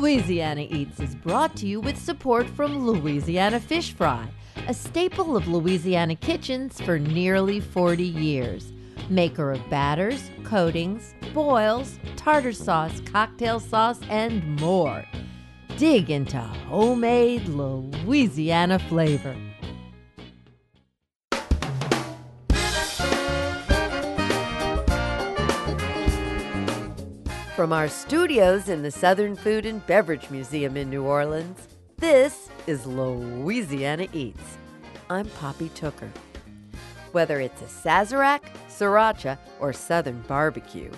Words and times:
Louisiana 0.00 0.66
Eats 0.70 0.98
is 0.98 1.14
brought 1.14 1.54
to 1.56 1.66
you 1.66 1.78
with 1.78 1.98
support 1.98 2.48
from 2.48 2.86
Louisiana 2.86 3.60
Fish 3.60 3.92
Fry, 3.92 4.26
a 4.66 4.72
staple 4.72 5.36
of 5.36 5.46
Louisiana 5.46 6.16
kitchens 6.16 6.80
for 6.80 6.98
nearly 6.98 7.60
40 7.60 8.02
years. 8.02 8.72
Maker 9.10 9.52
of 9.52 9.68
batters, 9.68 10.30
coatings, 10.42 11.12
boils, 11.34 11.98
tartar 12.16 12.54
sauce, 12.54 12.98
cocktail 13.00 13.60
sauce, 13.60 14.00
and 14.08 14.58
more. 14.58 15.04
Dig 15.76 16.08
into 16.08 16.38
homemade 16.38 17.46
Louisiana 17.46 18.78
flavor. 18.78 19.36
From 27.60 27.74
our 27.74 27.88
studios 27.88 28.70
in 28.70 28.82
the 28.82 28.90
Southern 28.90 29.36
Food 29.36 29.66
and 29.66 29.86
Beverage 29.86 30.30
Museum 30.30 30.78
in 30.78 30.88
New 30.88 31.04
Orleans, 31.04 31.68
this 31.98 32.48
is 32.66 32.86
Louisiana 32.86 34.08
Eats. 34.14 34.56
I'm 35.10 35.28
Poppy 35.28 35.68
Tooker. 35.74 36.10
Whether 37.12 37.38
it's 37.38 37.60
a 37.60 37.66
Sazerac, 37.66 38.40
Sriracha, 38.70 39.36
or 39.60 39.74
Southern 39.74 40.22
barbecue, 40.22 40.90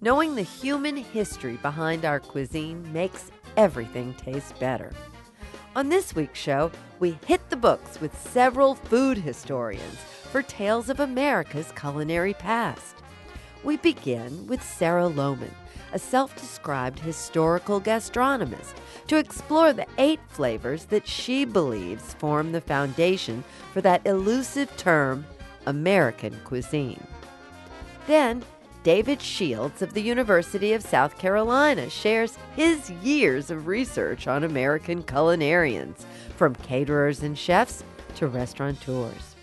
knowing 0.00 0.34
the 0.34 0.42
human 0.42 0.96
history 0.96 1.56
behind 1.58 2.04
our 2.04 2.18
cuisine 2.18 2.92
makes 2.92 3.30
everything 3.56 4.12
taste 4.14 4.58
better. 4.58 4.90
On 5.76 5.88
this 5.88 6.16
week's 6.16 6.40
show, 6.40 6.72
we 6.98 7.16
hit 7.26 7.48
the 7.48 7.54
books 7.54 8.00
with 8.00 8.20
several 8.32 8.74
food 8.74 9.18
historians 9.18 9.98
for 10.32 10.42
tales 10.42 10.88
of 10.88 10.98
America's 10.98 11.70
culinary 11.76 12.34
past. 12.34 12.96
We 13.62 13.76
begin 13.76 14.48
with 14.48 14.64
Sarah 14.64 15.08
Lohman 15.08 15.52
a 15.92 15.98
self 15.98 16.34
described 16.36 16.98
historical 16.98 17.80
gastronomist, 17.80 18.74
to 19.06 19.16
explore 19.16 19.72
the 19.72 19.86
eight 19.98 20.20
flavors 20.28 20.84
that 20.86 21.06
she 21.06 21.44
believes 21.44 22.14
form 22.14 22.52
the 22.52 22.60
foundation 22.60 23.42
for 23.72 23.80
that 23.80 24.06
elusive 24.06 24.74
term, 24.76 25.24
American 25.66 26.38
cuisine. 26.44 27.06
Then, 28.06 28.42
David 28.82 29.20
Shields 29.20 29.82
of 29.82 29.92
the 29.92 30.02
University 30.02 30.72
of 30.72 30.82
South 30.82 31.18
Carolina 31.18 31.90
shares 31.90 32.38
his 32.54 32.90
years 33.02 33.50
of 33.50 33.66
research 33.66 34.26
on 34.26 34.44
American 34.44 35.02
culinarians, 35.02 36.04
from 36.36 36.54
caterers 36.54 37.22
and 37.22 37.36
chefs 37.36 37.82
to 38.14 38.28
restaurateurs. 38.28 39.34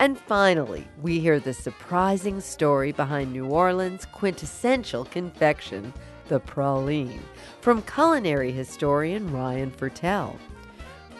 And 0.00 0.18
finally, 0.18 0.88
we 1.02 1.20
hear 1.20 1.38
the 1.38 1.52
surprising 1.52 2.40
story 2.40 2.90
behind 2.90 3.34
New 3.34 3.44
Orleans' 3.44 4.06
quintessential 4.06 5.04
confection, 5.04 5.92
the 6.28 6.40
praline, 6.40 7.20
from 7.60 7.82
culinary 7.82 8.50
historian 8.50 9.30
Rien 9.30 9.70
Fertel. 9.70 10.38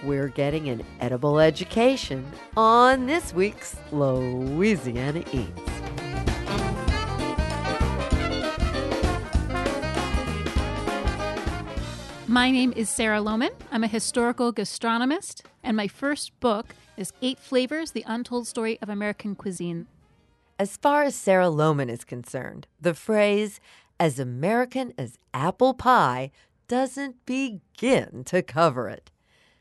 We're 0.02 0.28
getting 0.28 0.70
an 0.70 0.82
edible 0.98 1.40
education 1.40 2.26
on 2.56 3.04
this 3.04 3.34
week's 3.34 3.76
Louisiana 3.92 5.24
Eats. 5.30 5.60
My 12.26 12.50
name 12.50 12.72
is 12.74 12.88
Sarah 12.88 13.18
Lohman. 13.18 13.50
I'm 13.70 13.84
a 13.84 13.88
historical 13.88 14.54
gastronomist, 14.54 15.42
and 15.62 15.76
my 15.76 15.86
first 15.86 16.32
book 16.40 16.74
is 17.00 17.14
Eight 17.22 17.38
Flavors 17.38 17.92
The 17.92 18.04
Untold 18.06 18.46
Story 18.46 18.78
of 18.82 18.90
American 18.90 19.34
Cuisine. 19.34 19.86
As 20.58 20.76
far 20.76 21.02
as 21.02 21.14
Sarah 21.14 21.46
Lohman 21.46 21.88
is 21.88 22.04
concerned, 22.04 22.66
the 22.78 22.92
phrase, 22.92 23.58
as 23.98 24.18
American 24.18 24.92
as 24.98 25.16
apple 25.32 25.72
pie, 25.72 26.30
doesn't 26.68 27.24
begin 27.24 28.22
to 28.24 28.42
cover 28.42 28.90
it. 28.90 29.10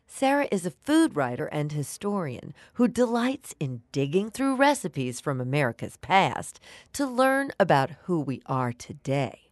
Sarah 0.05 0.49
is 0.51 0.65
a 0.65 0.71
food 0.71 1.15
writer 1.15 1.45
and 1.45 1.71
historian 1.71 2.53
who 2.73 2.89
delights 2.89 3.55
in 3.57 3.83
digging 3.93 4.29
through 4.29 4.57
recipes 4.57 5.21
from 5.21 5.39
America's 5.39 5.95
past 5.95 6.59
to 6.91 7.07
learn 7.07 7.51
about 7.57 7.91
who 8.03 8.19
we 8.19 8.41
are 8.47 8.73
today. 8.73 9.51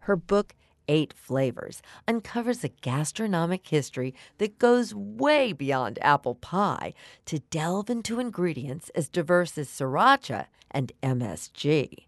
Her 0.00 0.16
book, 0.16 0.56
Eight 0.88 1.14
Flavors 1.16 1.82
uncovers 2.06 2.64
a 2.64 2.68
gastronomic 2.68 3.66
history 3.66 4.14
that 4.38 4.58
goes 4.58 4.94
way 4.94 5.52
beyond 5.52 5.98
apple 6.02 6.34
pie 6.34 6.94
to 7.26 7.38
delve 7.38 7.90
into 7.90 8.20
ingredients 8.20 8.90
as 8.94 9.08
diverse 9.08 9.56
as 9.58 9.68
sriracha 9.68 10.46
and 10.70 10.92
MSG. 11.02 12.06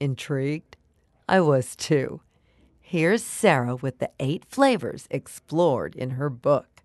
Intrigued? 0.00 0.76
I 1.28 1.40
was 1.40 1.76
too. 1.76 2.20
Here's 2.80 3.22
Sarah 3.22 3.76
with 3.76 3.98
the 3.98 4.10
eight 4.18 4.44
flavors 4.46 5.06
explored 5.10 5.94
in 5.94 6.10
her 6.10 6.30
book. 6.30 6.82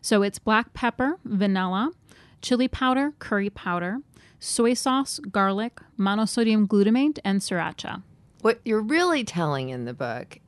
So 0.00 0.22
it's 0.22 0.38
black 0.38 0.74
pepper, 0.74 1.18
vanilla, 1.24 1.92
chili 2.42 2.68
powder, 2.68 3.14
curry 3.18 3.48
powder, 3.48 3.98
soy 4.38 4.74
sauce, 4.74 5.20
garlic, 5.30 5.80
monosodium 5.98 6.66
glutamate, 6.66 7.18
and 7.24 7.40
sriracha. 7.40 8.02
What 8.42 8.60
you're 8.64 8.80
really 8.80 9.22
telling 9.22 9.68
in 9.68 9.84
the 9.84 9.94
book 9.94 10.40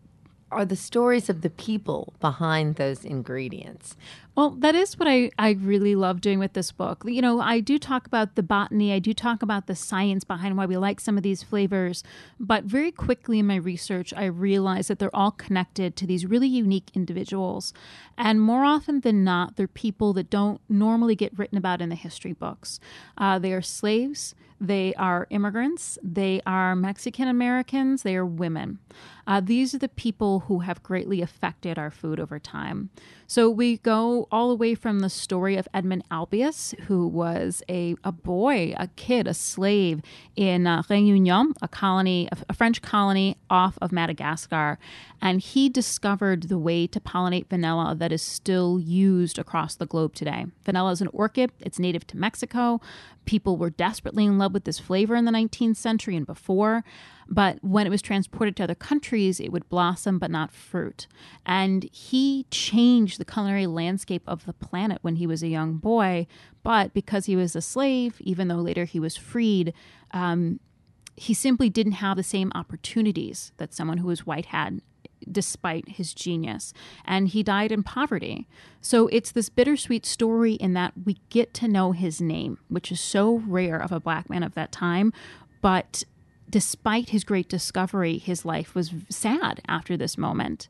are 0.50 0.64
the 0.64 0.74
stories 0.74 1.30
of 1.30 1.42
the 1.42 1.50
people 1.50 2.12
behind 2.18 2.74
those 2.74 3.04
ingredients. 3.04 3.96
Well, 4.36 4.50
that 4.50 4.74
is 4.74 4.98
what 4.98 5.06
I, 5.06 5.30
I 5.38 5.50
really 5.52 5.94
love 5.94 6.20
doing 6.20 6.40
with 6.40 6.54
this 6.54 6.72
book. 6.72 7.04
You 7.06 7.22
know, 7.22 7.40
I 7.40 7.60
do 7.60 7.78
talk 7.78 8.04
about 8.04 8.34
the 8.34 8.42
botany, 8.42 8.92
I 8.92 8.98
do 8.98 9.14
talk 9.14 9.42
about 9.42 9.68
the 9.68 9.76
science 9.76 10.24
behind 10.24 10.56
why 10.56 10.66
we 10.66 10.76
like 10.76 10.98
some 10.98 11.16
of 11.16 11.22
these 11.22 11.44
flavors, 11.44 12.02
but 12.40 12.64
very 12.64 12.90
quickly 12.90 13.38
in 13.38 13.46
my 13.46 13.54
research, 13.56 14.12
I 14.16 14.24
realized 14.24 14.90
that 14.90 14.98
they're 14.98 15.14
all 15.14 15.30
connected 15.30 15.94
to 15.96 16.06
these 16.06 16.26
really 16.26 16.48
unique 16.48 16.90
individuals. 16.94 17.72
And 18.18 18.40
more 18.40 18.64
often 18.64 19.00
than 19.00 19.22
not, 19.22 19.54
they're 19.54 19.68
people 19.68 20.12
that 20.14 20.30
don't 20.30 20.60
normally 20.68 21.14
get 21.14 21.38
written 21.38 21.56
about 21.56 21.80
in 21.80 21.88
the 21.88 21.94
history 21.94 22.32
books. 22.32 22.80
Uh, 23.16 23.38
they 23.38 23.52
are 23.52 23.62
slaves, 23.62 24.34
they 24.60 24.94
are 24.94 25.26
immigrants, 25.30 25.98
they 26.02 26.40
are 26.46 26.74
Mexican 26.74 27.28
Americans, 27.28 28.02
they 28.02 28.16
are 28.16 28.26
women. 28.26 28.78
Uh, 29.26 29.40
these 29.40 29.74
are 29.74 29.78
the 29.78 29.88
people 29.88 30.40
who 30.40 30.60
have 30.60 30.82
greatly 30.82 31.20
affected 31.20 31.78
our 31.78 31.90
food 31.90 32.20
over 32.20 32.38
time. 32.38 32.90
So 33.26 33.48
we 33.50 33.78
go 33.78 34.23
all 34.30 34.48
the 34.48 34.54
way 34.54 34.74
from 34.74 35.00
the 35.00 35.10
story 35.10 35.56
of 35.56 35.68
Edmond 35.72 36.04
Albius, 36.10 36.78
who 36.82 37.06
was 37.06 37.62
a, 37.68 37.96
a 38.04 38.12
boy, 38.12 38.74
a 38.76 38.88
kid, 38.88 39.26
a 39.26 39.34
slave 39.34 40.00
in 40.36 40.66
uh, 40.66 40.82
Réunion, 40.82 41.52
a 41.62 41.68
colony, 41.68 42.28
a 42.48 42.54
French 42.54 42.82
colony 42.82 43.36
off 43.48 43.78
of 43.80 43.92
Madagascar. 43.92 44.78
And 45.20 45.40
he 45.40 45.68
discovered 45.68 46.44
the 46.44 46.58
way 46.58 46.86
to 46.86 47.00
pollinate 47.00 47.48
vanilla 47.48 47.94
that 47.94 48.12
is 48.12 48.22
still 48.22 48.78
used 48.80 49.38
across 49.38 49.74
the 49.74 49.86
globe 49.86 50.14
today. 50.14 50.46
Vanilla 50.64 50.92
is 50.92 51.00
an 51.00 51.08
orchid, 51.12 51.52
it's 51.60 51.78
native 51.78 52.06
to 52.08 52.16
Mexico. 52.16 52.80
People 53.24 53.56
were 53.56 53.70
desperately 53.70 54.24
in 54.24 54.38
love 54.38 54.52
with 54.52 54.64
this 54.64 54.78
flavor 54.78 55.16
in 55.16 55.24
the 55.24 55.32
19th 55.32 55.76
century 55.76 56.16
and 56.16 56.26
before. 56.26 56.84
But 57.28 57.58
when 57.62 57.86
it 57.86 57.90
was 57.90 58.02
transported 58.02 58.56
to 58.56 58.64
other 58.64 58.74
countries, 58.74 59.40
it 59.40 59.50
would 59.52 59.68
blossom 59.68 60.18
but 60.18 60.30
not 60.30 60.52
fruit. 60.52 61.06
And 61.46 61.84
he 61.92 62.46
changed 62.50 63.18
the 63.18 63.24
culinary 63.24 63.66
landscape 63.66 64.22
of 64.26 64.44
the 64.46 64.52
planet 64.52 64.98
when 65.02 65.16
he 65.16 65.26
was 65.26 65.42
a 65.42 65.48
young 65.48 65.76
boy. 65.76 66.26
But 66.62 66.94
because 66.94 67.26
he 67.26 67.36
was 67.36 67.56
a 67.56 67.62
slave, 67.62 68.16
even 68.20 68.48
though 68.48 68.56
later 68.56 68.84
he 68.84 69.00
was 69.00 69.16
freed, 69.16 69.72
um, 70.12 70.60
he 71.16 71.34
simply 71.34 71.70
didn't 71.70 71.92
have 71.92 72.16
the 72.16 72.22
same 72.22 72.50
opportunities 72.54 73.52
that 73.58 73.72
someone 73.72 73.98
who 73.98 74.08
was 74.08 74.26
white 74.26 74.46
had 74.46 74.80
despite 75.30 75.88
his 75.88 76.12
genius. 76.12 76.72
And 77.04 77.28
he 77.28 77.42
died 77.42 77.72
in 77.72 77.82
poverty. 77.82 78.46
So 78.80 79.08
it's 79.08 79.32
this 79.32 79.48
bittersweet 79.48 80.04
story 80.04 80.54
in 80.54 80.74
that 80.74 80.92
we 81.04 81.18
get 81.30 81.54
to 81.54 81.68
know 81.68 81.92
his 81.92 82.20
name, 82.20 82.58
which 82.68 82.92
is 82.92 83.00
so 83.00 83.42
rare 83.46 83.80
of 83.80 83.92
a 83.92 84.00
black 84.00 84.28
man 84.28 84.42
of 84.42 84.54
that 84.54 84.72
time. 84.72 85.12
But 85.62 86.04
despite 86.54 87.08
his 87.08 87.24
great 87.24 87.48
discovery, 87.48 88.16
his 88.16 88.44
life 88.44 88.76
was 88.76 88.94
sad 89.10 89.60
after 89.66 89.96
this 89.96 90.16
moment. 90.16 90.68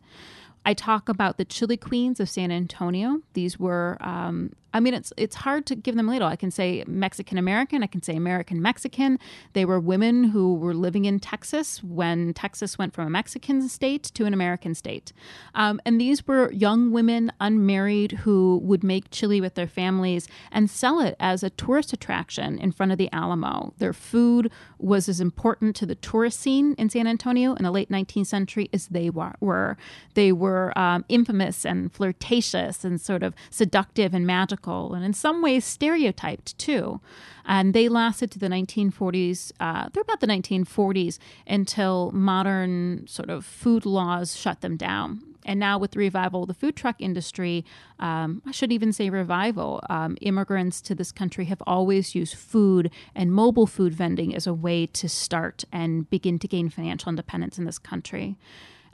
I 0.65 0.73
talk 0.73 1.11
about 1.11 1.37
the 1.37 1.45
chili 1.45 1.77
queens 1.77 2.21
of 2.21 2.31
San 2.31 2.51
Antonio. 2.51 3.21
These 3.35 3.61
were 3.61 3.99
um, 4.01 4.55
I 4.75 4.81
mean, 4.81 4.93
it's 4.93 5.13
it's 5.17 5.37
hard 5.37 5.67
to 5.67 5.77
give 5.77 5.95
them 5.95 6.09
a 6.09 6.13
label. 6.13 6.27
I 6.27 6.35
can 6.35 6.51
say 6.51 6.83
Mexican 6.89 7.39
American. 7.39 7.85
I 7.85 7.87
can 7.87 8.03
say 8.03 8.17
American 8.17 8.61
Mexican. 8.61 9.21
They 9.53 9.65
were 9.65 9.79
women 9.79 10.25
who 10.25 10.55
were 10.57 10.75
living 10.75 11.05
in 11.05 11.21
Texas 11.21 11.83
when 11.85 12.35
Texas 12.35 12.77
went 12.77 12.93
from 12.93 13.07
a 13.07 13.11
Mexican 13.11 13.69
state 13.69 14.03
to 14.15 14.25
an 14.25 14.35
American 14.35 14.75
state, 14.75 15.13
um, 15.55 15.81
and 15.87 16.01
these 16.01 16.27
were 16.27 16.51
young 16.51 16.91
women, 16.91 17.31
unmarried, 17.41 18.13
who 18.25 18.61
would 18.65 18.83
make 18.83 19.13
chili 19.13 19.41
with 19.41 19.55
their 19.55 19.69
families 19.69 20.27
and 20.51 20.69
sell 20.69 20.99
it 20.99 21.15
as 21.21 21.45
a 21.45 21.51
tourist 21.51 21.93
attraction 21.93 22.59
in 22.59 22.73
front 22.73 22.91
of 22.91 22.99
the 22.99 23.09
Alamo. 23.13 23.75
Their 23.79 23.93
food 23.93 24.51
was 24.79 25.09
as 25.09 25.21
important 25.21 25.77
to 25.77 25.87
the 25.87 25.95
tourist 25.95 26.41
scene 26.41 26.75
in 26.77 26.91
San 26.91 27.07
Antonio 27.07 27.55
in 27.55 27.63
the 27.63 27.71
late 27.71 27.91
19th 27.91 28.27
century 28.27 28.69
as 28.73 28.89
they 28.89 29.09
were. 29.09 29.77
They 30.15 30.33
were 30.33 30.77
um, 30.77 31.05
infamous 31.09 31.65
and 31.65 31.93
flirtatious 31.93 32.85
and 32.85 33.01
sort 33.01 33.23
of 33.23 33.35
seductive 33.51 34.13
and 34.13 34.27
magical 34.27 34.64
and 34.67 35.05
in 35.05 35.13
some 35.13 35.43
ways 35.43 35.65
stereotyped 35.65 36.57
too. 36.59 37.01
And 37.45 37.75
they 37.75 37.89
lasted 37.89 38.31
to 38.33 38.39
the 38.39 38.49
1940s, 38.49 39.53
uh, 39.61 39.89
about 39.95 40.21
the 40.21 40.27
1940s 40.27 41.19
until 41.47 42.11
modern 42.13 43.07
sort 43.07 43.31
of 43.31 43.45
food 43.45 43.85
laws 43.85 44.37
shut 44.37 44.61
them 44.61 44.77
down. 44.77 45.23
And 45.45 45.61
now, 45.61 45.79
with 45.79 45.91
the 45.91 45.99
revival 45.99 46.43
of 46.43 46.49
the 46.49 46.55
food 46.55 46.75
truck 46.75 46.97
industry, 47.01 47.65
um, 47.99 48.41
I 48.47 48.51
should 48.51 48.73
even 48.73 48.93
say 48.93 49.11
revival, 49.11 49.83
um, 49.91 50.17
immigrants 50.21 50.81
to 50.83 50.95
this 50.95 51.13
country 51.13 51.45
have 51.47 51.63
always 51.67 52.15
used 52.15 52.35
food 52.35 52.91
and 53.15 53.33
mobile 53.33 53.67
food 53.67 53.93
vending 53.93 54.35
as 54.35 54.47
a 54.47 54.55
way 54.55 54.87
to 54.87 55.09
start 55.09 55.65
and 55.71 56.09
begin 56.09 56.39
to 56.39 56.49
gain 56.49 56.71
financial 56.71 57.11
independence 57.11 57.59
in 57.59 57.67
this 57.67 57.79
country. 57.79 58.39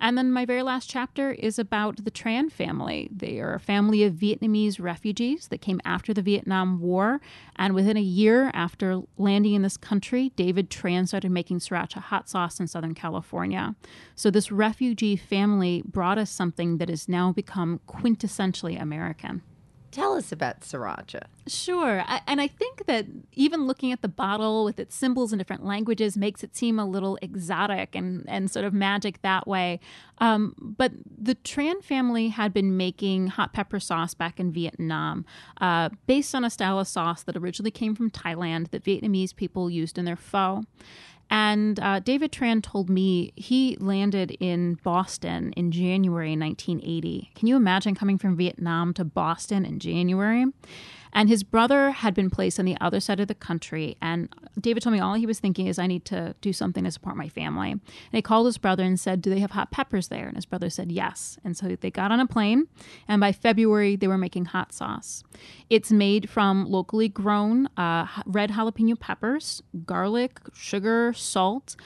And 0.00 0.16
then 0.16 0.32
my 0.32 0.46
very 0.46 0.62
last 0.62 0.88
chapter 0.88 1.30
is 1.32 1.58
about 1.58 2.04
the 2.04 2.10
Tran 2.10 2.50
family. 2.50 3.10
They 3.14 3.38
are 3.38 3.54
a 3.54 3.60
family 3.60 4.02
of 4.02 4.14
Vietnamese 4.14 4.80
refugees 4.80 5.48
that 5.48 5.60
came 5.60 5.80
after 5.84 6.14
the 6.14 6.22
Vietnam 6.22 6.80
War. 6.80 7.20
And 7.56 7.74
within 7.74 7.98
a 7.98 8.02
year 8.02 8.50
after 8.54 9.02
landing 9.18 9.52
in 9.52 9.62
this 9.62 9.76
country, 9.76 10.32
David 10.36 10.70
Tran 10.70 11.06
started 11.06 11.30
making 11.30 11.58
sriracha 11.58 12.00
hot 12.00 12.30
sauce 12.30 12.58
in 12.58 12.66
Southern 12.66 12.94
California. 12.94 13.74
So 14.14 14.30
this 14.30 14.50
refugee 14.50 15.16
family 15.16 15.82
brought 15.84 16.16
us 16.16 16.30
something 16.30 16.78
that 16.78 16.88
has 16.88 17.06
now 17.06 17.30
become 17.32 17.80
quintessentially 17.86 18.80
American. 18.80 19.42
Tell 19.90 20.14
us 20.14 20.30
about 20.30 20.60
sriracha. 20.60 21.22
Sure. 21.48 22.04
I, 22.06 22.20
and 22.28 22.40
I 22.40 22.46
think 22.46 22.86
that 22.86 23.06
even 23.32 23.66
looking 23.66 23.90
at 23.90 24.02
the 24.02 24.08
bottle 24.08 24.64
with 24.64 24.78
its 24.78 24.94
symbols 24.94 25.32
in 25.32 25.38
different 25.38 25.64
languages 25.64 26.16
makes 26.16 26.44
it 26.44 26.56
seem 26.56 26.78
a 26.78 26.84
little 26.84 27.18
exotic 27.20 27.96
and, 27.96 28.24
and 28.28 28.48
sort 28.50 28.64
of 28.64 28.72
magic 28.72 29.20
that 29.22 29.48
way. 29.48 29.80
Um, 30.18 30.54
but 30.60 30.92
the 31.06 31.34
Tran 31.34 31.82
family 31.82 32.28
had 32.28 32.52
been 32.52 32.76
making 32.76 33.28
hot 33.28 33.52
pepper 33.52 33.80
sauce 33.80 34.14
back 34.14 34.38
in 34.38 34.52
Vietnam 34.52 35.24
uh, 35.60 35.88
based 36.06 36.34
on 36.34 36.44
a 36.44 36.50
style 36.50 36.78
of 36.78 36.86
sauce 36.86 37.24
that 37.24 37.36
originally 37.36 37.72
came 37.72 37.96
from 37.96 38.10
Thailand 38.10 38.70
that 38.70 38.84
Vietnamese 38.84 39.34
people 39.34 39.68
used 39.68 39.98
in 39.98 40.04
their 40.04 40.16
pho. 40.16 40.62
And 41.30 41.78
uh, 41.78 42.00
David 42.00 42.32
Tran 42.32 42.60
told 42.62 42.90
me 42.90 43.32
he 43.36 43.76
landed 43.78 44.36
in 44.40 44.74
Boston 44.82 45.52
in 45.52 45.70
January 45.70 46.36
1980. 46.36 47.30
Can 47.36 47.46
you 47.46 47.56
imagine 47.56 47.94
coming 47.94 48.18
from 48.18 48.36
Vietnam 48.36 48.92
to 48.94 49.04
Boston 49.04 49.64
in 49.64 49.78
January? 49.78 50.46
And 51.12 51.28
his 51.28 51.42
brother 51.42 51.90
had 51.90 52.14
been 52.14 52.30
placed 52.30 52.58
on 52.58 52.64
the 52.64 52.76
other 52.80 53.00
side 53.00 53.20
of 53.20 53.28
the 53.28 53.34
country. 53.34 53.96
And 54.00 54.28
David 54.58 54.82
told 54.82 54.94
me 54.94 55.00
all 55.00 55.14
he 55.14 55.26
was 55.26 55.40
thinking 55.40 55.66
is, 55.66 55.78
I 55.78 55.86
need 55.86 56.04
to 56.06 56.34
do 56.40 56.52
something 56.52 56.84
to 56.84 56.90
support 56.90 57.16
my 57.16 57.28
family. 57.28 57.72
And 57.72 57.80
he 58.12 58.22
called 58.22 58.46
his 58.46 58.58
brother 58.58 58.84
and 58.84 58.98
said, 58.98 59.22
Do 59.22 59.30
they 59.30 59.40
have 59.40 59.52
hot 59.52 59.70
peppers 59.70 60.08
there? 60.08 60.26
And 60.26 60.36
his 60.36 60.46
brother 60.46 60.70
said, 60.70 60.92
Yes. 60.92 61.38
And 61.44 61.56
so 61.56 61.74
they 61.76 61.90
got 61.90 62.12
on 62.12 62.20
a 62.20 62.26
plane. 62.26 62.68
And 63.08 63.20
by 63.20 63.32
February, 63.32 63.96
they 63.96 64.08
were 64.08 64.18
making 64.18 64.46
hot 64.46 64.72
sauce. 64.72 65.22
It's 65.68 65.90
made 65.90 66.30
from 66.30 66.66
locally 66.66 67.08
grown 67.08 67.66
uh, 67.76 68.06
red 68.26 68.50
jalapeno 68.50 68.98
peppers, 68.98 69.62
garlic, 69.84 70.38
sugar, 70.52 71.12
salt. 71.14 71.76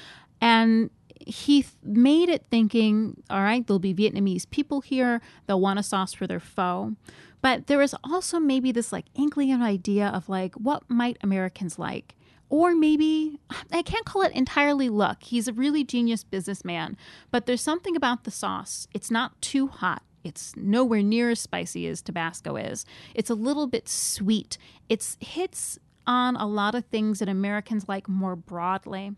And 0.41 0.91
he 1.27 1.65
made 1.83 2.29
it 2.29 2.47
thinking, 2.51 3.23
all 3.31 3.43
right, 3.43 3.67
there'll 3.67 3.79
be 3.79 3.95
Vietnamese 3.95 4.49
people 4.49 4.81
here. 4.81 5.21
They'll 5.47 5.61
want 5.61 5.79
a 5.79 5.83
sauce 5.83 6.13
for 6.13 6.27
their 6.27 6.41
pho. 6.41 6.97
But 7.45 7.67
there 7.67 7.77
was 7.77 7.95
also 8.03 8.41
maybe 8.41 8.73
this 8.73 8.91
like 8.91 9.05
inkling 9.15 9.53
of 9.53 9.61
idea 9.61 10.07
of 10.07 10.31
like, 10.31 10.55
what 10.55 10.83
might 10.89 11.19
Americans 11.21 11.79
like? 11.79 12.15
Or 12.49 12.75
maybe, 12.75 13.39
I 13.71 13.83
can't 13.83 14.07
call 14.07 14.23
it 14.23 14.33
entirely 14.33 14.89
luck. 14.89 15.23
He's 15.25 15.47
a 15.47 15.53
really 15.53 15.85
genius 15.85 16.25
businessman. 16.25 16.97
But 17.31 17.45
there's 17.45 17.61
something 17.61 17.97
about 17.97 18.25
the 18.25 18.31
sauce. 18.31 18.89
It's 18.95 19.11
not 19.11 19.43
too 19.43 19.67
hot. 19.67 20.03
It's 20.25 20.57
nowhere 20.57 21.03
near 21.03 21.29
as 21.29 21.41
spicy 21.41 21.87
as 21.87 22.01
Tabasco 22.01 22.57
is. 22.57 22.87
It's 23.15 23.29
a 23.29 23.35
little 23.35 23.67
bit 23.67 23.91
sweet. 23.91 24.57
It 24.89 25.17
hits 25.21 25.79
on 26.07 26.37
a 26.37 26.47
lot 26.47 26.75
of 26.75 26.85
things 26.87 27.19
that 27.19 27.29
Americans 27.29 27.89
like 27.89 28.09
more 28.09 28.37
broadly. 28.37 29.13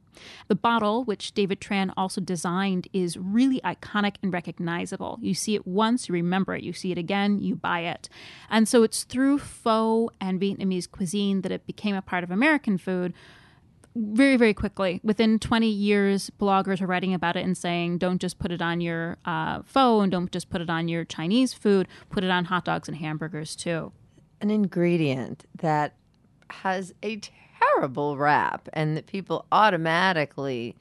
The 0.49 0.55
bottle, 0.55 1.05
which 1.05 1.33
David 1.33 1.61
Tran 1.61 1.93
also 1.97 2.21
designed, 2.21 2.89
is 2.93 3.17
really 3.17 3.61
iconic 3.61 4.17
and 4.23 4.33
recognizable. 4.33 5.19
You 5.21 5.35
see 5.35 5.55
it 5.55 5.67
once, 5.67 6.09
you 6.09 6.13
remember 6.15 6.55
it. 6.55 6.63
You 6.63 6.73
see 6.73 6.93
it 6.93 6.99
again, 6.99 7.41
you 7.41 7.55
buy 7.55 7.81
it. 7.81 8.09
And 8.51 8.69
so 8.69 8.83
it's 8.83 9.05
through 9.05 9.39
pho 9.39 10.11
and 10.21 10.41
Vietnamese 10.41 10.91
cuisine 10.91 11.43
that 11.43 11.53
it 11.53 11.67
became 11.67 11.95
a 11.95 12.03
part 12.03 12.25
of 12.25 12.31
American 12.31 12.79
food 12.79 13.13
very 13.97 14.37
very 14.37 14.53
quickly 14.53 15.01
within 15.03 15.39
20 15.39 15.67
years 15.67 16.31
bloggers 16.39 16.83
are 16.83 16.87
writing 16.87 17.15
about 17.15 17.35
it 17.35 17.45
and 17.45 17.57
saying 17.57 17.97
don't 17.97 18.21
just 18.21 18.39
put 18.39 18.53
it 18.53 18.61
on 18.61 18.81
your 18.81 19.17
uh, 19.25 19.63
pho 19.65 20.01
and 20.01 20.13
don't 20.13 20.31
just 20.31 20.51
put 20.51 20.61
it 20.61 20.69
on 20.69 20.87
your 20.87 21.05
chinese 21.05 21.55
food 21.55 21.89
put 22.11 22.23
it 22.23 22.31
on 22.31 22.45
hot 22.45 22.65
dogs 22.65 22.89
and 22.89 22.99
hamburgers 22.99 23.57
too 23.57 23.91
an 24.41 24.51
ingredient 24.51 25.47
that 25.57 25.95
has 26.51 26.95
a 27.03 27.21
terrible 27.61 28.17
rap 28.17 28.69
and 28.73 28.97
that 28.97 29.07
people 29.07 29.47
automatically 29.53 30.75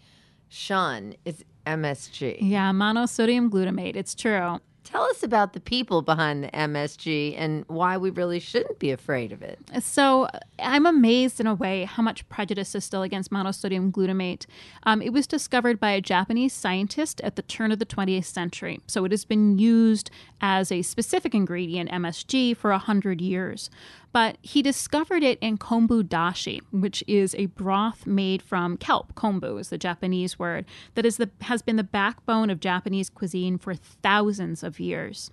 shun 0.50 1.16
is 1.26 1.44
MSG. 1.66 2.38
Yeah, 2.42 2.72
monosodium 2.72 3.50
glutamate. 3.50 3.96
It's 3.96 4.16
true. 4.16 4.60
Tell 4.86 5.02
us 5.02 5.24
about 5.24 5.54
the 5.54 5.60
people 5.60 6.04
behind 6.04 6.44
the 6.44 6.50
MSG 6.50 7.34
and 7.36 7.66
why 7.68 7.98
we 7.98 8.12
really 8.12 8.40
shouldn't 8.40 8.78
be 8.78 8.92
afraid 8.92 9.32
of 9.32 9.42
it. 9.42 9.58
So, 9.82 10.30
I'm 10.60 10.86
amazed 10.86 11.40
in 11.40 11.48
a 11.48 11.56
way 11.56 11.86
how 11.86 12.04
much 12.04 12.30
prejudice 12.30 12.76
is 12.76 12.86
still 12.86 13.02
against 13.02 13.32
monosodium 13.32 13.92
glutamate. 13.92 14.46
Um, 14.84 15.02
it 15.02 15.12
was 15.12 15.26
discovered 15.26 15.80
by 15.80 15.90
a 15.90 16.02
Japanese 16.02 16.54
scientist 16.54 17.20
at 17.22 17.36
the 17.36 17.42
turn 17.42 17.72
of 17.72 17.80
the 17.80 17.86
20th 17.86 18.26
century. 18.26 18.80
So, 18.86 19.04
it 19.06 19.12
has 19.12 19.26
been 19.26 19.58
used 19.58 20.12
as 20.40 20.72
a 20.72 20.84
specific 20.84 21.34
ingredient, 21.34 21.90
MSG, 21.90 22.56
for 22.56 22.70
100 22.70 23.22
years 23.22 23.72
but 24.16 24.38
he 24.42 24.62
discovered 24.62 25.24
it 25.24 25.38
in 25.42 25.58
kombu 25.58 26.02
dashi, 26.02 26.62
which 26.72 27.04
is 27.06 27.36
a 27.36 27.48
broth 27.48 28.08
made 28.08 28.42
from 28.42 28.78
kelp. 28.78 29.14
Kombu 29.14 29.60
is 29.60 29.68
the 29.68 29.78
Japanese 29.78 30.40
word 30.40 30.64
that 30.94 31.06
is 31.06 31.18
the 31.18 31.30
has 31.42 31.62
been 31.62 31.76
the 31.76 31.84
backbone 31.84 32.50
of 32.50 32.62
Japanese 32.62 33.10
cuisine 33.10 33.58
for 33.58 33.74
thousands 33.76 34.64
of 34.64 34.80
years. 34.80 35.32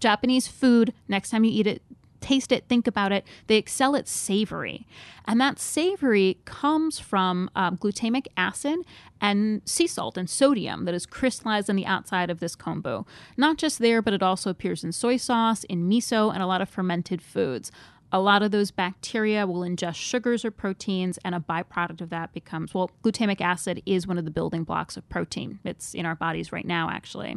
Japanese 0.00 0.48
food, 0.48 0.92
next 1.06 1.30
time 1.30 1.44
you 1.44 1.52
eat 1.52 1.68
it, 1.68 1.80
taste 2.20 2.50
it, 2.50 2.64
think 2.68 2.88
about 2.88 3.12
it, 3.12 3.24
they 3.46 3.56
excel 3.56 3.94
at 3.94 4.08
savory. 4.08 4.84
And 5.26 5.40
that 5.40 5.60
savory 5.60 6.38
comes 6.44 6.98
from 6.98 7.50
um, 7.54 7.76
glutamic 7.76 8.26
acid 8.36 8.80
and 9.20 9.62
sea 9.64 9.86
salt 9.86 10.18
and 10.18 10.28
sodium 10.28 10.86
that 10.86 10.94
is 10.94 11.06
crystallized 11.06 11.70
on 11.70 11.76
the 11.76 11.86
outside 11.86 12.30
of 12.30 12.40
this 12.40 12.56
kombu. 12.56 13.06
Not 13.36 13.58
just 13.58 13.78
there, 13.78 14.02
but 14.02 14.12
it 14.14 14.22
also 14.22 14.50
appears 14.50 14.82
in 14.82 14.90
soy 14.90 15.18
sauce, 15.18 15.62
in 15.64 15.88
miso, 15.88 16.32
and 16.32 16.42
a 16.42 16.46
lot 16.46 16.60
of 16.60 16.68
fermented 16.68 17.22
foods. 17.22 17.70
A 18.14 18.20
lot 18.20 18.42
of 18.42 18.50
those 18.50 18.70
bacteria 18.70 19.46
will 19.46 19.62
ingest 19.62 19.94
sugars 19.94 20.44
or 20.44 20.50
proteins, 20.50 21.18
and 21.24 21.34
a 21.34 21.40
byproduct 21.40 22.02
of 22.02 22.10
that 22.10 22.34
becomes 22.34 22.74
well, 22.74 22.90
glutamic 23.02 23.40
acid 23.40 23.82
is 23.86 24.06
one 24.06 24.18
of 24.18 24.26
the 24.26 24.30
building 24.30 24.64
blocks 24.64 24.98
of 24.98 25.08
protein. 25.08 25.60
It's 25.64 25.94
in 25.94 26.04
our 26.04 26.14
bodies 26.14 26.52
right 26.52 26.66
now, 26.66 26.90
actually. 26.90 27.36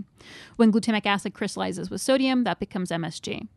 When 0.57 0.73
glutamic 0.73 1.05
acid 1.05 1.33
crystallizes 1.33 1.89
with 1.89 2.01
sodium, 2.01 2.43
that 2.43 2.59
becomes 2.59 2.91
MSG 2.91 3.47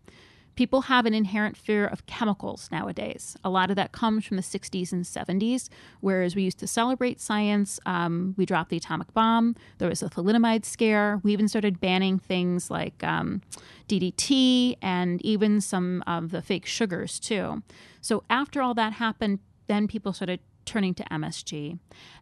people 0.59 0.81
have 0.81 1.07
an 1.07 1.15
inherent 1.15 1.57
fear 1.57 1.87
of 1.87 2.05
chemicals 2.07 2.69
nowadays. 2.73 3.37
A 3.45 3.49
lot 3.49 3.71
of 3.71 3.77
that 3.77 3.93
comes 3.93 4.27
from 4.27 4.37
the 4.37 4.43
60s 4.43 4.91
and 4.91 5.05
70s, 5.05 5.69
whereas 6.01 6.35
we 6.35 6.43
used 6.43 6.59
to 6.59 6.67
celebrate 6.67 7.21
science. 7.21 7.79
Um, 7.87 8.35
we 8.37 8.45
dropped 8.45 8.71
the 8.71 8.77
atomic 8.79 9.15
bomb. 9.15 9.55
There 9.79 9.89
was 9.89 10.03
a 10.03 10.09
thalidomide 10.09 10.65
scare. 10.65 11.21
We 11.23 11.33
even 11.33 11.47
started 11.47 11.81
banning 11.81 12.19
things 12.19 12.73
like 12.73 13.05
um, 13.05 13.41
DDT 13.87 14.79
and 14.83 15.23
even 15.23 15.61
some 15.61 16.03
of 16.09 16.33
the 16.33 16.43
fake 16.43 16.67
sugars, 16.67 17.21
too. 17.21 17.63
So 18.01 18.25
after 18.29 18.61
all 18.61 18.75
that 18.75 18.95
happened, 18.95 19.39
then 19.69 19.87
people 19.87 20.13
started 20.13 20.41
turning 20.69 20.95
to 20.95 21.05
MSG. 21.05 21.79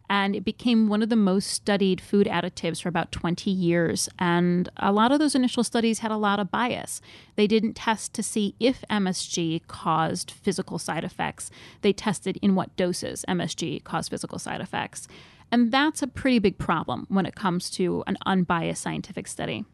And 0.09 0.35
it 0.35 0.45
became 0.45 0.87
one 0.87 1.03
of 1.03 1.09
the 1.09 1.17
most 1.17 1.47
studied 1.47 1.99
food 1.99 2.27
additives 2.27 2.81
for 2.81 2.87
about 2.87 3.11
20 3.11 3.51
years. 3.51 4.07
And 4.17 4.69
a 4.77 4.91
lot 4.91 5.11
of 5.11 5.19
those 5.19 5.35
initial 5.35 5.63
studies 5.63 5.99
had 5.99 6.11
a 6.11 6.17
lot 6.17 6.39
of 6.39 6.49
bias. 6.49 7.01
They 7.35 7.45
didn't 7.45 7.73
test 7.73 8.13
to 8.13 8.23
see 8.23 8.55
if 8.59 8.85
MSG 8.89 9.67
caused 9.67 10.31
physical 10.31 10.79
side 10.79 11.03
effects, 11.03 11.51
they 11.81 11.93
tested 11.93 12.39
in 12.41 12.55
what 12.55 12.75
doses 12.77 13.25
MSG 13.27 13.83
caused 13.83 14.09
physical 14.09 14.39
side 14.39 14.61
effects. 14.61 15.07
And 15.51 15.71
that's 15.71 16.01
a 16.01 16.07
pretty 16.07 16.39
big 16.39 16.57
problem 16.57 17.05
when 17.09 17.25
it 17.25 17.35
comes 17.35 17.69
to 17.71 18.03
an 18.07 18.17
unbiased 18.25 18.81
scientific 18.81 19.27
study. 19.27 19.65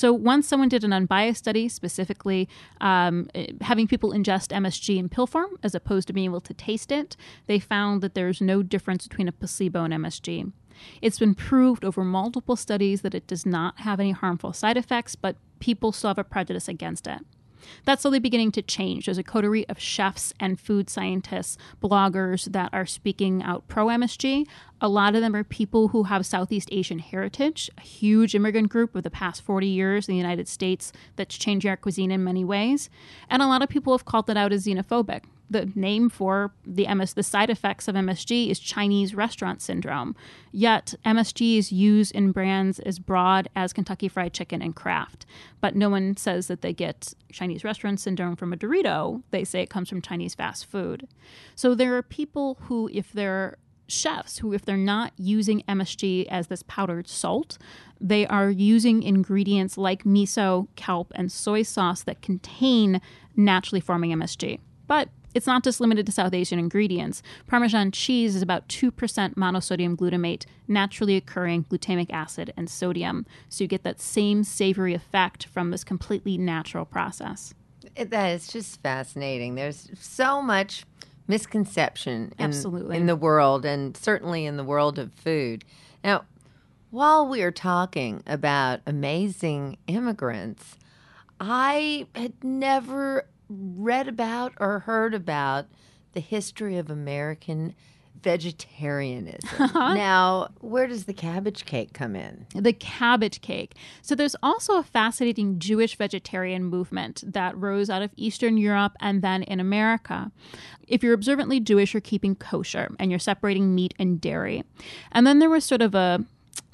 So 0.00 0.14
once 0.14 0.48
someone 0.48 0.70
did 0.70 0.82
an 0.82 0.94
unbiased 0.94 1.40
study, 1.40 1.68
specifically 1.68 2.48
um, 2.80 3.28
having 3.60 3.86
people 3.86 4.12
ingest 4.12 4.48
MSG 4.48 4.96
in 4.96 5.10
pill 5.10 5.26
form 5.26 5.58
as 5.62 5.74
opposed 5.74 6.06
to 6.06 6.14
being 6.14 6.24
able 6.24 6.40
to 6.40 6.54
taste 6.54 6.90
it, 6.90 7.18
they 7.48 7.58
found 7.58 8.00
that 8.00 8.14
there's 8.14 8.40
no 8.40 8.62
difference 8.62 9.06
between 9.06 9.28
a 9.28 9.32
placebo 9.32 9.84
and 9.84 9.92
MSG. 9.92 10.52
It's 11.02 11.18
been 11.18 11.34
proved 11.34 11.84
over 11.84 12.02
multiple 12.02 12.56
studies 12.56 13.02
that 13.02 13.14
it 13.14 13.26
does 13.26 13.44
not 13.44 13.80
have 13.80 14.00
any 14.00 14.12
harmful 14.12 14.54
side 14.54 14.78
effects, 14.78 15.16
but 15.16 15.36
people 15.58 15.92
still 15.92 16.08
have 16.08 16.16
a 16.16 16.24
prejudice 16.24 16.66
against 16.66 17.06
it. 17.06 17.18
That's 17.84 18.02
slowly 18.02 18.18
beginning 18.18 18.52
to 18.52 18.62
change. 18.62 19.06
There's 19.06 19.18
a 19.18 19.22
coterie 19.22 19.68
of 19.68 19.78
chefs 19.78 20.32
and 20.38 20.58
food 20.58 20.90
scientists, 20.90 21.58
bloggers 21.82 22.52
that 22.52 22.70
are 22.72 22.86
speaking 22.86 23.42
out 23.42 23.66
pro 23.68 23.86
MSG. 23.86 24.46
A 24.80 24.88
lot 24.88 25.14
of 25.14 25.20
them 25.20 25.36
are 25.36 25.44
people 25.44 25.88
who 25.88 26.04
have 26.04 26.24
Southeast 26.24 26.68
Asian 26.72 26.98
heritage, 26.98 27.70
a 27.76 27.82
huge 27.82 28.34
immigrant 28.34 28.70
group 28.70 28.94
of 28.94 29.02
the 29.02 29.10
past 29.10 29.42
40 29.42 29.66
years 29.66 30.08
in 30.08 30.12
the 30.12 30.18
United 30.18 30.48
States 30.48 30.92
that's 31.16 31.36
changed 31.36 31.66
our 31.66 31.76
cuisine 31.76 32.10
in 32.10 32.24
many 32.24 32.44
ways. 32.44 32.88
And 33.28 33.42
a 33.42 33.46
lot 33.46 33.62
of 33.62 33.68
people 33.68 33.92
have 33.92 34.04
called 34.04 34.30
it 34.30 34.36
out 34.36 34.52
as 34.52 34.66
xenophobic 34.66 35.24
the 35.50 35.70
name 35.74 36.08
for 36.08 36.52
the 36.64 36.86
MS, 36.94 37.14
the 37.14 37.22
side 37.22 37.50
effects 37.50 37.88
of 37.88 37.96
MSG 37.96 38.48
is 38.48 38.60
Chinese 38.60 39.14
restaurant 39.14 39.60
syndrome. 39.60 40.14
Yet 40.52 40.94
MSG 41.04 41.58
is 41.58 41.72
used 41.72 42.14
in 42.14 42.30
brands 42.30 42.78
as 42.78 43.00
broad 43.00 43.48
as 43.56 43.72
Kentucky 43.72 44.08
Fried 44.08 44.32
Chicken 44.32 44.62
and 44.62 44.74
Kraft. 44.74 45.26
But 45.60 45.74
no 45.74 45.90
one 45.90 46.16
says 46.16 46.46
that 46.46 46.62
they 46.62 46.72
get 46.72 47.12
Chinese 47.32 47.64
restaurant 47.64 47.98
syndrome 47.98 48.36
from 48.36 48.52
a 48.52 48.56
Dorito. 48.56 49.22
They 49.32 49.44
say 49.44 49.60
it 49.60 49.70
comes 49.70 49.88
from 49.88 50.00
Chinese 50.00 50.34
fast 50.36 50.66
food. 50.66 51.08
So 51.56 51.74
there 51.74 51.96
are 51.96 52.02
people 52.02 52.56
who, 52.62 52.88
if 52.92 53.12
they're 53.12 53.58
chefs 53.88 54.38
who, 54.38 54.52
if 54.52 54.64
they're 54.64 54.76
not 54.76 55.12
using 55.16 55.62
MSG 55.68 56.26
as 56.28 56.46
this 56.46 56.62
powdered 56.68 57.08
salt, 57.08 57.58
they 58.00 58.26
are 58.28 58.50
using 58.50 59.02
ingredients 59.02 59.76
like 59.76 60.04
miso, 60.04 60.68
kelp, 60.76 61.12
and 61.16 61.30
soy 61.30 61.62
sauce 61.62 62.02
that 62.04 62.22
contain 62.22 63.00
naturally 63.36 63.80
forming 63.80 64.12
MSG. 64.12 64.60
But 64.86 65.08
it's 65.34 65.46
not 65.46 65.62
just 65.62 65.80
limited 65.80 66.06
to 66.06 66.12
South 66.12 66.34
Asian 66.34 66.58
ingredients. 66.58 67.22
Parmesan 67.46 67.92
cheese 67.92 68.34
is 68.34 68.42
about 68.42 68.68
2% 68.68 68.90
monosodium 69.34 69.96
glutamate, 69.96 70.46
naturally 70.66 71.16
occurring 71.16 71.64
glutamic 71.64 72.10
acid 72.10 72.52
and 72.56 72.68
sodium. 72.68 73.26
So 73.48 73.64
you 73.64 73.68
get 73.68 73.84
that 73.84 74.00
same 74.00 74.44
savory 74.44 74.94
effect 74.94 75.46
from 75.46 75.70
this 75.70 75.84
completely 75.84 76.36
natural 76.38 76.84
process. 76.84 77.54
That 77.96 78.30
is 78.30 78.48
just 78.48 78.80
fascinating. 78.82 79.54
There's 79.54 79.90
so 79.98 80.42
much 80.42 80.84
misconception 81.26 82.32
in, 82.38 82.44
Absolutely. 82.44 82.96
in 82.96 83.06
the 83.06 83.16
world 83.16 83.64
and 83.64 83.96
certainly 83.96 84.46
in 84.46 84.56
the 84.56 84.64
world 84.64 84.98
of 84.98 85.12
food. 85.14 85.64
Now, 86.02 86.24
while 86.90 87.26
we 87.28 87.42
are 87.42 87.52
talking 87.52 88.22
about 88.26 88.80
amazing 88.84 89.78
immigrants, 89.86 90.76
I 91.38 92.08
had 92.14 92.32
never 92.42 93.26
read 93.50 94.08
about 94.08 94.52
or 94.58 94.80
heard 94.80 95.12
about 95.12 95.66
the 96.12 96.20
history 96.20 96.76
of 96.78 96.88
American 96.90 97.74
vegetarianism. 98.22 99.40
Uh-huh. 99.60 99.94
now, 99.94 100.48
where 100.60 100.86
does 100.86 101.04
the 101.04 101.12
cabbage 101.12 101.64
cake 101.64 101.92
come 101.92 102.16
in? 102.16 102.46
The 102.54 102.72
cabbage 102.72 103.40
cake. 103.40 103.74
So, 104.02 104.14
there's 104.14 104.34
also 104.42 104.78
a 104.78 104.82
fascinating 104.82 105.58
Jewish 105.58 105.96
vegetarian 105.96 106.64
movement 106.64 107.22
that 107.26 107.56
rose 107.56 107.90
out 107.90 108.02
of 108.02 108.10
Eastern 108.16 108.56
Europe 108.56 108.92
and 109.00 109.22
then 109.22 109.42
in 109.44 109.60
America. 109.60 110.32
If 110.88 111.02
you're 111.02 111.14
observantly 111.14 111.60
Jewish, 111.60 111.92
you're 111.94 112.00
keeping 112.00 112.34
kosher 112.34 112.88
and 112.98 113.10
you're 113.10 113.20
separating 113.20 113.74
meat 113.74 113.94
and 113.98 114.20
dairy. 114.20 114.64
And 115.12 115.26
then 115.26 115.38
there 115.38 115.50
was 115.50 115.64
sort 115.64 115.82
of 115.82 115.94
a 115.94 116.24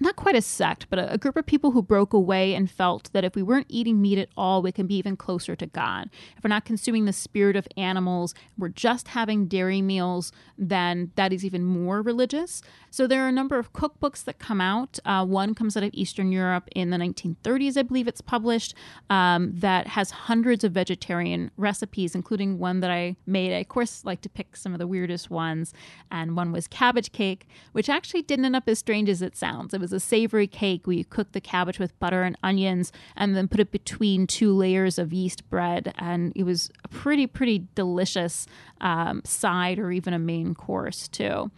not 0.00 0.16
quite 0.16 0.34
a 0.34 0.42
sect, 0.42 0.86
but 0.90 0.98
a, 0.98 1.14
a, 1.14 1.18
group 1.18 1.36
of 1.36 1.46
people 1.46 1.70
who 1.70 1.82
broke 1.82 2.12
away 2.12 2.54
and 2.54 2.70
felt 2.70 3.10
that 3.12 3.24
if 3.24 3.34
we 3.34 3.42
weren't 3.42 3.66
eating 3.68 4.02
meat 4.02 4.18
at 4.18 4.28
all, 4.36 4.62
we 4.62 4.72
can 4.72 4.86
be 4.86 4.96
even 4.96 5.16
closer 5.16 5.56
to 5.56 5.66
God. 5.66 6.10
If 6.36 6.44
we're 6.44 6.48
not 6.48 6.64
consuming 6.64 7.06
the 7.06 7.12
spirit 7.12 7.56
of 7.56 7.66
animals, 7.76 8.34
we're 8.58 8.68
just 8.68 9.08
having 9.08 9.46
dairy 9.46 9.80
meals, 9.80 10.32
then 10.58 11.12
that 11.16 11.32
is 11.32 11.44
even 11.44 11.64
more 11.64 12.02
religious. 12.02 12.62
So 12.90 13.06
there 13.06 13.24
are 13.24 13.28
a 13.28 13.32
number 13.32 13.58
of 13.58 13.72
cookbooks 13.72 14.24
that 14.24 14.38
come 14.38 14.60
out. 14.60 14.98
Uh, 15.04 15.24
one 15.24 15.54
comes 15.54 15.76
out 15.76 15.82
of 15.82 15.90
Eastern 15.92 16.30
Europe 16.32 16.68
in 16.74 16.90
the 16.90 16.96
1930s, 16.96 17.76
I 17.76 17.82
believe 17.82 18.08
it's 18.08 18.20
published, 18.20 18.74
um, 19.10 19.52
that 19.54 19.86
has 19.88 20.10
hundreds 20.10 20.64
of 20.64 20.72
vegetarian 20.72 21.50
recipes, 21.56 22.14
including 22.14 22.58
one 22.58 22.80
that 22.80 22.90
I 22.90 23.16
made. 23.26 23.52
I, 23.52 23.58
of 23.60 23.68
course, 23.68 24.04
like 24.04 24.20
to 24.22 24.28
pick 24.28 24.56
some 24.56 24.72
of 24.72 24.78
the 24.78 24.86
weirdest 24.86 25.30
ones. 25.30 25.72
And 26.10 26.36
one 26.36 26.52
was 26.52 26.66
cabbage 26.66 27.12
cake, 27.12 27.46
which 27.72 27.88
actually 27.88 28.22
didn't 28.22 28.44
end 28.44 28.56
up 28.56 28.68
as 28.68 28.78
strange 28.78 29.08
as 29.08 29.22
it 29.22 29.36
sounds. 29.36 29.74
It 29.74 29.80
was 29.80 29.85
a 29.92 30.00
savory 30.00 30.46
cake 30.46 30.86
where 30.86 30.96
you 30.96 31.04
cook 31.04 31.32
the 31.32 31.40
cabbage 31.40 31.78
with 31.78 31.98
butter 31.98 32.22
and 32.22 32.36
onions 32.42 32.92
and 33.16 33.36
then 33.36 33.48
put 33.48 33.60
it 33.60 33.70
between 33.70 34.26
two 34.26 34.52
layers 34.52 34.98
of 34.98 35.12
yeast 35.12 35.48
bread. 35.50 35.92
And 35.98 36.32
it 36.34 36.44
was 36.44 36.70
a 36.84 36.88
pretty, 36.88 37.26
pretty 37.26 37.66
delicious 37.74 38.46
um, 38.80 39.22
side 39.24 39.78
or 39.78 39.90
even 39.92 40.14
a 40.14 40.18
main 40.18 40.54
course, 40.54 41.08
too. 41.08 41.50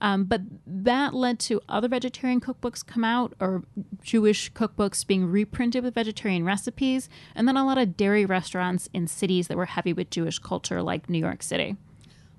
Um, 0.00 0.24
but 0.24 0.42
that 0.66 1.14
led 1.14 1.38
to 1.40 1.60
other 1.68 1.88
vegetarian 1.88 2.40
cookbooks 2.40 2.86
come 2.86 3.04
out 3.04 3.34
or 3.40 3.62
Jewish 4.02 4.52
cookbooks 4.52 5.06
being 5.06 5.26
reprinted 5.26 5.84
with 5.84 5.94
vegetarian 5.94 6.44
recipes, 6.44 7.08
and 7.34 7.48
then 7.48 7.56
a 7.56 7.64
lot 7.64 7.78
of 7.78 7.96
dairy 7.96 8.26
restaurants 8.26 8.88
in 8.92 9.06
cities 9.06 9.48
that 9.48 9.56
were 9.56 9.66
heavy 9.66 9.92
with 9.92 10.10
Jewish 10.10 10.38
culture, 10.38 10.82
like 10.82 11.08
New 11.08 11.18
York 11.18 11.42
City. 11.42 11.76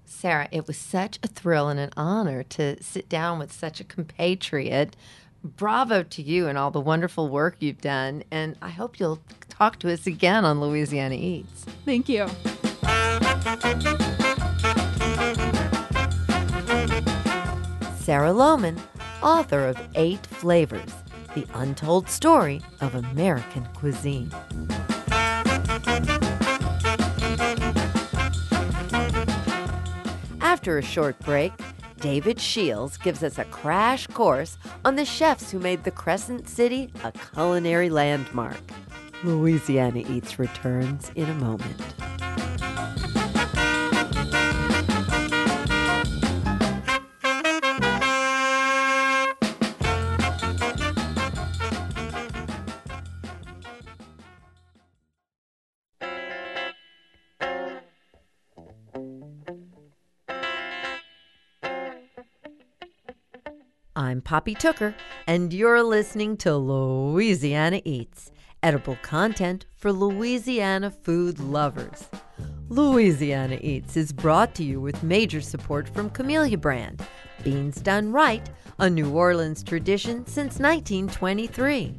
Sarah, 0.06 0.48
it 0.52 0.68
was 0.68 0.78
such 0.78 1.20
a 1.22 1.28
thrill 1.28 1.68
and 1.68 1.80
an 1.80 1.90
honor 1.98 2.42
to 2.42 2.82
sit 2.82 3.10
down 3.10 3.40
with 3.40 3.52
such 3.52 3.82
a 3.82 3.84
compatriot. 3.84 4.96
Bravo 5.48 6.04
to 6.04 6.22
you 6.22 6.48
and 6.48 6.58
all 6.58 6.72
the 6.72 6.82
wonderful 6.82 7.30
work 7.30 7.58
you've 7.60 7.82
done. 7.82 8.24
And 8.32 8.56
I 8.62 8.70
hope 8.70 9.00
you'll 9.00 9.20
talk 9.50 9.80
to 9.80 9.92
us 9.92 10.06
again 10.06 10.46
on 10.46 10.62
Louisiana 10.62 11.16
Eats. 11.16 11.66
Thank 11.86 12.10
you. 12.10 12.28
Sarah 17.98 18.32
Lohman, 18.32 18.80
author 19.22 19.68
of 19.68 19.78
Eight 19.96 20.26
Flavors 20.28 20.94
The 21.34 21.46
Untold 21.56 22.10
Story 22.10 22.62
of 22.80 22.96
American 22.96 23.66
Cuisine. 23.76 24.32
After 30.40 30.78
a 30.78 30.82
short 30.82 31.20
break, 31.20 31.52
David 32.00 32.40
Shields 32.40 32.98
gives 32.98 33.24
us 33.24 33.38
a 33.38 33.46
crash 33.46 34.08
course 34.08 34.58
on 34.86 34.96
the 34.96 35.06
chefs 35.06 35.52
who 35.52 35.60
made 35.60 35.84
the 35.84 35.92
Crescent 35.92 36.48
City 36.48 36.92
a 37.04 37.12
culinary 37.12 37.90
landmark. 37.90 38.60
Louisiana 39.24 40.04
Eats 40.08 40.38
returns 40.38 41.12
in 41.16 41.28
a 41.30 41.34
moment. 41.36 41.97
Poppy 64.28 64.56
Tooker, 64.56 64.94
and 65.26 65.54
you're 65.54 65.82
listening 65.82 66.36
to 66.36 66.54
Louisiana 66.58 67.82
Eats, 67.86 68.30
edible 68.62 68.98
content 69.02 69.66
for 69.78 69.94
Louisiana 69.94 70.92
food 70.92 71.40
lovers. 71.40 72.10
Louisiana 72.68 73.58
Eats 73.62 73.96
is 73.96 74.12
brought 74.12 74.54
to 74.56 74.66
you 74.66 74.82
with 74.82 75.02
major 75.02 75.40
support 75.40 75.88
from 75.88 76.10
Camellia 76.10 76.58
Brand, 76.58 77.02
beans 77.42 77.80
done 77.80 78.12
right, 78.12 78.46
a 78.80 78.90
New 78.90 79.14
Orleans 79.14 79.64
tradition 79.64 80.26
since 80.26 80.60
1923. 80.60 81.96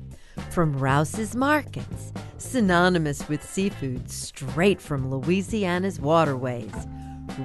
From 0.50 0.76
Rouse's 0.76 1.35
Markets, 1.35 2.12
synonymous 2.37 3.26
with 3.30 3.42
seafood 3.42 4.11
straight 4.11 4.82
from 4.82 5.11
Louisiana's 5.11 5.99
waterways. 5.99 6.75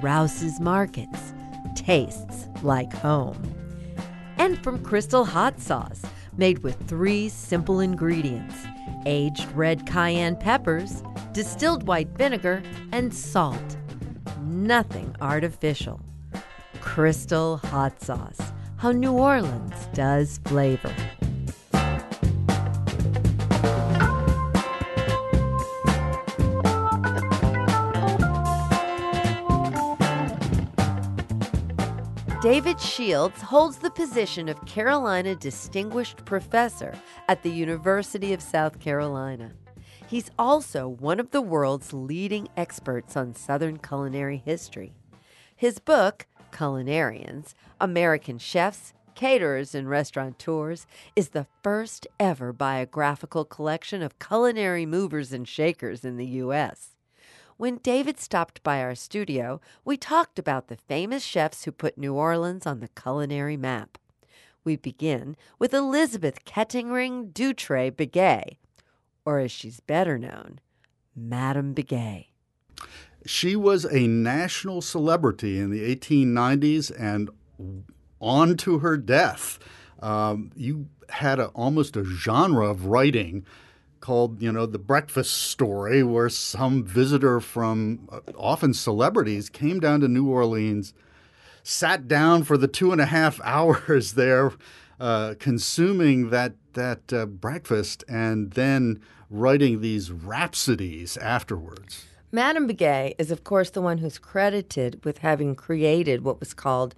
Rouse's 0.02 0.60
Markets 0.60 1.32
tastes 1.74 2.48
like 2.62 2.92
home 2.92 3.63
and 4.38 4.62
from 4.62 4.82
Crystal 4.82 5.24
Hot 5.24 5.60
Sauce, 5.60 6.02
made 6.36 6.58
with 6.60 6.76
three 6.88 7.28
simple 7.28 7.80
ingredients 7.80 8.54
aged 9.06 9.50
red 9.52 9.86
cayenne 9.86 10.36
peppers, 10.36 11.02
distilled 11.32 11.86
white 11.86 12.08
vinegar, 12.16 12.62
and 12.92 13.12
salt. 13.12 13.76
Nothing 14.42 15.14
artificial. 15.20 16.00
Crystal 16.80 17.58
Hot 17.58 18.00
Sauce, 18.00 18.52
how 18.76 18.92
New 18.92 19.12
Orleans 19.12 19.88
does 19.92 20.38
flavor. 20.44 20.94
David 32.44 32.78
Shields 32.78 33.40
holds 33.40 33.78
the 33.78 33.90
position 33.90 34.50
of 34.50 34.66
Carolina 34.66 35.34
Distinguished 35.34 36.26
Professor 36.26 36.94
at 37.26 37.42
the 37.42 37.50
University 37.50 38.34
of 38.34 38.42
South 38.42 38.80
Carolina. 38.80 39.54
He's 40.06 40.30
also 40.38 40.86
one 40.86 41.20
of 41.20 41.30
the 41.30 41.40
world's 41.40 41.94
leading 41.94 42.48
experts 42.54 43.16
on 43.16 43.34
Southern 43.34 43.78
culinary 43.78 44.36
history. 44.36 44.92
His 45.56 45.78
book, 45.78 46.26
Culinarians 46.52 47.54
American 47.80 48.36
Chefs, 48.36 48.92
Caterers, 49.14 49.74
and 49.74 49.88
Restaurateurs, 49.88 50.86
is 51.16 51.30
the 51.30 51.46
first 51.62 52.06
ever 52.20 52.52
biographical 52.52 53.46
collection 53.46 54.02
of 54.02 54.18
culinary 54.18 54.84
movers 54.84 55.32
and 55.32 55.48
shakers 55.48 56.04
in 56.04 56.18
the 56.18 56.26
U.S. 56.26 56.93
When 57.56 57.76
David 57.76 58.18
stopped 58.18 58.62
by 58.64 58.80
our 58.80 58.96
studio, 58.96 59.60
we 59.84 59.96
talked 59.96 60.40
about 60.40 60.66
the 60.66 60.76
famous 60.76 61.22
chefs 61.22 61.64
who 61.64 61.72
put 61.72 61.96
New 61.96 62.14
Orleans 62.14 62.66
on 62.66 62.80
the 62.80 62.88
culinary 62.88 63.56
map. 63.56 63.96
We 64.64 64.74
begin 64.74 65.36
with 65.58 65.72
Elizabeth 65.72 66.44
Kettenring 66.44 67.32
Dutreuil 67.32 67.92
Begué, 67.92 68.56
or 69.24 69.38
as 69.38 69.52
she's 69.52 69.78
better 69.78 70.18
known, 70.18 70.58
Madame 71.14 71.74
Begué. 71.74 72.26
She 73.24 73.54
was 73.54 73.84
a 73.84 74.08
national 74.08 74.82
celebrity 74.82 75.58
in 75.60 75.70
the 75.70 75.94
1890s 75.94 76.90
and 76.98 77.30
on 78.20 78.56
to 78.56 78.80
her 78.80 78.96
death. 78.96 79.60
Um, 80.02 80.50
you 80.56 80.88
had 81.08 81.38
a, 81.38 81.46
almost 81.48 81.96
a 81.96 82.04
genre 82.04 82.68
of 82.68 82.86
writing 82.86 83.46
called, 84.04 84.42
you 84.42 84.52
know, 84.52 84.66
the 84.66 84.78
breakfast 84.78 85.32
story, 85.32 86.02
where 86.02 86.28
some 86.28 86.84
visitor 86.84 87.40
from 87.40 88.06
uh, 88.12 88.20
often 88.36 88.74
celebrities 88.74 89.48
came 89.48 89.80
down 89.80 90.00
to 90.00 90.08
New 90.08 90.28
Orleans, 90.28 90.92
sat 91.62 92.06
down 92.06 92.42
for 92.42 92.58
the 92.58 92.68
two 92.68 92.92
and 92.92 93.00
a 93.00 93.06
half 93.06 93.40
hours 93.44 94.12
there, 94.12 94.52
uh, 95.00 95.34
consuming 95.38 96.28
that 96.28 96.52
that 96.74 97.14
uh, 97.14 97.24
breakfast, 97.24 98.04
and 98.06 98.52
then 98.52 99.00
writing 99.30 99.80
these 99.80 100.10
rhapsodies 100.10 101.16
afterwards. 101.16 102.04
Madame 102.30 102.68
Begué 102.68 103.14
is, 103.18 103.30
of 103.30 103.42
course, 103.42 103.70
the 103.70 103.80
one 103.80 103.98
who's 103.98 104.18
credited 104.18 105.02
with 105.02 105.18
having 105.18 105.54
created 105.54 106.24
what 106.24 106.40
was 106.40 106.52
called 106.52 106.94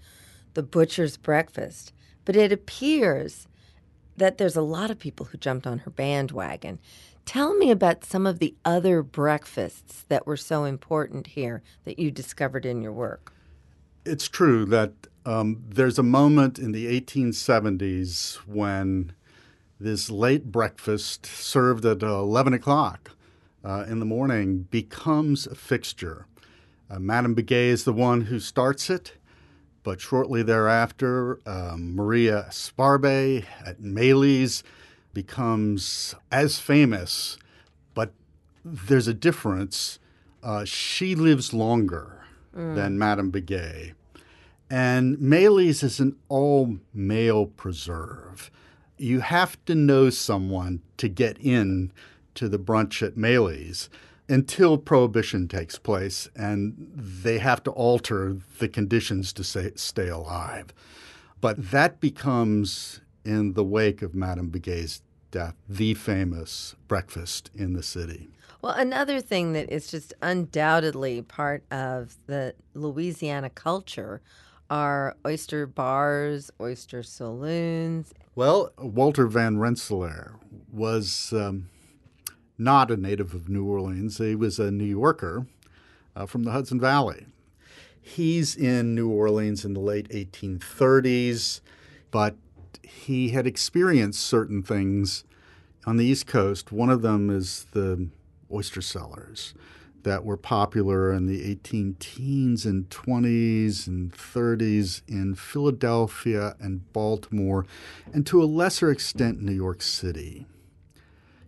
the 0.55 0.63
butcher's 0.63 1.17
breakfast. 1.17 1.93
But 2.25 2.35
it 2.35 2.51
appears 2.51 3.47
that 4.17 4.39
there's 4.39 4.57
a 4.57 4.63
lot 4.63 4.91
of 4.91 4.99
people 4.99 5.27
who 5.27 5.39
jumped 5.39 5.67
on 5.67 5.79
her 5.79 5.91
bandwagon. 5.91 6.79
Tell 7.25 7.55
me 7.57 7.71
about 7.71 8.05
some 8.05 8.27
of 8.27 8.39
the 8.39 8.55
other 8.65 9.03
breakfasts 9.03 10.05
that 10.09 10.27
were 10.27 10.37
so 10.37 10.65
important 10.65 11.29
here 11.29 11.63
that 11.85 11.99
you 11.99 12.11
discovered 12.11 12.65
in 12.65 12.81
your 12.81 12.93
work. 12.93 13.33
It's 14.05 14.29
true 14.29 14.65
that 14.67 14.93
um, 15.25 15.65
there's 15.69 15.99
a 15.99 16.05
moment 16.05 16.59
in 16.59 16.71
the 16.71 16.87
1870s 17.01 18.37
when 18.47 19.13
this 19.81 20.09
late 20.09 20.53
breakfast 20.53 21.27
served 21.27 21.85
at 21.85 22.03
11 22.03 22.55
o'clock 22.55 23.11
uh, 23.65 23.85
in 23.89 23.99
the 23.99 24.07
morning 24.07 24.69
becomes 24.71 25.47
a 25.47 25.57
fixture. 25.57 26.27
Uh, 26.89 27.01
Madame 27.01 27.35
Begué 27.35 27.67
is 27.67 27.83
the 27.83 27.93
one 27.93 28.23
who 28.23 28.39
starts 28.39 28.89
it, 28.89 29.15
but 29.87 30.01
shortly 30.01 30.43
thereafter, 30.43 31.39
um, 31.47 31.95
Maria 31.95 32.49
Sparbe 32.51 33.45
at 33.65 33.79
Maylie's 33.79 34.65
becomes 35.15 36.13
as 36.33 36.59
famous, 36.59 37.39
but 37.95 38.13
there's 38.65 39.07
a 39.07 39.15
difference. 39.15 40.01
Uh, 40.43 40.65
she 40.65 41.15
lives 41.15 41.55
longer 41.55 42.25
mm. 42.53 42.75
than 42.75 42.99
Madame 42.99 43.31
Begué. 43.31 43.93
And 44.69 45.21
Maylie's 45.21 45.85
is 45.85 46.01
an 46.01 46.17
all 46.29 46.79
male 46.93 47.47
preserve. 47.47 48.51
You 48.99 49.21
have 49.21 49.57
to 49.67 49.77
know 49.77 50.11
someone 50.11 50.83
to 50.97 51.09
get 51.09 51.39
in 51.39 51.93
to 52.35 52.49
the 52.49 52.59
brunch 52.59 53.07
at 53.07 53.17
Maylie's 53.17 53.89
until 54.29 54.79
prohibition 54.79 55.49
takes 55.49 55.79
place 55.79 56.29
and 56.35 56.75
they 56.95 57.39
have 57.39 57.63
to 57.65 57.71
alter 57.71 58.39
the 58.59 58.69
conditions 58.69 59.33
to 59.35 59.45
say, 59.45 59.73
stay 59.77 60.09
alive. 60.09 60.67
But 61.41 61.71
that 61.71 62.01
becomes, 62.01 63.01
in 63.25 63.53
the 63.53 63.65
wake 63.65 64.03
of 64.03 64.15
Madame 64.15 64.51
Begué's 64.51 65.03
death, 65.31 65.55
the 65.69 65.95
famous 65.95 66.75
breakfast 66.89 67.51
in 67.55 67.75
the 67.75 67.83
city. 67.83 68.29
Well, 68.63 68.73
another 68.73 69.21
thing 69.21 69.53
that 69.53 69.71
is 69.71 69.91
just 69.91 70.15
undoubtedly 70.23 71.23
part 71.23 71.63
of 71.71 72.17
the 72.27 72.55
Louisiana 72.75 73.51
culture 73.51 74.23
are 74.71 75.17
oyster 75.25 75.67
bars, 75.67 76.51
oyster 76.61 77.03
saloons. 77.03 78.13
Well, 78.35 78.73
Walter 78.79 79.27
Van 79.29 79.59
Rensselaer 79.59 80.35
was 80.73 81.33
um, 81.33 81.69
not 82.59 82.91
a 82.91 82.97
native 82.97 83.35
of 83.35 83.49
New 83.49 83.65
Orleans. 83.65 84.19
He 84.19 84.35
was 84.35 84.59
a 84.59 84.71
New 84.71 84.85
Yorker 84.85 85.47
uh, 86.15 86.27
from 86.27 86.45
the 86.45 86.53
Hudson 86.53 86.81
Valley. 86.81 87.27
He's 88.01 88.57
in 88.57 88.95
New 88.95 89.11
Orleans 89.11 89.65
in 89.65 89.75
the 89.75 89.81
late 89.81 90.09
1830s, 90.11 91.61
but 92.11 92.37
he 92.83 93.31
had 93.31 93.47
experienced 93.47 94.21
certain 94.21 94.63
things 94.63 95.25
on 95.87 95.97
the 95.97 96.05
East 96.05 96.27
Coast. 96.27 96.71
One 96.71 96.89
of 96.89 97.03
them 97.03 97.31
is 97.31 97.67
the 97.73 98.09
oyster 98.51 98.81
cellars 98.81 99.55
that 100.07 100.25
were 100.25 100.37
popular 100.37 101.13
in 101.13 101.27
the 101.27 101.45
18 101.45 101.97
teens 101.99 102.65
and 102.65 102.89
20s 102.91 103.89
and 103.89 104.13
30s 104.13 105.03
in 105.09 105.35
Philadelphia 105.35 106.55
and 106.61 106.93
Baltimore, 106.93 107.67
and 108.13 108.25
to 108.25 108.41
a 108.41 108.47
lesser 108.47 108.89
extent, 108.89 109.43
New 109.43 109.51
York 109.51 109.83
City. 109.83 110.47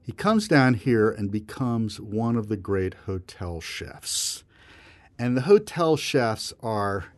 He 0.09 0.14
comes 0.14 0.49
down 0.49 0.73
here 0.73 1.11
and 1.11 1.31
becomes 1.31 2.01
one 2.01 2.37
of 2.37 2.49
the 2.49 2.57
great 2.57 2.94
hotel 3.05 3.61
chefs. 3.61 4.42
And 5.18 5.37
the 5.37 5.42
hotel 5.42 5.99
chefs 5.99 6.55
are, 6.62 7.12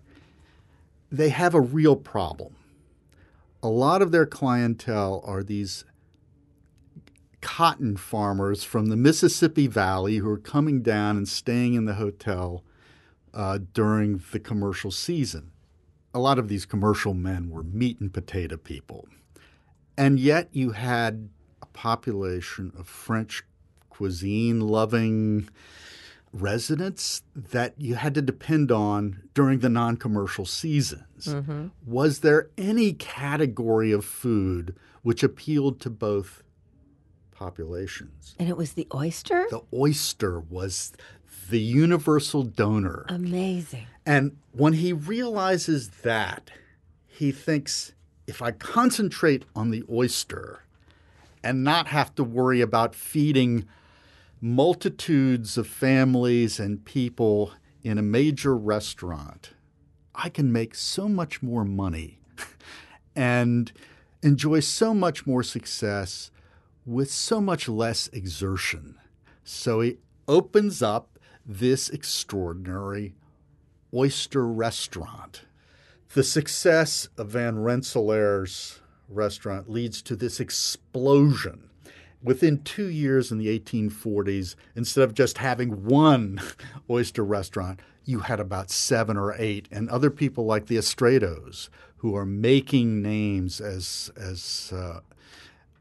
they 1.09 1.29
have 1.29 1.55
a 1.55 1.61
real 1.61 1.95
problem. 1.95 2.57
A 3.63 3.69
lot 3.69 4.03
of 4.03 4.11
their 4.11 4.27
clientele 4.27 5.23
are 5.25 5.45
these 5.45 5.85
cotton 7.41 7.97
farmers 7.97 8.65
from 8.65 8.87
the 8.87 8.97
Mississippi 8.97 9.69
Valley 9.69 10.17
who 10.17 10.29
are 10.29 10.37
coming 10.37 10.83
down 10.83 11.17
and 11.17 11.29
staying 11.29 11.75
in 11.75 11.85
the 11.85 11.95
hotel 11.95 12.65
uh, 13.33 13.61
during 13.73 14.21
the 14.33 14.41
commercial 14.41 14.91
season. 14.91 15.53
A 16.13 16.19
lot 16.19 16.41
of 16.41 16.49
these 16.49 16.67
commercial 16.67 17.15
men 17.15 17.51
were 17.51 17.63
meat 17.63 18.01
and 18.01 18.13
potato 18.13 18.57
people. 18.57 19.07
And 19.97 20.19
yet 20.19 20.49
you 20.51 20.73
had 20.73 21.29
population 21.81 22.71
of 22.79 22.87
French 22.87 23.43
cuisine 23.89 24.61
loving 24.61 25.49
residents 26.31 27.23
that 27.35 27.73
you 27.79 27.95
had 27.95 28.15
to 28.15 28.21
depend 28.21 28.71
on 28.71 29.23
during 29.33 29.61
the 29.61 29.69
non 29.71 29.97
commercial 29.97 30.45
seasons. 30.45 31.29
Mm-hmm. 31.29 31.69
Was 31.87 32.21
there 32.21 32.51
any 32.59 32.93
category 32.93 33.93
of 33.93 34.05
food 34.05 34.77
which 35.01 35.23
appealed 35.23 35.81
to 35.81 35.89
both 35.89 36.43
populations? 37.31 38.35
And 38.39 38.51
it 38.51 38.59
was 38.59 38.75
the 38.75 38.87
oyster? 38.95 39.47
The 39.49 39.63
oyster 39.73 40.39
was 40.39 40.93
the 41.49 41.61
universal 41.61 42.43
donor. 42.43 43.07
Amazing. 43.09 43.87
And 44.05 44.37
when 44.53 44.75
he 44.75 44.93
realizes 44.93 45.89
that, 46.03 46.51
he 47.07 47.33
thinks 47.33 47.93
if 48.27 48.43
I 48.43 48.51
concentrate 48.51 49.47
on 49.57 49.71
the 49.71 49.83
oyster, 49.91 50.65
and 51.43 51.65
not 51.65 51.89
have 51.89 52.15
to 52.17 52.25
worry 52.25 52.61
about 52.61 52.95
feeding 52.95 53.67
multitudes 54.41 55.59
of 55.59 55.67
families 55.67 56.59
and 56.59 56.85
people 56.85 57.53
in 57.83 57.99
a 57.99 58.03
major 58.03 58.57
restaurant, 58.57 59.51
I 60.15 60.29
can 60.29 60.53
make 60.53 60.75
so 60.75 61.09
much 61.09 61.43
more 61.43 61.65
money 61.65 62.21
and 63.17 63.73
enjoy 64.23 64.61
so 64.61 64.93
much 64.95 65.27
more 65.27 65.43
success 65.43 66.31
with 66.85 67.11
so 67.11 67.41
much 67.41 67.69
less 67.69 68.09
exertion. 68.09 68.97
So 69.45 69.81
he 69.81 69.99
opens 70.29 70.83
up 70.83 71.19
this 71.47 71.89
extraordinary 71.89 73.15
oyster 73.95 74.47
restaurant. 74.47 75.43
The 76.15 76.23
success 76.25 77.09
of 77.17 77.29
Van 77.29 77.59
Rensselaer's 77.61 78.80
restaurant 79.11 79.71
leads 79.71 80.03
to 80.03 80.17
this 80.17 80.41
explosion. 80.41 81.71
Within 82.23 82.63
two 82.63 82.87
years 82.87 83.33
in 83.33 83.39
the 83.39 83.59
1840s, 83.59 84.55
instead 84.77 85.05
of 85.05 85.15
just 85.15 85.39
having 85.39 85.85
one 85.85 86.41
oyster 86.91 87.25
restaurant, 87.25 87.81
you 88.05 88.21
had 88.21 88.41
about 88.41 88.71
seven 88.71 89.17
or 89.17 89.35
eight, 89.39 89.69
and 89.71 89.89
other 89.89 90.11
people 90.11 90.45
like 90.45 90.67
the 90.67 90.77
Estrados, 90.77 91.69
who 91.99 92.17
are 92.17 92.27
making 92.27 93.03
names 93.03 93.61
as 93.61 94.11
as 94.17 94.73
uh, 94.75 95.01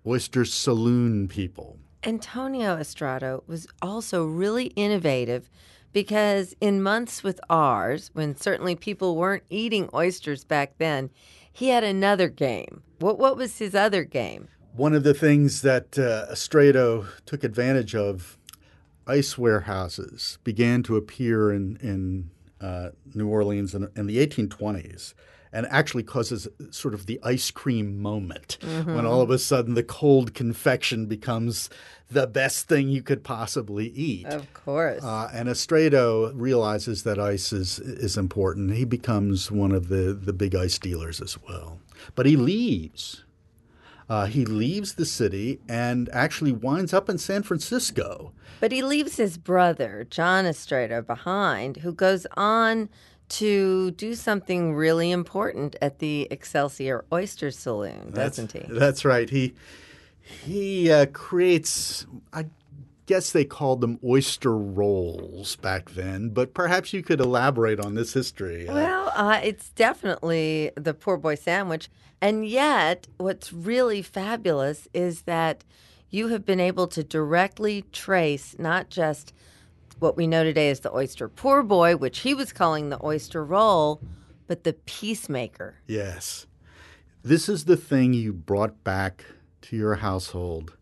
oyster 0.05 0.45
saloon 0.45 1.27
people. 1.27 1.77
Antonio 2.03 2.77
Estrado 2.77 3.43
was 3.47 3.67
also 3.81 4.25
really 4.25 4.67
innovative 4.75 5.49
because 5.91 6.55
in 6.61 6.81
months 6.81 7.23
with 7.23 7.39
ours, 7.49 8.11
when 8.13 8.35
certainly 8.35 8.75
people 8.75 9.15
weren't 9.15 9.43
eating 9.49 9.89
oysters 9.93 10.43
back 10.43 10.77
then, 10.77 11.09
he 11.59 11.67
had 11.67 11.83
another 11.83 12.29
game. 12.29 12.83
What 12.99 13.19
what 13.19 13.35
was 13.35 13.57
his 13.57 13.75
other 13.75 14.05
game? 14.05 14.47
One 14.73 14.93
of 14.93 15.03
the 15.03 15.13
things 15.13 15.61
that 15.61 15.99
uh, 15.99 16.31
Estrado 16.31 17.05
took 17.25 17.43
advantage 17.43 17.93
of, 17.93 18.37
ice 19.05 19.37
warehouses 19.37 20.39
began 20.45 20.83
to 20.83 20.95
appear 20.95 21.51
in 21.51 21.77
in 21.81 22.31
uh, 22.61 22.91
New 23.13 23.27
Orleans 23.27 23.75
in, 23.75 23.89
in 23.95 24.07
the 24.07 24.25
1820s 24.25 25.13
and 25.51 25.65
actually 25.69 26.03
causes 26.03 26.47
sort 26.69 26.93
of 26.93 27.05
the 27.05 27.19
ice 27.23 27.51
cream 27.51 27.99
moment 28.01 28.57
mm-hmm. 28.61 28.95
when 28.95 29.05
all 29.05 29.21
of 29.21 29.29
a 29.29 29.39
sudden 29.39 29.73
the 29.73 29.83
cold 29.83 30.33
confection 30.33 31.05
becomes 31.05 31.69
the 32.11 32.27
best 32.27 32.67
thing 32.67 32.89
you 32.89 33.01
could 33.01 33.23
possibly 33.23 33.87
eat. 33.87 34.25
Of 34.27 34.51
course. 34.53 35.03
Uh, 35.03 35.29
and 35.33 35.47
Estrado 35.49 36.31
realizes 36.33 37.03
that 37.03 37.19
ice 37.19 37.53
is 37.53 37.79
is 37.79 38.17
important. 38.17 38.75
He 38.75 38.85
becomes 38.85 39.51
one 39.51 39.71
of 39.71 39.89
the 39.89 40.13
the 40.13 40.33
big 40.33 40.55
ice 40.55 40.77
dealers 40.79 41.21
as 41.21 41.37
well. 41.47 41.79
But 42.15 42.25
he 42.25 42.35
leaves. 42.35 43.23
Uh, 44.09 44.25
he 44.25 44.43
leaves 44.43 44.95
the 44.95 45.05
city 45.05 45.59
and 45.69 46.09
actually 46.11 46.51
winds 46.51 46.95
up 46.95 47.09
in 47.09 47.19
San 47.19 47.43
Francisco. 47.43 48.33
But 48.59 48.71
he 48.71 48.81
leaves 48.81 49.17
his 49.17 49.37
brother, 49.37 50.07
John 50.09 50.47
Estrada, 50.47 51.03
behind, 51.03 51.77
who 51.77 51.93
goes 51.93 52.25
on 52.35 52.89
to 53.29 53.91
do 53.91 54.15
something 54.15 54.73
really 54.73 55.11
important 55.11 55.75
at 55.81 55.99
the 55.99 56.27
Excelsior 56.31 57.05
Oyster 57.13 57.51
Saloon, 57.51 58.11
doesn't 58.11 58.51
that's, 58.51 58.67
he? 58.67 58.73
That's 58.73 59.05
right. 59.05 59.29
He 59.29 59.53
he 60.21 60.91
uh, 60.91 61.05
creates. 61.07 62.05
I 62.33 62.45
guess 63.05 63.31
they 63.31 63.45
called 63.45 63.81
them 63.81 63.99
oyster 64.03 64.55
rolls 64.55 65.55
back 65.55 65.91
then, 65.91 66.29
but 66.29 66.53
perhaps 66.53 66.93
you 66.93 67.01
could 67.01 67.19
elaborate 67.19 67.79
on 67.79 67.95
this 67.95 68.13
history. 68.13 68.67
Uh, 68.67 68.75
well, 68.75 69.11
uh, 69.15 69.39
it's 69.43 69.69
definitely 69.69 70.71
the 70.75 70.93
poor 70.93 71.17
boy 71.17 71.33
sandwich, 71.33 71.89
and 72.21 72.47
yet 72.47 73.07
what's 73.17 73.51
really 73.51 74.03
fabulous 74.03 74.87
is 74.93 75.23
that 75.23 75.63
you 76.11 76.27
have 76.27 76.45
been 76.45 76.59
able 76.59 76.87
to 76.87 77.03
directly 77.03 77.83
trace 77.91 78.55
not 78.59 78.89
just 78.89 79.33
what 79.99 80.17
we 80.17 80.27
know 80.27 80.43
today 80.43 80.69
as 80.69 80.79
the 80.79 80.93
oyster 80.93 81.27
poor 81.27 81.63
boy, 81.63 81.95
which 81.95 82.19
he 82.19 82.33
was 82.33 82.53
calling 82.53 82.89
the 82.89 83.03
oyster 83.03 83.43
roll, 83.43 84.01
but 84.47 84.63
the 84.63 84.73
peacemaker. 84.73 85.75
Yes. 85.87 86.47
This 87.21 87.49
is 87.49 87.65
the 87.65 87.77
thing 87.77 88.13
you 88.13 88.33
brought 88.33 88.83
back 88.83 89.25
to 89.63 89.75
your 89.75 89.95
household 89.95 90.77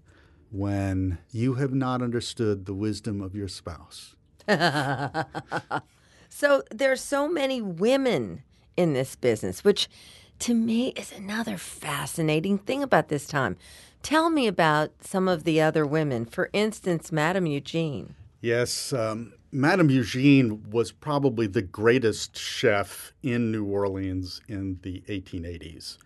when 0.52 1.18
you 1.32 1.56
have 1.56 1.74
not 1.74 2.02
understood 2.02 2.66
the 2.66 2.74
wisdom 2.74 3.22
of 3.22 3.36
your 3.36 3.48
spouse. 3.48 4.16
so 6.30 6.64
there's 6.72 7.02
so 7.02 7.28
many 7.28 7.62
women 7.62 8.44
in 8.78 8.94
this 8.94 9.16
business, 9.16 9.64
which 9.64 9.90
to 10.40 10.54
me 10.54 10.90
is 10.90 11.12
another 11.12 11.58
fascinating 11.58 12.58
thing 12.60 12.84
about 12.84 13.10
this 13.10 13.28
time. 13.28 13.58
Tell 14.04 14.30
me 14.30 14.48
about 14.48 14.92
some 15.02 15.28
of 15.28 15.44
the 15.44 15.60
other 15.60 15.86
women. 15.86 16.26
For 16.26 16.50
instance, 16.54 17.12
Madame 17.12 17.48
Eugene. 17.48 18.16
Yes, 18.48 18.94
um, 18.94 19.34
Madame 19.52 19.90
Eugene 19.90 20.70
was 20.70 20.94
probably 20.94 21.48
the 21.48 21.62
greatest 21.62 22.38
chef 22.38 23.12
in 23.22 23.52
New 23.52 23.66
Orleans 23.66 24.40
in 24.48 24.80
the 24.84 25.04
1880s. 25.10 25.98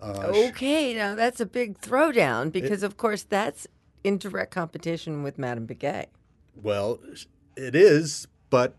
Uh, 0.00 0.30
okay, 0.48 0.94
now 0.94 1.16
that's 1.16 1.40
a 1.40 1.46
big 1.46 1.80
throwdown 1.80 2.52
because, 2.52 2.84
it, 2.84 2.86
of 2.86 2.96
course, 2.98 3.24
that's 3.24 3.66
in 4.04 4.16
direct 4.16 4.52
competition 4.52 5.24
with 5.24 5.38
Madame 5.38 5.66
Begué. 5.66 6.06
Well, 6.54 7.00
it 7.56 7.74
is, 7.74 8.28
but 8.48 8.76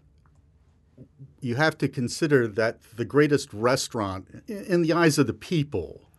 you 1.42 1.56
have 1.56 1.78
to 1.80 1.89
consider 1.89 2.48
that 2.48 2.82
the 2.96 3.04
greatest 3.04 3.54
restaurant 3.54 4.44
in 4.48 4.82
the 4.82 4.94
eyes 4.94 5.18
of 5.18 5.28
the 5.28 5.34
people 5.34 6.10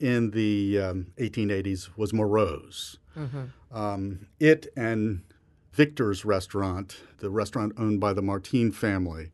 in 0.00 0.30
the 0.30 0.80
um, 0.80 1.06
1880s 1.18 1.90
was 1.98 2.14
Moreau's. 2.14 2.98
Mm-hmm. 3.14 3.76
Um, 3.76 4.28
it 4.40 4.68
and 4.74 5.20
Victor's 5.74 6.24
restaurant, 6.24 6.98
the 7.18 7.30
restaurant 7.30 7.72
owned 7.76 7.98
by 7.98 8.12
the 8.12 8.22
Martine 8.22 8.70
family, 8.70 9.32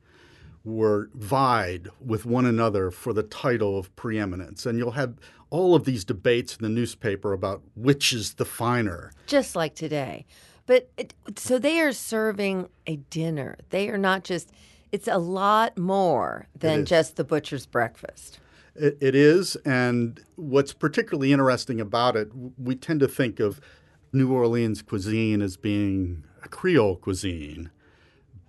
were 0.64 1.10
vied 1.14 1.88
with 2.00 2.24
one 2.24 2.46
another 2.46 2.90
for 2.90 3.12
the 3.12 3.22
title 3.22 3.78
of 3.78 3.94
preeminence. 3.94 4.64
And 4.64 4.78
you'll 4.78 4.92
have 4.92 5.16
all 5.50 5.74
of 5.74 5.84
these 5.84 6.04
debates 6.04 6.56
in 6.56 6.62
the 6.62 6.70
newspaper 6.70 7.32
about 7.32 7.62
which 7.74 8.12
is 8.12 8.34
the 8.34 8.46
finer. 8.46 9.12
Just 9.26 9.54
like 9.54 9.74
today. 9.74 10.24
But 10.66 10.90
it, 10.96 11.12
so 11.36 11.58
they 11.58 11.80
are 11.80 11.92
serving 11.92 12.68
a 12.86 12.96
dinner. 12.96 13.58
They 13.68 13.90
are 13.90 13.98
not 13.98 14.24
just, 14.24 14.50
it's 14.92 15.08
a 15.08 15.18
lot 15.18 15.76
more 15.76 16.46
than 16.58 16.86
just 16.86 17.16
the 17.16 17.24
butcher's 17.24 17.66
breakfast. 17.66 18.38
It, 18.74 18.96
it 19.00 19.14
is. 19.14 19.56
And 19.66 20.22
what's 20.36 20.72
particularly 20.72 21.32
interesting 21.32 21.80
about 21.80 22.16
it, 22.16 22.30
we 22.56 22.76
tend 22.76 23.00
to 23.00 23.08
think 23.08 23.40
of 23.40 23.60
New 24.12 24.32
Orleans 24.32 24.82
cuisine 24.82 25.42
as 25.42 25.56
being 25.56 26.24
Creole 26.48 26.96
cuisine, 26.96 27.70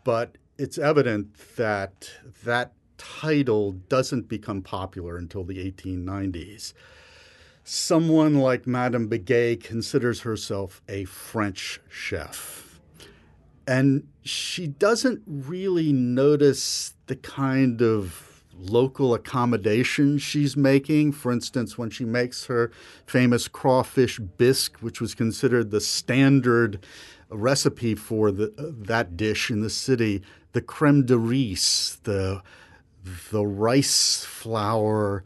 but 0.03 0.37
it's 0.57 0.77
evident 0.77 1.35
that 1.55 2.11
that 2.43 2.73
title 2.97 3.71
doesn't 3.71 4.27
become 4.27 4.61
popular 4.61 5.17
until 5.17 5.43
the 5.43 5.57
1890s. 5.71 6.73
Someone 7.63 8.35
like 8.35 8.67
Madame 8.67 9.09
Begué 9.09 9.61
considers 9.61 10.21
herself 10.21 10.81
a 10.87 11.05
French 11.05 11.79
chef. 11.89 12.79
And 13.67 14.07
she 14.23 14.67
doesn't 14.67 15.21
really 15.25 15.93
notice 15.93 16.93
the 17.07 17.15
kind 17.15 17.81
of 17.81 18.43
local 18.57 19.13
accommodation 19.13 20.17
she's 20.17 20.55
making. 20.55 21.11
For 21.11 21.31
instance, 21.31 21.77
when 21.77 21.89
she 21.89 22.05
makes 22.05 22.45
her 22.45 22.71
famous 23.05 23.47
crawfish 23.47 24.19
bisque, 24.19 24.77
which 24.79 25.01
was 25.01 25.15
considered 25.15 25.71
the 25.71 25.81
standard 25.81 26.85
recipe 27.31 27.95
for 27.95 28.31
the, 28.31 28.53
that 28.57 29.15
dish 29.17 29.49
in 29.49 29.61
the 29.61 29.69
city, 29.69 30.21
the 30.53 30.61
creme 30.61 31.05
de 31.05 31.17
riz, 31.17 31.97
the 32.03 32.41
the 33.31 33.45
rice 33.45 34.23
flour 34.23 35.23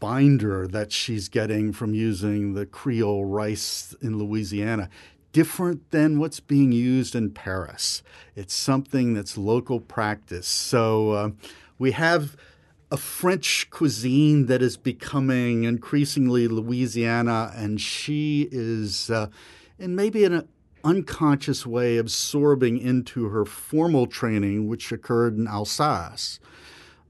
binder 0.00 0.66
that 0.66 0.92
she's 0.92 1.28
getting 1.28 1.72
from 1.72 1.94
using 1.94 2.54
the 2.54 2.66
Creole 2.66 3.24
rice 3.24 3.94
in 4.00 4.18
Louisiana. 4.18 4.88
Different 5.32 5.90
than 5.90 6.18
what's 6.18 6.40
being 6.40 6.72
used 6.72 7.14
in 7.14 7.30
Paris. 7.30 8.02
It's 8.34 8.54
something 8.54 9.14
that's 9.14 9.36
local 9.36 9.78
practice. 9.78 10.46
So 10.46 11.10
uh, 11.10 11.30
we 11.78 11.92
have 11.92 12.36
a 12.90 12.96
French 12.96 13.68
cuisine 13.68 14.46
that 14.46 14.62
is 14.62 14.78
becoming 14.78 15.64
increasingly 15.64 16.48
Louisiana, 16.48 17.52
and 17.54 17.78
she 17.78 18.48
is, 18.50 19.10
uh, 19.10 19.26
and 19.78 19.94
maybe 19.94 20.24
in 20.24 20.32
a 20.32 20.44
unconscious 20.88 21.66
way 21.66 21.98
absorbing 21.98 22.78
into 22.78 23.28
her 23.28 23.44
formal 23.44 24.06
training, 24.06 24.66
which 24.66 24.90
occurred 24.90 25.36
in 25.36 25.46
Alsace 25.46 26.40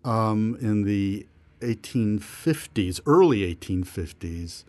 um, 0.05 0.59
in 0.61 0.83
the 0.83 1.27
1850s, 1.61 3.01
early 3.07 3.55
1850s. 3.55 4.65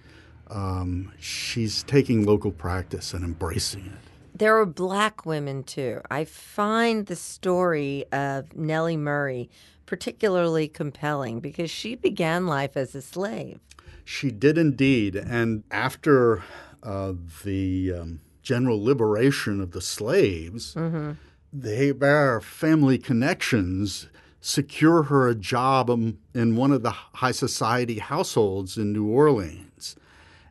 Um, 0.49 1.11
she's 1.19 1.83
taking 1.83 2.23
local 2.23 2.51
practice 2.51 3.13
and 3.13 3.23
embracing 3.23 3.85
it. 3.87 4.37
There 4.37 4.57
are 4.57 4.65
black 4.65 5.25
women 5.25 5.63
too. 5.63 6.01
I 6.11 6.25
find 6.25 7.07
the 7.07 7.15
story 7.15 8.05
of 8.11 8.55
Nellie 8.55 8.95
Murray 8.95 9.49
particularly 9.85 10.67
compelling 10.67 11.39
because 11.39 11.71
she 11.71 11.95
began 11.95 12.45
life 12.45 12.77
as 12.77 12.93
a 12.93 13.01
slave. 13.01 13.59
She 14.05 14.29
did 14.29 14.55
indeed. 14.55 15.15
And 15.15 15.63
after 15.71 16.43
uh, 16.83 17.13
the 17.43 17.93
um, 17.93 18.19
general 18.49 18.83
liberation 18.83 19.61
of 19.61 19.73
the 19.73 19.81
slaves, 19.81 20.73
mm-hmm. 20.73 21.11
the 21.53 21.75
Hebert 21.75 22.43
family 22.43 22.97
connections 22.97 24.07
secure 24.41 25.03
her 25.03 25.27
a 25.27 25.35
job 25.35 25.91
in 25.91 26.55
one 26.55 26.71
of 26.71 26.81
the 26.81 26.89
high 26.89 27.31
society 27.31 27.99
households 27.99 28.75
in 28.75 28.91
New 28.91 29.05
Orleans. 29.05 29.95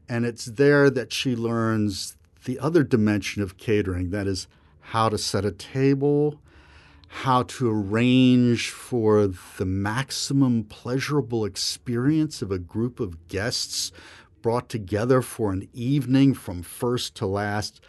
And 0.08 0.24
it's 0.24 0.44
there 0.44 0.90
that 0.90 1.12
she 1.12 1.34
learns 1.34 2.16
the 2.44 2.60
other 2.60 2.84
dimension 2.84 3.42
of 3.42 3.56
catering 3.56 4.10
that 4.10 4.28
is, 4.28 4.46
how 4.80 5.08
to 5.08 5.18
set 5.18 5.44
a 5.44 5.50
table, 5.50 6.40
how 7.08 7.42
to 7.42 7.68
arrange 7.68 8.70
for 8.70 9.26
the 9.26 9.66
maximum 9.66 10.62
pleasurable 10.62 11.44
experience 11.44 12.42
of 12.42 12.52
a 12.52 12.60
group 12.60 13.00
of 13.00 13.26
guests 13.26 13.90
brought 14.42 14.68
together 14.68 15.22
for 15.22 15.52
an 15.52 15.68
evening 15.72 16.34
from 16.34 16.62
first 16.62 17.14
to 17.16 17.26
last, 17.26 17.80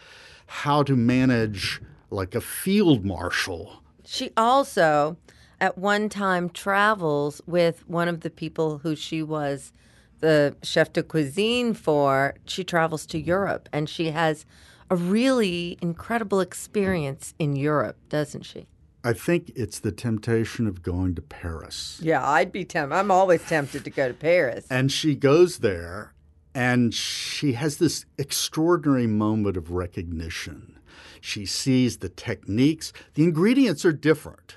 how 0.47 0.83
to 0.83 0.95
manage 0.95 1.81
like 2.09 2.35
a 2.35 2.41
field 2.41 3.05
marshal. 3.05 3.83
She 4.05 4.31
also, 4.35 5.17
at 5.61 5.77
one 5.77 6.09
time, 6.09 6.49
travels 6.49 7.41
with 7.45 7.87
one 7.87 8.07
of 8.07 8.21
the 8.21 8.29
people 8.29 8.79
who 8.79 8.95
she 8.95 9.21
was 9.21 9.71
the 10.19 10.55
chef 10.63 10.91
de 10.93 11.03
cuisine 11.03 11.73
for. 11.73 12.35
She 12.45 12.63
travels 12.63 13.05
to 13.07 13.19
Europe 13.19 13.69
and 13.71 13.87
she 13.89 14.11
has 14.11 14.45
a 14.89 14.95
really 14.95 15.77
incredible 15.81 16.39
experience 16.39 17.33
in 17.37 17.55
Europe, 17.55 17.97
doesn't 18.09 18.43
she? 18.43 18.67
I 19.03 19.13
think 19.13 19.51
it's 19.55 19.79
the 19.79 19.93
temptation 19.93 20.67
of 20.67 20.81
going 20.81 21.15
to 21.15 21.21
Paris. 21.21 21.99
Yeah, 22.03 22.27
I'd 22.27 22.51
be 22.51 22.65
tempted. 22.65 22.95
I'm 22.95 23.11
always 23.11 23.41
tempted 23.45 23.85
to 23.85 23.89
go 23.89 24.09
to 24.09 24.13
Paris. 24.13 24.65
And 24.69 24.91
she 24.91 25.15
goes 25.15 25.59
there 25.59 26.13
and 26.53 26.93
she 26.93 27.53
has 27.53 27.77
this 27.77 28.05
extraordinary 28.17 29.07
moment 29.07 29.57
of 29.57 29.71
recognition. 29.71 30.79
She 31.21 31.45
sees 31.45 31.97
the 31.97 32.09
techniques, 32.09 32.93
the 33.13 33.23
ingredients 33.23 33.85
are 33.85 33.91
different, 33.91 34.55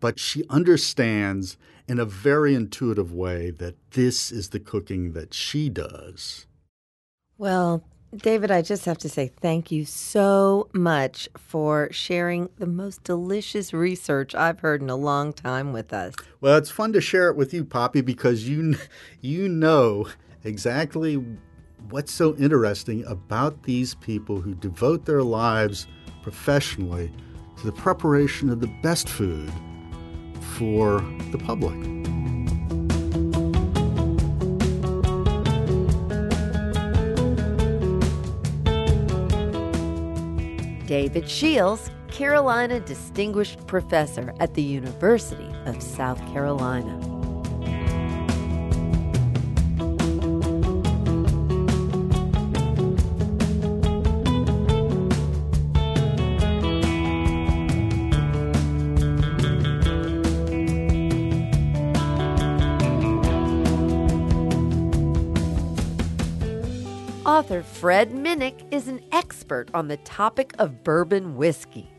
but 0.00 0.18
she 0.18 0.44
understands 0.48 1.56
in 1.86 1.98
a 1.98 2.04
very 2.04 2.54
intuitive 2.54 3.12
way 3.12 3.50
that 3.50 3.76
this 3.90 4.32
is 4.32 4.50
the 4.50 4.60
cooking 4.60 5.12
that 5.12 5.34
she 5.34 5.68
does. 5.68 6.46
Well, 7.36 7.84
David, 8.16 8.50
I 8.52 8.62
just 8.62 8.84
have 8.84 8.98
to 8.98 9.08
say 9.08 9.32
thank 9.40 9.72
you 9.72 9.84
so 9.84 10.68
much 10.72 11.28
for 11.36 11.88
sharing 11.90 12.48
the 12.58 12.66
most 12.66 13.02
delicious 13.02 13.72
research 13.72 14.36
I've 14.36 14.60
heard 14.60 14.80
in 14.80 14.88
a 14.88 14.96
long 14.96 15.32
time 15.32 15.72
with 15.72 15.92
us. 15.92 16.14
Well, 16.40 16.56
it's 16.56 16.70
fun 16.70 16.92
to 16.92 17.00
share 17.00 17.28
it 17.28 17.36
with 17.36 17.52
you, 17.52 17.64
Poppy, 17.64 18.02
because 18.02 18.48
you 18.48 18.76
you 19.20 19.48
know 19.48 20.06
exactly 20.44 21.14
what's 21.90 22.12
so 22.12 22.36
interesting 22.36 23.04
about 23.06 23.64
these 23.64 23.94
people 23.96 24.40
who 24.40 24.54
devote 24.54 25.04
their 25.04 25.22
lives 25.22 25.86
professionally 26.22 27.10
to 27.58 27.66
the 27.66 27.72
preparation 27.72 28.48
of 28.50 28.60
the 28.60 28.72
best 28.82 29.08
food 29.08 29.52
for 30.56 31.00
the 31.30 31.38
public. 31.38 31.78
David 40.86 41.28
Shields, 41.28 41.90
Carolina 42.08 42.78
Distinguished 42.78 43.66
Professor 43.66 44.32
at 44.38 44.54
the 44.54 44.62
University 44.62 45.50
of 45.64 45.82
South 45.82 46.18
Carolina. 46.32 47.13
Fred 67.84 68.12
Minnick 68.12 68.66
is 68.70 68.88
an 68.88 69.04
expert 69.12 69.68
on 69.74 69.88
the 69.88 69.98
topic 69.98 70.54
of 70.58 70.82
bourbon 70.82 71.36
whiskey. 71.36 71.90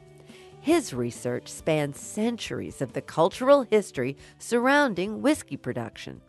His 0.59 0.95
research 0.95 1.47
spans 1.47 1.99
centuries 1.99 2.81
of 2.81 2.93
the 2.93 3.03
cultural 3.03 3.67
history 3.69 4.17
surrounding 4.39 5.21
whiskey 5.21 5.57
production. 5.57 6.21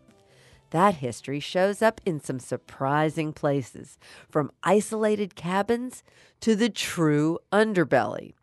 That 0.72 0.96
history 0.96 1.40
shows 1.40 1.80
up 1.80 2.02
in 2.04 2.20
some 2.20 2.38
surprising 2.38 3.32
places, 3.32 3.96
from 4.28 4.52
isolated 4.62 5.36
cabins 5.36 6.02
to 6.40 6.54
the 6.54 6.68
true 6.68 7.38
underbelly. 7.50 8.34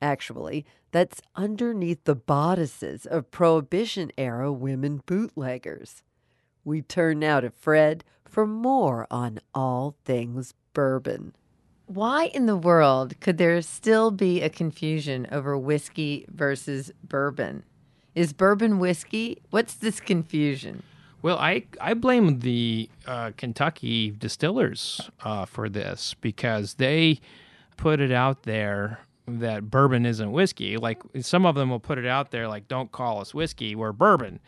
Actually, 0.00 0.64
that's 0.90 1.20
underneath 1.34 2.04
the 2.04 2.16
bodices 2.16 3.04
of 3.04 3.30
Prohibition 3.30 4.10
era 4.16 4.50
women 4.50 5.02
bootleggers. 5.04 6.02
We 6.64 6.80
turn 6.80 7.18
now 7.18 7.40
to 7.40 7.50
Fred 7.50 8.04
for 8.36 8.46
more 8.46 9.06
on 9.10 9.40
all 9.54 9.96
things 10.04 10.52
bourbon. 10.74 11.32
Why 11.86 12.26
in 12.34 12.44
the 12.44 12.54
world 12.54 13.18
could 13.18 13.38
there 13.38 13.62
still 13.62 14.10
be 14.10 14.42
a 14.42 14.50
confusion 14.50 15.26
over 15.32 15.56
whiskey 15.56 16.26
versus 16.28 16.92
bourbon? 17.02 17.62
Is 18.14 18.34
bourbon 18.34 18.78
whiskey? 18.78 19.40
What's 19.48 19.72
this 19.72 20.00
confusion? 20.00 20.82
Well, 21.22 21.38
I, 21.38 21.64
I 21.80 21.94
blame 21.94 22.40
the 22.40 22.90
uh, 23.06 23.30
Kentucky 23.38 24.10
distillers 24.10 25.10
uh, 25.24 25.46
for 25.46 25.70
this 25.70 26.12
because 26.20 26.74
they 26.74 27.20
put 27.78 28.00
it 28.00 28.12
out 28.12 28.42
there 28.42 29.00
that 29.26 29.70
bourbon 29.70 30.04
isn't 30.04 30.30
whiskey. 30.30 30.76
Like 30.76 31.00
some 31.22 31.46
of 31.46 31.54
them 31.54 31.70
will 31.70 31.80
put 31.80 31.96
it 31.96 32.06
out 32.06 32.32
there 32.32 32.48
like, 32.48 32.68
don't 32.68 32.92
call 32.92 33.22
us 33.22 33.32
whiskey, 33.32 33.74
we're 33.74 33.92
bourbon. 33.92 34.40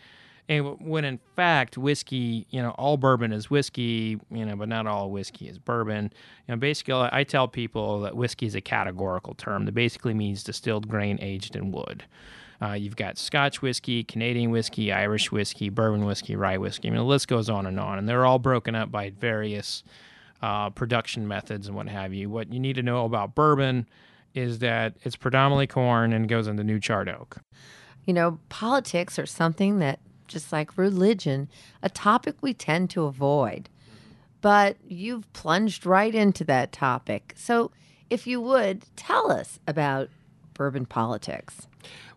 And 0.48 0.80
when 0.80 1.04
in 1.04 1.18
fact, 1.36 1.76
whiskey, 1.76 2.46
you 2.50 2.62
know, 2.62 2.70
all 2.70 2.96
bourbon 2.96 3.32
is 3.32 3.50
whiskey, 3.50 4.18
you 4.30 4.46
know, 4.46 4.56
but 4.56 4.68
not 4.68 4.86
all 4.86 5.10
whiskey 5.10 5.46
is 5.46 5.58
bourbon. 5.58 6.10
You 6.46 6.54
know, 6.54 6.56
basically, 6.56 6.94
I 7.12 7.24
tell 7.24 7.48
people 7.48 8.00
that 8.00 8.16
whiskey 8.16 8.46
is 8.46 8.54
a 8.54 8.60
categorical 8.60 9.34
term 9.34 9.66
that 9.66 9.72
basically 9.72 10.14
means 10.14 10.42
distilled 10.42 10.88
grain 10.88 11.18
aged 11.20 11.54
in 11.54 11.70
wood. 11.70 12.04
Uh, 12.60 12.72
you've 12.72 12.96
got 12.96 13.18
Scotch 13.18 13.62
whiskey, 13.62 14.02
Canadian 14.02 14.50
whiskey, 14.50 14.90
Irish 14.90 15.30
whiskey, 15.30 15.68
bourbon 15.68 16.04
whiskey, 16.04 16.34
rye 16.34 16.56
whiskey. 16.56 16.88
I 16.88 16.90
mean, 16.90 16.98
the 16.98 17.04
list 17.04 17.28
goes 17.28 17.48
on 17.48 17.66
and 17.66 17.78
on, 17.78 17.98
and 17.98 18.08
they're 18.08 18.26
all 18.26 18.38
broken 18.40 18.74
up 18.74 18.90
by 18.90 19.10
various 19.10 19.84
uh, 20.42 20.70
production 20.70 21.28
methods 21.28 21.68
and 21.68 21.76
what 21.76 21.88
have 21.88 22.12
you. 22.12 22.30
What 22.30 22.52
you 22.52 22.58
need 22.58 22.74
to 22.76 22.82
know 22.82 23.04
about 23.04 23.34
bourbon 23.34 23.86
is 24.34 24.58
that 24.60 24.94
it's 25.02 25.16
predominantly 25.16 25.66
corn 25.66 26.12
and 26.12 26.28
goes 26.28 26.48
into 26.48 26.64
new 26.64 26.80
charred 26.80 27.08
oak. 27.08 27.38
You 28.06 28.14
know, 28.14 28.38
politics 28.48 29.18
are 29.18 29.26
something 29.26 29.78
that 29.78 30.00
just 30.28 30.52
like 30.52 30.78
religion, 30.78 31.48
a 31.82 31.88
topic 31.88 32.36
we 32.40 32.54
tend 32.54 32.90
to 32.90 33.04
avoid. 33.04 33.68
But 34.40 34.76
you've 34.86 35.30
plunged 35.32 35.84
right 35.84 36.14
into 36.14 36.44
that 36.44 36.70
topic. 36.70 37.34
So, 37.36 37.72
if 38.08 38.26
you 38.26 38.40
would, 38.40 38.84
tell 38.96 39.30
us 39.30 39.58
about 39.66 40.08
bourbon 40.54 40.86
politics. 40.86 41.66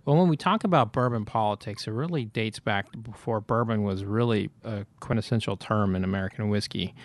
Well, 0.05 0.17
when 0.17 0.29
we 0.29 0.37
talk 0.37 0.63
about 0.63 0.93
bourbon 0.93 1.25
politics, 1.25 1.87
it 1.87 1.91
really 1.91 2.25
dates 2.25 2.59
back 2.59 2.91
to 2.91 2.97
before 2.97 3.39
bourbon 3.39 3.83
was 3.83 4.03
really 4.03 4.49
a 4.63 4.85
quintessential 4.99 5.57
term 5.57 5.95
in 5.95 6.03
American 6.03 6.49
whiskey. 6.49 6.95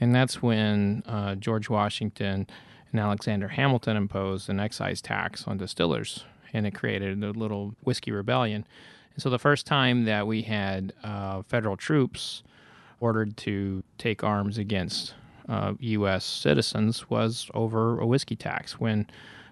And 0.00 0.14
that's 0.14 0.42
when 0.42 1.02
uh, 1.06 1.34
George 1.34 1.68
Washington 1.68 2.46
and 2.92 3.00
Alexander 3.00 3.48
Hamilton 3.48 3.96
imposed 3.96 4.48
an 4.48 4.58
excise 4.58 5.02
tax 5.02 5.46
on 5.46 5.58
distillers, 5.58 6.24
and 6.52 6.66
it 6.66 6.74
created 6.74 7.22
a 7.22 7.30
little 7.30 7.74
whiskey 7.82 8.10
rebellion. 8.10 8.66
So 9.18 9.30
the 9.30 9.38
first 9.38 9.66
time 9.66 10.04
that 10.04 10.26
we 10.26 10.42
had 10.42 10.92
uh, 11.02 11.42
federal 11.42 11.76
troops 11.76 12.42
ordered 13.00 13.36
to 13.38 13.82
take 13.98 14.22
arms 14.22 14.58
against 14.58 15.14
uh, 15.48 15.74
U.S. 15.78 16.24
citizens 16.24 17.08
was 17.08 17.50
over 17.54 18.00
a 18.00 18.06
whiskey 18.06 18.36
tax 18.36 18.80
when 18.80 19.06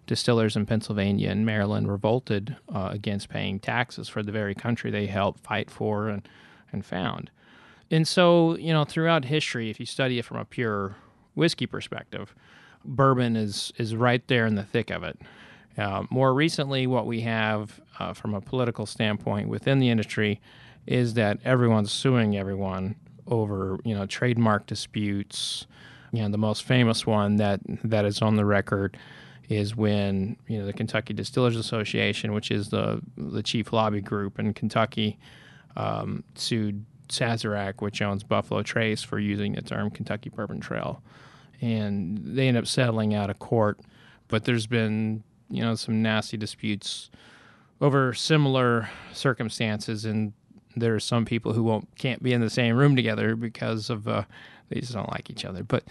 distillers 0.07 0.57
in 0.57 0.67
Pennsylvania 0.67 1.31
and 1.31 1.47
Maryland 1.47 1.91
revolted 1.91 2.57
uh, 2.75 2.89
against 2.91 3.29
paying 3.29 3.59
taxes 3.59 4.09
for 4.09 4.23
the 4.23 4.33
very 4.33 4.55
country 4.55 4.91
they 4.91 5.07
helped 5.07 5.41
fight 5.41 5.71
for 5.71 6.09
and, 6.09 6.29
and 6.73 6.85
found. 6.85 7.31
And 7.91 8.07
so, 8.07 8.57
you 8.57 8.73
know, 8.73 8.85
throughout 8.85 9.27
history, 9.27 9.71
if 9.71 9.79
you 9.79 9.87
study 9.87 10.19
it 10.19 10.25
from 10.25 10.39
a 10.39 10.45
pure 10.45 10.97
whiskey 11.35 11.67
perspective, 11.67 12.35
bourbon 12.85 13.37
is 13.37 13.73
is 13.79 13.95
right 13.97 14.27
there 14.29 14.47
in 14.47 14.57
the 14.57 14.63
thick 14.63 14.91
of 14.91 15.03
it. 15.03 15.19
Uh, 15.77 16.05
more 16.11 16.33
recently, 16.33 16.87
what 16.87 17.07
we 17.07 17.23
have 17.23 17.81
uh, 17.99 18.13
from 18.13 18.35
a 18.35 18.41
political 18.41 18.87
standpoint 18.87 19.49
within 19.49 19.79
the 19.79 19.91
industry 19.91 20.41
is 20.87 21.15
that 21.15 21.39
everyone's 21.45 21.91
suing 21.91 22.37
everyone 22.37 22.95
over 23.27 23.79
you 23.85 23.95
know 23.95 24.07
trademark 24.07 24.67
disputes. 24.67 25.67
You 26.13 26.23
know, 26.23 26.29
the 26.29 26.39
most 26.39 26.63
famous 26.63 27.07
one 27.07 27.37
that 27.37 27.61
that 27.83 28.05
is 28.05 28.23
on 28.23 28.37
the 28.37 28.45
record 28.45 28.97
is 29.49 29.77
when 29.77 30.37
you 30.47 30.59
know 30.59 30.67
the 30.67 30.73
Kentucky 30.73 31.15
Distillers 31.15 31.57
Association, 31.57 32.33
which 32.33 32.51
is 32.51 32.69
the 32.69 33.01
the 33.17 33.43
chief 33.43 33.73
lobby 33.73 34.01
group 34.01 34.39
in 34.39 34.55
Kentucky, 34.55 35.19
um, 35.77 36.23
sued 36.35 36.85
Sazerac, 37.09 37.81
which 37.81 38.01
owns 38.01 38.23
Buffalo 38.23 38.63
Trace, 38.63 39.03
for 39.03 39.19
using 39.19 39.55
the 39.55 39.63
term 39.63 39.91
Kentucky 39.91 40.31
Bourbon 40.31 40.61
Trail, 40.61 41.03
and 41.61 42.19
they 42.19 42.49
end 42.49 42.57
up 42.57 42.67
settling 42.67 43.15
out 43.15 43.31
of 43.31 43.39
court. 43.39 43.81
But 44.29 44.45
there's 44.45 44.67
been 44.67 45.23
you 45.55 45.63
know 45.63 45.75
some 45.75 46.03
nasty 46.03 46.37
disputes 46.37 47.11
over 47.81 48.13
similar 48.13 48.89
circumstances, 49.13 50.05
and 50.05 50.33
there 50.77 50.95
are 50.95 51.01
some 51.01 51.25
people 51.25 51.53
who 51.53 51.63
won't 51.63 51.89
can't 51.97 52.23
be 52.23 52.33
in 52.33 52.41
the 52.41 52.51
same 52.51 52.77
room 52.77 52.97
together 52.97 53.37
because 53.37 53.91
of 53.91 54.09
uh, 54.09 54.25
they 54.69 54.81
just 54.81 54.93
don't 54.93 55.11
like 55.11 55.31
each 55.31 55.45
other. 55.45 55.63
But 55.63 55.85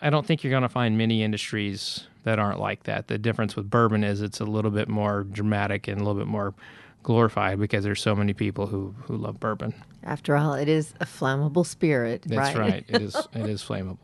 I 0.00 0.10
don't 0.10 0.26
think 0.26 0.42
you're 0.42 0.50
going 0.50 0.62
to 0.62 0.68
find 0.68 0.96
many 0.96 1.22
industries 1.22 2.06
that 2.24 2.38
aren't 2.38 2.60
like 2.60 2.84
that. 2.84 3.08
The 3.08 3.18
difference 3.18 3.56
with 3.56 3.68
bourbon 3.68 4.04
is 4.04 4.22
it's 4.22 4.40
a 4.40 4.44
little 4.44 4.70
bit 4.70 4.88
more 4.88 5.24
dramatic 5.24 5.88
and 5.88 6.00
a 6.00 6.04
little 6.04 6.18
bit 6.18 6.28
more 6.28 6.54
glorified 7.02 7.58
because 7.58 7.84
there's 7.84 8.00
so 8.00 8.14
many 8.14 8.32
people 8.32 8.66
who 8.66 8.94
who 9.02 9.16
love 9.16 9.38
bourbon. 9.38 9.74
After 10.02 10.36
all, 10.36 10.54
it 10.54 10.68
is 10.68 10.94
a 11.00 11.04
flammable 11.04 11.66
spirit. 11.66 12.22
That's 12.26 12.56
right. 12.56 12.72
right. 12.72 12.84
It 12.88 13.02
is. 13.02 13.16
It 13.34 13.48
is 13.48 13.62
flammable. 13.62 13.98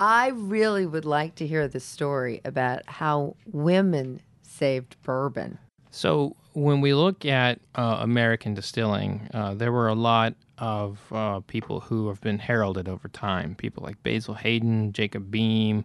I 0.00 0.28
really 0.28 0.86
would 0.86 1.04
like 1.04 1.34
to 1.36 1.46
hear 1.46 1.68
the 1.68 1.78
story 1.78 2.40
about 2.46 2.88
how 2.88 3.36
women 3.52 4.22
saved 4.42 4.96
bourbon. 5.02 5.58
So, 5.90 6.36
when 6.54 6.80
we 6.80 6.94
look 6.94 7.26
at 7.26 7.60
uh, 7.74 7.98
American 8.00 8.54
distilling, 8.54 9.28
uh, 9.34 9.52
there 9.52 9.70
were 9.70 9.88
a 9.88 9.94
lot 9.94 10.34
of 10.56 11.00
uh, 11.12 11.40
people 11.40 11.80
who 11.80 12.08
have 12.08 12.18
been 12.22 12.38
heralded 12.38 12.88
over 12.88 13.08
time. 13.08 13.54
People 13.54 13.82
like 13.84 14.02
Basil 14.02 14.32
Hayden, 14.32 14.94
Jacob 14.94 15.30
Beam, 15.30 15.84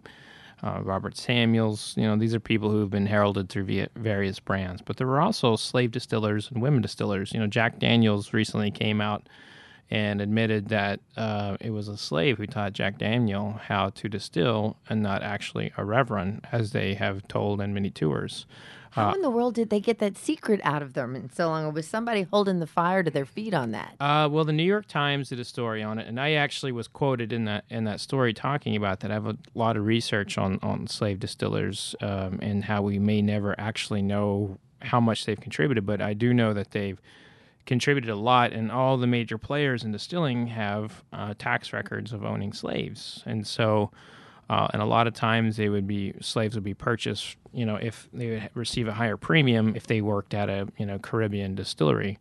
uh, 0.62 0.80
Robert 0.82 1.14
Samuels. 1.18 1.92
You 1.98 2.04
know, 2.04 2.16
these 2.16 2.34
are 2.34 2.40
people 2.40 2.70
who 2.70 2.80
have 2.80 2.90
been 2.90 3.06
heralded 3.06 3.50
through 3.50 3.86
various 3.96 4.40
brands. 4.40 4.80
But 4.80 4.96
there 4.96 5.06
were 5.06 5.20
also 5.20 5.56
slave 5.56 5.90
distillers 5.90 6.50
and 6.50 6.62
women 6.62 6.80
distillers. 6.80 7.34
You 7.34 7.40
know, 7.40 7.46
Jack 7.48 7.78
Daniels 7.78 8.32
recently 8.32 8.70
came 8.70 9.02
out 9.02 9.28
and 9.90 10.20
admitted 10.20 10.68
that 10.68 11.00
uh, 11.16 11.56
it 11.60 11.70
was 11.70 11.88
a 11.88 11.96
slave 11.96 12.38
who 12.38 12.46
taught 12.46 12.72
Jack 12.72 12.98
Daniel 12.98 13.60
how 13.66 13.90
to 13.90 14.08
distill 14.08 14.76
and 14.88 15.02
not 15.02 15.22
actually 15.22 15.72
a 15.76 15.84
reverend, 15.84 16.46
as 16.50 16.72
they 16.72 16.94
have 16.94 17.26
told 17.28 17.60
in 17.60 17.72
many 17.72 17.90
tours. 17.90 18.46
How 18.96 19.10
uh, 19.10 19.14
in 19.14 19.20
the 19.20 19.30
world 19.30 19.54
did 19.54 19.68
they 19.68 19.78
get 19.78 19.98
that 19.98 20.16
secret 20.16 20.58
out 20.64 20.82
of 20.82 20.94
them 20.94 21.14
in 21.14 21.30
so 21.30 21.48
long? 21.48 21.66
Or 21.66 21.70
was 21.70 21.86
somebody 21.86 22.22
holding 22.22 22.60
the 22.60 22.66
fire 22.66 23.02
to 23.02 23.10
their 23.10 23.26
feet 23.26 23.52
on 23.52 23.72
that? 23.72 23.94
Uh, 24.00 24.26
well, 24.30 24.44
the 24.44 24.54
New 24.54 24.62
York 24.62 24.86
Times 24.86 25.28
did 25.28 25.38
a 25.38 25.44
story 25.44 25.82
on 25.82 25.98
it, 25.98 26.08
and 26.08 26.18
I 26.18 26.32
actually 26.32 26.72
was 26.72 26.88
quoted 26.88 27.32
in 27.32 27.44
that 27.44 27.64
in 27.68 27.84
that 27.84 28.00
story 28.00 28.32
talking 28.32 28.74
about 28.74 29.00
that. 29.00 29.10
I 29.10 29.14
have 29.14 29.26
a 29.26 29.36
lot 29.54 29.76
of 29.76 29.84
research 29.84 30.38
on 30.38 30.58
on 30.62 30.86
slave 30.86 31.20
distillers 31.20 31.94
um, 32.00 32.38
and 32.40 32.64
how 32.64 32.82
we 32.82 32.98
may 32.98 33.20
never 33.20 33.54
actually 33.60 34.02
know 34.02 34.58
how 34.80 35.00
much 35.00 35.26
they've 35.26 35.40
contributed, 35.40 35.84
but 35.84 36.00
I 36.00 36.14
do 36.14 36.32
know 36.32 36.54
that 36.54 36.70
they've 36.70 37.00
contributed 37.66 38.10
a 38.10 38.16
lot, 38.16 38.52
and 38.52 38.70
all 38.70 38.96
the 38.96 39.06
major 39.06 39.36
players 39.38 39.84
in 39.84 39.92
distilling 39.92 40.46
have 40.48 41.02
uh, 41.12 41.34
tax 41.38 41.72
records 41.72 42.12
of 42.12 42.24
owning 42.24 42.52
slaves, 42.52 43.22
and 43.26 43.46
so. 43.46 43.90
Uh, 44.48 44.68
and 44.72 44.80
a 44.80 44.84
lot 44.84 45.08
of 45.08 45.12
times 45.12 45.56
they 45.56 45.68
would 45.68 45.88
be 45.88 46.14
slaves 46.20 46.54
would 46.54 46.62
be 46.62 46.72
purchased, 46.72 47.36
you 47.52 47.66
know, 47.66 47.74
if 47.74 48.08
they 48.12 48.30
would 48.30 48.50
receive 48.54 48.86
a 48.86 48.92
higher 48.92 49.16
premium 49.16 49.74
if 49.74 49.88
they 49.88 50.00
worked 50.00 50.32
at 50.34 50.48
a 50.48 50.68
you 50.78 50.86
know 50.86 51.00
Caribbean 51.00 51.56
distillery, 51.56 52.16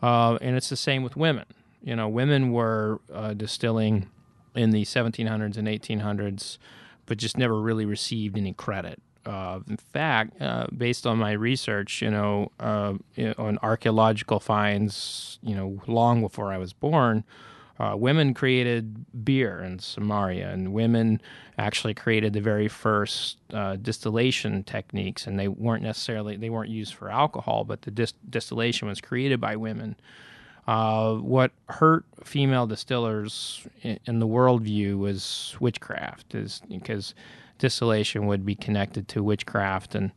uh, 0.00 0.38
and 0.40 0.54
it's 0.54 0.68
the 0.68 0.76
same 0.76 1.02
with 1.02 1.16
women. 1.16 1.44
You 1.82 1.96
know, 1.96 2.08
women 2.08 2.52
were 2.52 3.00
uh, 3.12 3.34
distilling 3.34 4.08
in 4.54 4.70
the 4.70 4.84
1700s 4.84 5.56
and 5.56 5.68
1800s, 5.68 6.58
but 7.04 7.18
just 7.18 7.36
never 7.36 7.60
really 7.60 7.84
received 7.84 8.36
any 8.36 8.52
credit. 8.52 9.00
Uh, 9.26 9.60
in 9.68 9.76
fact, 9.76 10.40
uh, 10.40 10.66
based 10.76 11.06
on 11.06 11.18
my 11.18 11.32
research, 11.32 12.00
you 12.00 12.10
know, 12.10 12.50
uh, 12.60 12.94
on 13.36 13.58
archaeological 13.62 14.38
finds, 14.38 15.38
you 15.42 15.54
know, 15.54 15.80
long 15.86 16.20
before 16.20 16.52
I 16.52 16.58
was 16.58 16.72
born, 16.72 17.24
uh, 17.78 17.94
women 17.96 18.32
created 18.32 19.04
beer 19.24 19.60
in 19.60 19.78
Sumeria, 19.78 20.50
and 20.52 20.72
women 20.72 21.20
actually 21.58 21.92
created 21.92 22.32
the 22.32 22.40
very 22.40 22.68
first 22.68 23.38
uh, 23.52 23.76
distillation 23.76 24.62
techniques. 24.62 25.26
And 25.26 25.38
they 25.38 25.48
weren't 25.48 25.82
necessarily 25.82 26.36
they 26.36 26.48
weren't 26.48 26.70
used 26.70 26.94
for 26.94 27.10
alcohol, 27.10 27.64
but 27.64 27.82
the 27.82 27.90
dis- 27.90 28.14
distillation 28.30 28.88
was 28.88 29.00
created 29.00 29.40
by 29.40 29.56
women. 29.56 29.96
Uh, 30.66 31.14
what 31.16 31.52
hurt 31.68 32.04
female 32.24 32.66
distillers 32.66 33.66
in, 33.82 33.98
in 34.06 34.18
the 34.20 34.26
worldview 34.26 34.98
was 34.98 35.56
witchcraft, 35.60 36.34
is 36.34 36.62
because 36.68 37.14
distillation 37.58 38.26
would 38.26 38.44
be 38.44 38.54
connected 38.54 39.08
to 39.08 39.22
witchcraft, 39.22 39.94
and 39.94 40.12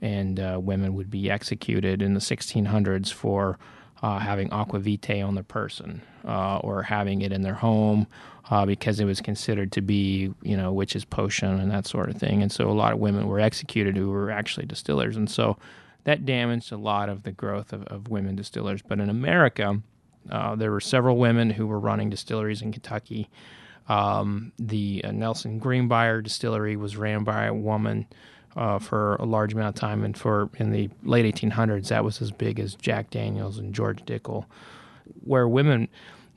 and 0.00 0.40
uh, 0.40 0.58
women 0.60 0.94
would 0.94 1.10
be 1.10 1.30
executed 1.30 2.02
in 2.02 2.14
the 2.14 2.20
1600s 2.20 3.12
for 3.12 3.58
uh, 4.02 4.18
having 4.18 4.48
aquavitae 4.50 5.24
on 5.24 5.34
their 5.34 5.44
person 5.44 6.02
uh, 6.26 6.58
or 6.58 6.82
having 6.82 7.22
it 7.22 7.32
in 7.32 7.42
their 7.42 7.54
home 7.54 8.06
uh, 8.50 8.66
because 8.66 8.98
it 8.98 9.04
was 9.04 9.20
considered 9.20 9.70
to 9.72 9.80
be, 9.80 10.34
you 10.42 10.56
know, 10.56 10.72
witch's 10.72 11.04
potion 11.04 11.60
and 11.60 11.70
that 11.70 11.86
sort 11.86 12.10
of 12.10 12.16
thing. 12.16 12.42
And 12.42 12.50
so 12.50 12.68
a 12.68 12.72
lot 12.72 12.92
of 12.92 12.98
women 12.98 13.28
were 13.28 13.38
executed 13.38 13.96
who 13.96 14.10
were 14.10 14.30
actually 14.30 14.66
distillers. 14.66 15.16
And 15.16 15.30
so 15.30 15.56
that 16.04 16.26
damaged 16.26 16.72
a 16.72 16.76
lot 16.76 17.08
of 17.08 17.22
the 17.22 17.30
growth 17.30 17.72
of, 17.72 17.84
of 17.84 18.08
women 18.08 18.34
distillers. 18.34 18.82
But 18.82 18.98
in 18.98 19.08
America, 19.08 19.80
uh, 20.30 20.56
there 20.56 20.72
were 20.72 20.80
several 20.80 21.16
women 21.16 21.50
who 21.50 21.68
were 21.68 21.78
running 21.78 22.10
distilleries 22.10 22.60
in 22.60 22.72
Kentucky. 22.72 23.30
Um, 23.88 24.52
the 24.58 25.02
uh, 25.04 25.10
Nelson 25.12 25.58
Greenbrier 25.58 26.22
distillery 26.22 26.76
was 26.76 26.96
ran 26.96 27.24
by 27.24 27.46
a 27.46 27.54
woman 27.54 28.06
uh, 28.56 28.78
for 28.78 29.16
a 29.16 29.24
large 29.24 29.52
amount 29.54 29.74
of 29.74 29.80
time, 29.80 30.04
and 30.04 30.16
for 30.16 30.50
in 30.58 30.70
the 30.70 30.90
late 31.02 31.34
1800s, 31.34 31.88
that 31.88 32.04
was 32.04 32.20
as 32.20 32.30
big 32.30 32.60
as 32.60 32.74
Jack 32.74 33.10
Daniels 33.10 33.58
and 33.58 33.74
George 33.74 34.04
Dickel, 34.04 34.44
where 35.24 35.48
women 35.48 35.88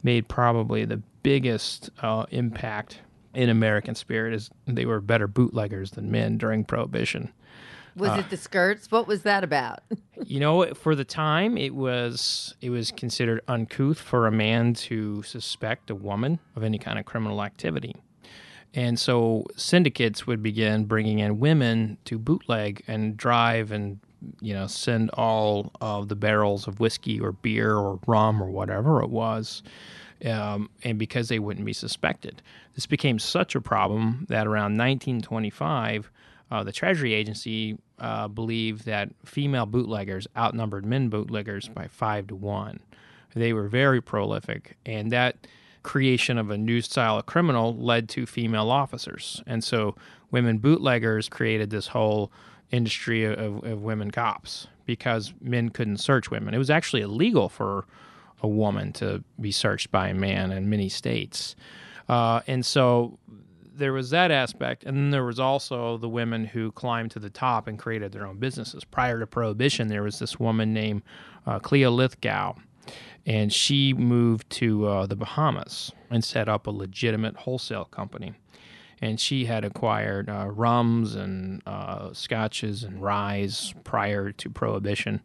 made 0.03 0.27
probably 0.27 0.85
the 0.85 1.01
biggest 1.23 1.89
uh, 2.01 2.25
impact 2.31 2.99
in 3.33 3.49
American 3.49 3.95
spirit 3.95 4.33
is 4.33 4.49
they 4.65 4.85
were 4.85 5.01
better 5.01 5.27
bootleggers 5.27 5.91
than 5.91 6.11
men 6.11 6.37
during 6.37 6.63
Prohibition. 6.63 7.31
Was 7.95 8.11
uh, 8.11 8.15
it 8.15 8.29
the 8.29 8.37
skirts? 8.37 8.91
What 8.91 9.07
was 9.07 9.23
that 9.23 9.43
about? 9.43 9.79
you 10.25 10.39
know, 10.39 10.73
for 10.73 10.95
the 10.95 11.05
time, 11.05 11.57
it 11.57 11.73
was 11.73 12.55
it 12.61 12.69
was 12.69 12.91
considered 12.91 13.41
uncouth 13.47 13.99
for 13.99 14.27
a 14.27 14.31
man 14.31 14.73
to 14.73 15.23
suspect 15.23 15.89
a 15.89 15.95
woman 15.95 16.39
of 16.55 16.63
any 16.63 16.77
kind 16.77 16.99
of 16.99 17.05
criminal 17.05 17.43
activity. 17.43 17.95
And 18.73 18.99
so 18.99 19.45
syndicates 19.55 20.27
would 20.27 20.43
begin 20.43 20.83
bringing 20.83 21.19
in 21.19 21.39
women 21.39 21.97
to 22.05 22.19
bootleg 22.19 22.83
and 22.87 23.15
drive 23.15 23.71
and 23.71 23.99
you 24.41 24.53
know 24.53 24.67
send 24.67 25.09
all 25.11 25.71
of 25.79 26.09
the 26.09 26.15
barrels 26.15 26.67
of 26.67 26.79
whiskey 26.79 27.19
or 27.19 27.31
beer 27.31 27.75
or 27.75 27.99
rum 28.07 28.41
or 28.41 28.49
whatever 28.49 29.01
it 29.01 29.09
was, 29.09 29.63
um, 30.25 30.69
and 30.83 30.97
because 30.97 31.29
they 31.29 31.39
wouldn't 31.39 31.65
be 31.65 31.73
suspected, 31.73 32.41
this 32.73 32.85
became 32.85 33.19
such 33.19 33.55
a 33.55 33.61
problem 33.61 34.25
that 34.29 34.47
around 34.47 34.77
1925, 34.77 36.11
uh, 36.51 36.63
the 36.63 36.71
Treasury 36.71 37.13
Agency 37.13 37.77
uh, 37.99 38.27
believed 38.27 38.85
that 38.85 39.09
female 39.25 39.65
bootleggers 39.65 40.27
outnumbered 40.37 40.85
men 40.85 41.09
bootleggers 41.09 41.67
by 41.67 41.87
five 41.87 42.27
to 42.27 42.35
one. 42.35 42.79
They 43.35 43.51
were 43.51 43.67
very 43.67 44.01
prolific, 44.01 44.77
and 44.85 45.11
that 45.11 45.47
creation 45.83 46.37
of 46.37 46.49
a 46.49 46.57
new 46.57 46.81
style 46.81 47.19
of 47.19 47.25
criminal 47.25 47.75
led 47.75 48.09
to 48.09 48.25
female 48.25 48.71
officers. 48.71 49.43
And 49.45 49.63
so 49.63 49.95
women 50.31 50.57
bootleggers 50.57 51.29
created 51.29 51.69
this 51.69 51.87
whole 51.87 52.31
industry 52.71 53.23
of, 53.23 53.63
of 53.63 53.81
women 53.81 54.09
cops 54.11 54.67
because 54.85 55.33
men 55.41 55.69
couldn't 55.69 55.97
search 55.97 56.31
women. 56.31 56.53
It 56.53 56.57
was 56.57 56.69
actually 56.69 57.01
illegal 57.01 57.49
for 57.49 57.85
a 58.41 58.47
woman 58.47 58.93
to 58.93 59.23
be 59.39 59.51
searched 59.51 59.91
by 59.91 60.09
a 60.09 60.13
man 60.13 60.51
in 60.51 60.69
many 60.69 60.89
states. 60.89 61.55
Uh, 62.09 62.41
and 62.47 62.65
so 62.65 63.17
there 63.77 63.93
was 63.93 64.09
that 64.11 64.31
aspect. 64.31 64.83
And 64.83 64.95
then 64.97 65.09
there 65.11 65.25
was 65.25 65.39
also 65.39 65.97
the 65.97 66.09
women 66.09 66.45
who 66.45 66.71
climbed 66.71 67.11
to 67.11 67.19
the 67.19 67.29
top 67.29 67.67
and 67.67 67.77
created 67.77 68.11
their 68.11 68.25
own 68.25 68.37
businesses. 68.37 68.83
Prior 68.83 69.19
to 69.19 69.27
Prohibition, 69.27 69.87
there 69.87 70.03
was 70.03 70.19
this 70.19 70.39
woman 70.39 70.73
named 70.73 71.03
uh, 71.45 71.59
Cleo 71.59 71.91
Lythgoe 71.91 72.55
and 73.25 73.51
she 73.51 73.93
moved 73.93 74.49
to 74.51 74.85
uh, 74.85 75.05
the 75.05 75.15
Bahamas 75.15 75.91
and 76.09 76.23
set 76.23 76.47
up 76.47 76.67
a 76.67 76.71
legitimate 76.71 77.35
wholesale 77.35 77.85
company. 77.85 78.33
And 79.01 79.19
she 79.19 79.45
had 79.45 79.65
acquired 79.65 80.29
uh, 80.29 80.47
rums 80.49 81.15
and 81.15 81.61
uh, 81.65 82.13
scotches 82.13 82.83
and 82.83 83.01
ryes 83.01 83.73
prior 83.83 84.31
to 84.31 84.49
Prohibition, 84.49 85.23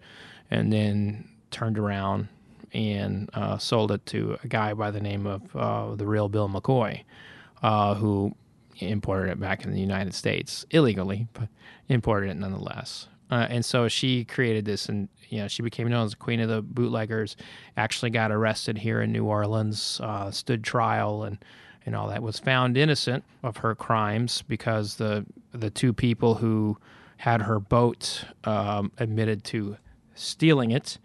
and 0.50 0.72
then 0.72 1.28
turned 1.50 1.78
around 1.78 2.28
and 2.72 3.30
uh, 3.34 3.58
sold 3.58 3.92
it 3.92 4.04
to 4.06 4.38
a 4.42 4.48
guy 4.48 4.74
by 4.74 4.90
the 4.90 5.00
name 5.00 5.26
of 5.26 5.54
uh, 5.54 5.94
the 5.94 6.06
real 6.06 6.28
Bill 6.28 6.48
McCoy, 6.48 7.04
uh, 7.62 7.94
who 7.94 8.34
imported 8.78 9.30
it 9.30 9.40
back 9.40 9.64
in 9.64 9.72
the 9.72 9.80
United 9.80 10.14
States 10.14 10.64
illegally, 10.70 11.28
but 11.32 11.48
imported 11.88 12.30
it 12.30 12.36
nonetheless. 12.36 13.08
Uh, 13.30 13.46
and 13.48 13.64
so 13.64 13.86
she 13.88 14.24
created 14.24 14.64
this, 14.64 14.88
and 14.88 15.08
you 15.28 15.38
know 15.38 15.48
she 15.48 15.62
became 15.62 15.88
known 15.88 16.04
as 16.04 16.10
the 16.12 16.16
queen 16.16 16.40
of 16.40 16.48
the 16.48 16.62
bootleggers. 16.62 17.36
Actually, 17.76 18.10
got 18.10 18.32
arrested 18.32 18.78
here 18.78 19.00
in 19.00 19.12
New 19.12 19.24
Orleans, 19.24 20.00
uh, 20.02 20.30
stood 20.30 20.64
trial, 20.64 21.22
and 21.22 21.38
and 21.86 21.94
all 21.94 22.08
that. 22.08 22.22
Was 22.22 22.40
found 22.40 22.76
innocent 22.76 23.24
of 23.42 23.58
her 23.58 23.74
crimes 23.74 24.42
because 24.48 24.96
the 24.96 25.24
the 25.52 25.70
two 25.70 25.92
people 25.92 26.36
who 26.36 26.76
had 27.18 27.42
her 27.42 27.60
boat 27.60 28.24
um, 28.44 28.90
admitted 28.98 29.44
to 29.44 29.76
stealing 30.14 30.72
it. 30.72 30.98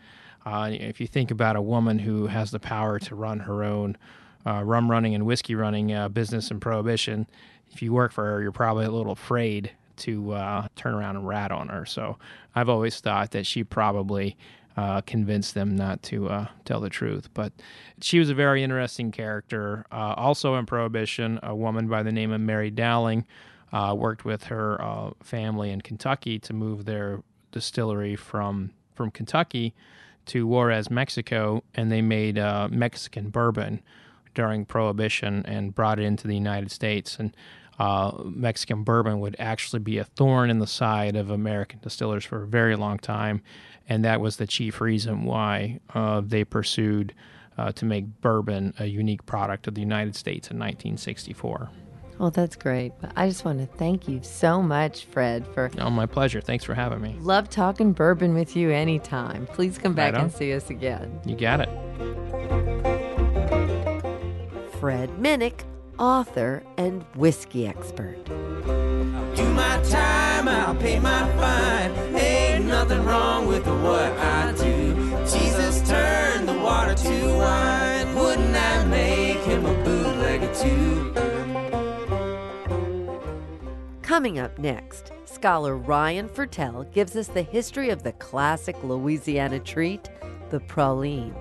Uh, 0.45 0.69
if 0.71 1.01
you 1.01 1.07
think 1.07 1.29
about 1.29 1.55
a 1.55 1.61
woman 1.61 1.99
who 1.99 2.27
has 2.27 2.51
the 2.51 2.59
power 2.59 2.99
to 2.99 3.15
run 3.15 3.39
her 3.39 3.63
own 3.63 3.97
uh, 4.45 4.63
rum 4.63 4.89
running 4.89 5.15
and 5.15 5.25
whiskey 5.25 5.55
running 5.55 5.93
uh, 5.93 6.09
business 6.09 6.51
and 6.51 6.61
prohibition, 6.61 7.27
if 7.71 7.81
you 7.81 7.91
work 7.93 8.11
for 8.11 8.25
her, 8.25 8.41
you're 8.41 8.51
probably 8.51 8.85
a 8.85 8.91
little 8.91 9.11
afraid 9.11 9.71
to 9.97 10.31
uh, 10.33 10.67
turn 10.75 10.93
around 10.93 11.15
and 11.15 11.27
rat 11.27 11.51
on 11.51 11.69
her. 11.69 11.85
So 11.85 12.17
I've 12.53 12.69
always 12.69 12.99
thought 12.99 13.31
that 13.31 13.45
she 13.45 13.63
probably 13.63 14.37
uh, 14.77 15.01
convinced 15.01 15.53
them 15.53 15.75
not 15.75 16.03
to 16.03 16.29
uh, 16.29 16.47
tell 16.65 16.81
the 16.81 16.89
truth. 16.89 17.29
But 17.33 17.53
she 18.01 18.19
was 18.19 18.29
a 18.29 18.33
very 18.33 18.63
interesting 18.63 19.11
character. 19.11 19.85
Uh, 19.91 20.13
also 20.17 20.55
in 20.55 20.65
Prohibition, 20.65 21.39
a 21.43 21.55
woman 21.55 21.87
by 21.87 22.03
the 22.03 22.11
name 22.11 22.31
of 22.31 22.41
Mary 22.41 22.69
Dowling 22.71 23.25
uh, 23.71 23.95
worked 23.97 24.25
with 24.25 24.45
her 24.45 24.81
uh, 24.81 25.11
family 25.23 25.71
in 25.71 25.81
Kentucky 25.81 26.39
to 26.39 26.53
move 26.53 26.85
their 26.85 27.23
distillery 27.51 28.15
from 28.15 28.71
from 28.95 29.11
Kentucky 29.11 29.73
to 30.25 30.47
Juarez, 30.47 30.89
Mexico, 30.89 31.63
and 31.73 31.91
they 31.91 32.01
made 32.01 32.35
Mexican 32.71 33.29
bourbon 33.29 33.81
during 34.35 34.65
Prohibition 34.65 35.43
and 35.45 35.73
brought 35.73 35.99
it 35.99 36.03
into 36.03 36.27
the 36.27 36.35
United 36.35 36.71
States. 36.71 37.17
And 37.17 37.35
uh, 37.79 38.11
Mexican 38.23 38.83
bourbon 38.83 39.19
would 39.19 39.35
actually 39.39 39.79
be 39.79 39.97
a 39.97 40.03
thorn 40.03 40.49
in 40.49 40.59
the 40.59 40.67
side 40.67 41.15
of 41.15 41.29
American 41.29 41.79
distillers 41.81 42.23
for 42.23 42.43
a 42.43 42.47
very 42.47 42.75
long 42.75 42.99
time, 42.99 43.41
and 43.89 44.05
that 44.05 44.21
was 44.21 44.37
the 44.37 44.47
chief 44.47 44.79
reason 44.79 45.25
why 45.25 45.79
uh, 45.93 46.21
they 46.23 46.43
pursued 46.43 47.13
uh, 47.57 47.71
to 47.73 47.85
make 47.85 48.21
bourbon 48.21 48.73
a 48.79 48.85
unique 48.85 49.25
product 49.25 49.67
of 49.67 49.75
the 49.75 49.81
United 49.81 50.15
States 50.15 50.49
in 50.49 50.57
1964. 50.57 51.69
Well, 52.17 52.31
that's 52.31 52.55
great. 52.55 52.93
I 53.17 53.27
just 53.27 53.43
want 53.43 53.59
to 53.59 53.65
thank 53.77 54.07
you 54.07 54.21
so 54.23 54.61
much, 54.61 55.05
Fred, 55.05 55.45
for. 55.47 55.69
Oh, 55.77 55.89
my 55.89 56.05
pleasure. 56.05 56.39
Thanks 56.39 56.63
for 56.63 56.73
having 56.73 57.01
me. 57.01 57.17
Love 57.19 57.49
talking 57.49 57.91
bourbon 57.91 58.33
with 58.33 58.55
you 58.55 58.71
anytime. 58.71 59.47
Please 59.47 59.77
come 59.77 59.93
back 59.93 60.13
right 60.13 60.23
and 60.23 60.31
see 60.31 60.53
us 60.53 60.69
again. 60.69 61.19
You 61.25 61.35
got 61.35 61.59
it. 61.61 62.64
Fred 64.85 65.09
Minnick 65.17 65.61
author, 65.97 66.61
and 66.77 67.01
whiskey 67.15 67.65
expert. 67.65 68.23
Do 68.25 69.49
my 69.49 69.81
time, 69.89 70.47
I'll 70.47 70.75
pay 70.75 70.99
my 70.99 71.27
fine. 71.37 71.91
Ain't 72.15 72.65
nothing 72.65 73.03
wrong 73.03 73.47
with 73.47 73.65
what 73.65 74.11
I 74.11 74.53
do. 74.55 74.93
Jesus 75.25 75.81
turned 75.89 76.47
the 76.47 76.53
water 76.53 76.93
to 76.93 77.35
wine. 77.35 78.13
Wouldn't 78.13 78.55
I 78.55 78.85
make 78.85 79.39
him 79.39 79.65
a 79.65 79.73
bootlegger 79.83 80.53
too? 80.53 81.13
Coming 84.03 84.37
up 84.37 84.59
next, 84.59 85.13
scholar 85.25 85.77
Rien 85.77 86.29
Fertel 86.29 86.93
gives 86.93 87.15
us 87.15 87.27
the 87.27 87.41
history 87.41 87.89
of 87.89 88.03
the 88.03 88.11
classic 88.11 88.75
Louisiana 88.83 89.59
treat, 89.59 90.11
the 90.51 90.59
praline. 90.59 91.33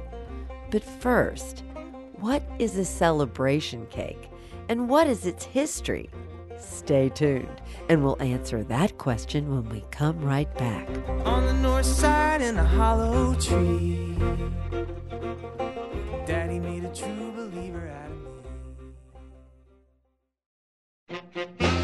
But 0.70 0.82
first, 0.82 1.63
what 2.24 2.42
is 2.58 2.78
a 2.78 2.84
celebration 2.86 3.84
cake 3.90 4.30
and 4.70 4.88
what 4.88 5.06
is 5.06 5.26
its 5.26 5.44
history? 5.44 6.08
Stay 6.58 7.10
tuned, 7.10 7.60
and 7.90 8.02
we'll 8.02 8.16
answer 8.22 8.64
that 8.64 8.96
question 8.96 9.50
when 9.50 9.68
we 9.68 9.84
come 9.90 10.18
right 10.24 10.50
back. 10.56 10.88
On 11.26 11.44
the 11.44 11.52
north 11.52 11.84
side 11.84 12.40
in 12.40 12.56
a 12.56 12.64
hollow 12.64 13.34
tree. 13.34 14.16
Daddy 16.24 16.58
made 16.58 16.84
a 16.86 16.94
true 16.94 17.30
believer 17.32 17.92
out 17.92 18.10
of 21.10 21.60
me. 21.60 21.83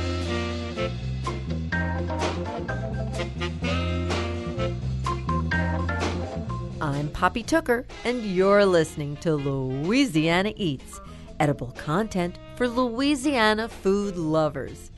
I'm 6.91 7.09
Poppy 7.09 7.45
Tooker, 7.45 7.87
and 8.05 8.25
you're 8.25 8.67
listening 8.67 9.17
to 9.19 9.37
Louisiana 9.37 10.53
Eats, 10.57 11.01
edible 11.39 11.71
content 11.79 12.37
for 12.57 12.67
Louisiana 12.67 13.69
food 13.69 14.17
lovers. 14.17 14.91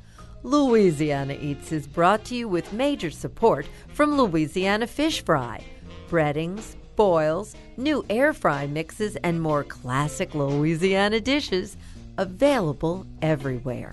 Louisiana 0.42 1.36
Eats 1.38 1.70
is 1.70 1.86
brought 1.86 2.24
to 2.24 2.34
you 2.34 2.48
with 2.48 2.72
major 2.72 3.10
support 3.10 3.66
from 3.88 4.16
Louisiana 4.16 4.86
Fish 4.86 5.22
Fry, 5.22 5.62
breadings, 6.08 6.76
boils, 6.96 7.54
new 7.76 8.06
air 8.08 8.32
fry 8.32 8.66
mixes, 8.66 9.16
and 9.16 9.42
more 9.42 9.62
classic 9.62 10.34
Louisiana 10.34 11.20
dishes 11.20 11.76
available 12.16 13.06
everywhere. 13.20 13.92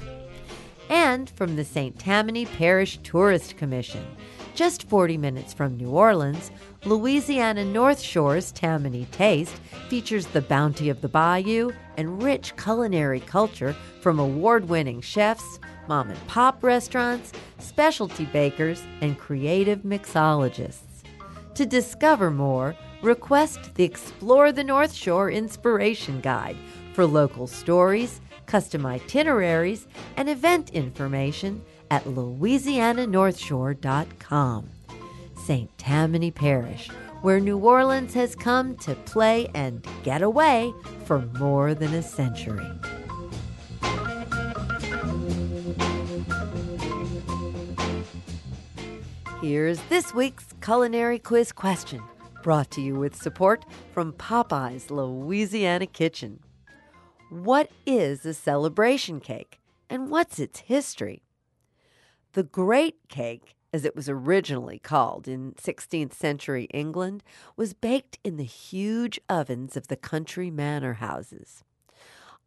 And 0.89 1.29
from 1.31 1.57
the 1.57 1.65
St. 1.65 1.99
Tammany 1.99 2.45
Parish 2.45 2.97
Tourist 3.03 3.57
Commission. 3.57 4.07
Just 4.55 4.89
40 4.89 5.17
minutes 5.17 5.53
from 5.53 5.77
New 5.77 5.89
Orleans, 5.89 6.51
Louisiana 6.83 7.63
North 7.63 7.99
Shore's 7.99 8.51
Tammany 8.51 9.05
Taste 9.11 9.55
features 9.87 10.27
the 10.27 10.41
bounty 10.41 10.89
of 10.89 11.01
the 11.01 11.07
bayou 11.07 11.71
and 11.97 12.21
rich 12.21 12.55
culinary 12.57 13.21
culture 13.21 13.73
from 14.01 14.19
award 14.19 14.67
winning 14.67 15.01
chefs, 15.01 15.59
mom 15.87 16.09
and 16.09 16.27
pop 16.27 16.63
restaurants, 16.63 17.31
specialty 17.59 18.25
bakers, 18.25 18.81
and 19.01 19.17
creative 19.17 19.79
mixologists. 19.79 21.03
To 21.55 21.65
discover 21.65 22.31
more, 22.31 22.75
request 23.01 23.75
the 23.75 23.83
Explore 23.83 24.51
the 24.51 24.63
North 24.63 24.93
Shore 24.93 25.31
Inspiration 25.31 26.21
Guide 26.21 26.57
for 26.93 27.05
local 27.05 27.47
stories, 27.47 28.21
custom 28.45 28.85
itineraries, 28.85 29.87
and 30.17 30.29
event 30.29 30.69
information 30.71 31.61
at 31.91 32.05
louisiananorthshore.com. 32.05 34.69
St. 35.45 35.77
Tammany 35.77 36.31
Parish, 36.31 36.89
where 37.21 37.39
New 37.39 37.57
Orleans 37.57 38.13
has 38.13 38.35
come 38.35 38.75
to 38.77 38.95
play 38.95 39.49
and 39.55 39.85
get 40.03 40.21
away 40.21 40.73
for 41.05 41.19
more 41.39 41.73
than 41.73 41.93
a 41.93 42.03
century. 42.03 42.67
Here's 49.41 49.81
this 49.83 50.13
week's 50.13 50.47
culinary 50.61 51.17
quiz 51.17 51.53
question, 51.53 52.01
brought 52.43 52.69
to 52.71 52.81
you 52.81 52.95
with 52.95 53.15
support 53.15 53.63
from 53.93 54.11
Popeye's 54.13 54.91
Louisiana 54.91 55.87
Kitchen. 55.87 56.41
What 57.29 57.71
is 57.85 58.25
a 58.25 58.33
celebration 58.33 59.21
cake 59.21 59.59
and 59.89 60.11
what's 60.11 60.39
its 60.39 60.59
history? 60.59 61.23
The 62.33 62.43
Great 62.43 63.07
Cake, 63.07 63.55
as 63.73 63.85
it 63.85 63.95
was 63.95 64.07
originally 64.07 64.77
called 64.77 65.27
in 65.27 65.53
16th 65.53 66.13
century 66.13 66.65
England, 66.65 67.23
was 67.55 67.73
baked 67.73 68.19
in 68.23 68.37
the 68.37 68.43
huge 68.43 69.19
ovens 69.27 69.75
of 69.75 69.87
the 69.87 69.95
country 69.95 70.51
manor 70.51 70.93
houses. 70.93 71.63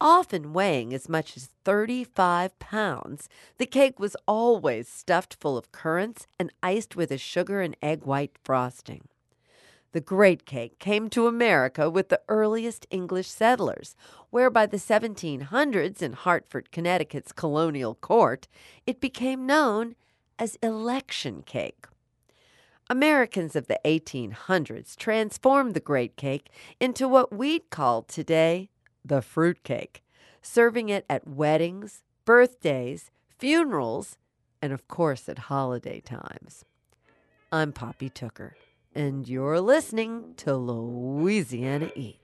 Often 0.01 0.53
weighing 0.53 0.95
as 0.95 1.09
much 1.09 1.37
as 1.37 1.51
35 1.65 2.57
pounds, 2.61 3.29
the 3.59 3.67
cake 3.67 3.99
was 3.99 4.17
always 4.27 4.89
stuffed 4.89 5.37
full 5.41 5.57
of 5.59 5.73
currants 5.73 6.29
and 6.39 6.53
iced 6.63 6.95
with 6.95 7.11
a 7.11 7.19
sugar 7.19 7.61
and 7.61 7.77
egg 7.83 8.05
white 8.05 8.37
frosting. 8.45 9.09
The 9.93 10.01
great 10.01 10.47
cake 10.47 10.79
came 10.79 11.11
to 11.11 11.27
America 11.27 11.91
with 11.91 12.09
the 12.09 12.23
earliest 12.29 12.87
English 12.91 13.29
settlers, 13.29 13.95
where 14.31 14.49
by 14.49 14.65
the 14.65 14.79
1700s 14.79 16.01
in 16.01 16.15
Hartford, 16.15 16.71
Connecticut's 16.73 17.33
colonial 17.33 17.95
court, 17.95 18.49
it 18.87 19.01
became 19.01 19.47
known 19.47 19.95
as 20.39 20.57
election 20.63 21.43
cake. 21.43 21.87
Americans 22.89 23.55
of 23.55 23.67
the 23.67 23.79
1800s 23.85 24.97
transformed 24.97 25.75
the 25.75 25.81
great 25.81 26.17
cake 26.17 26.49
into 26.81 27.07
what 27.07 27.33
we'd 27.33 27.69
call 27.71 28.03
today 28.03 28.71
the 29.05 29.21
fruit 29.21 29.63
cake, 29.63 30.03
serving 30.41 30.89
it 30.89 31.05
at 31.09 31.29
weddings, 31.29 32.03
birthdays, 32.25 33.11
funerals, 33.39 34.17
and 34.63 34.73
of 34.73 34.89
course 34.89 35.29
at 35.29 35.39
holiday 35.39 36.01
times. 36.01 36.65
I'm 37.51 37.73
Poppy 37.73 38.09
Tooker, 38.09 38.57
and 38.95 39.29
you're 39.29 39.61
listening 39.61 40.35
to 40.37 40.55
Louisiana 40.57 41.91
Eats. 41.95 42.19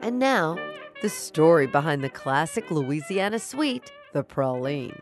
And 0.00 0.20
now, 0.20 0.56
the 1.02 1.08
story 1.08 1.66
behind 1.66 2.04
the 2.04 2.08
classic 2.08 2.70
Louisiana 2.70 3.38
sweet, 3.38 3.90
the 4.12 4.22
praline. 4.22 5.00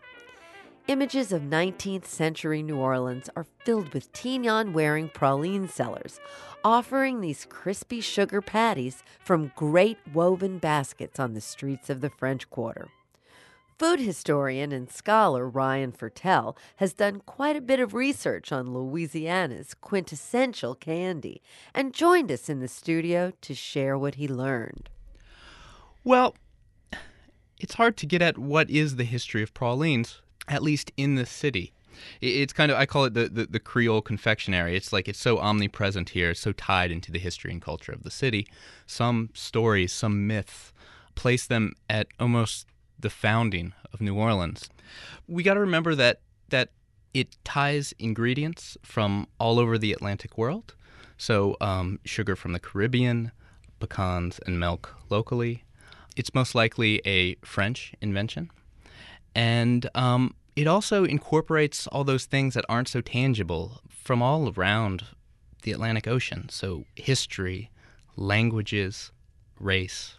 Images 0.87 1.31
of 1.31 1.41
19th 1.41 2.05
century 2.05 2.61
New 2.61 2.77
Orleans 2.77 3.27
are 3.35 3.47
filled 3.63 3.91
with 3.91 4.13
tignon 4.13 4.71
wearing 4.71 5.09
praline 5.09 5.67
sellers, 5.67 6.19
offering 6.63 7.21
these 7.21 7.47
crispy 7.49 8.01
sugar 8.01 8.39
patties 8.39 9.03
from 9.19 9.51
great 9.55 9.97
woven 10.13 10.59
baskets 10.59 11.19
on 11.19 11.33
the 11.33 11.41
streets 11.41 11.89
of 11.89 12.01
the 12.01 12.11
French 12.11 12.47
Quarter. 12.51 12.89
Food 13.79 13.99
historian 13.99 14.71
and 14.71 14.91
scholar 14.91 15.49
Rien 15.49 15.91
Fertel 15.91 16.55
has 16.75 16.93
done 16.93 17.19
quite 17.25 17.55
a 17.55 17.61
bit 17.61 17.79
of 17.79 17.95
research 17.95 18.51
on 18.51 18.71
Louisiana's 18.71 19.73
quintessential 19.73 20.75
candy 20.75 21.41
and 21.73 21.95
joined 21.95 22.31
us 22.31 22.47
in 22.47 22.59
the 22.59 22.67
studio 22.67 23.33
to 23.41 23.55
share 23.55 23.97
what 23.97 24.15
he 24.15 24.27
learned. 24.27 24.91
Well, 26.03 26.35
it's 27.59 27.73
hard 27.73 27.97
to 27.97 28.05
get 28.05 28.21
at 28.21 28.37
what 28.37 28.69
is 28.69 28.97
the 28.97 29.03
history 29.03 29.41
of 29.41 29.55
pralines, 29.55 30.21
at 30.47 30.63
least 30.63 30.91
in 30.97 31.15
the 31.15 31.25
city. 31.25 31.73
It's 32.21 32.53
kind 32.53 32.71
of 32.71 32.77
I 32.77 32.85
call 32.85 33.05
it 33.05 33.13
the, 33.13 33.29
the, 33.29 33.45
the 33.45 33.59
Creole 33.59 34.01
confectionery. 34.01 34.75
It's 34.75 34.91
like 34.91 35.07
it's 35.07 35.19
so 35.19 35.39
omnipresent 35.39 36.09
here, 36.09 36.31
it's 36.31 36.41
so 36.41 36.51
tied 36.51 36.91
into 36.91 37.11
the 37.11 37.19
history 37.19 37.51
and 37.51 37.61
culture 37.61 37.91
of 37.91 38.03
the 38.03 38.11
city. 38.11 38.47
Some 38.85 39.29
stories, 39.33 39.93
some 39.93 40.27
myths, 40.27 40.73
place 41.15 41.45
them 41.45 41.73
at 41.89 42.07
almost 42.19 42.67
the 42.99 43.09
founding 43.09 43.73
of 43.93 44.01
New 44.01 44.15
Orleans. 44.15 44.69
We 45.27 45.43
got 45.43 45.53
to 45.55 45.59
remember 45.59 45.95
that 45.95 46.19
that 46.49 46.69
it 47.13 47.37
ties 47.45 47.93
ingredients 47.97 48.77
from 48.83 49.27
all 49.39 49.57
over 49.57 49.77
the 49.77 49.93
Atlantic 49.93 50.37
world. 50.37 50.75
So 51.17 51.55
um, 51.61 51.99
sugar 52.03 52.35
from 52.35 52.51
the 52.51 52.59
Caribbean, 52.59 53.31
pecans 53.79 54.39
and 54.45 54.59
milk 54.59 54.95
locally. 55.09 55.63
It's 56.17 56.33
most 56.33 56.55
likely 56.55 57.01
a 57.05 57.35
French 57.35 57.93
invention. 58.01 58.51
And 59.35 59.89
um, 59.93 60.33
it 60.55 60.67
also 60.67 61.03
incorporates 61.03 61.85
all 61.87 62.03
those 62.03 62.25
things 62.25 62.53
that 62.53 62.65
aren't 62.69 62.87
so 62.87 63.01
tangible 63.01 63.81
from 63.89 64.21
all 64.21 64.53
around 64.55 65.03
the 65.63 65.73
Atlantic 65.73 66.07
Ocean. 66.07 66.47
So 66.49 66.85
history, 66.95 67.69
languages, 68.15 69.11
race. 69.59 70.15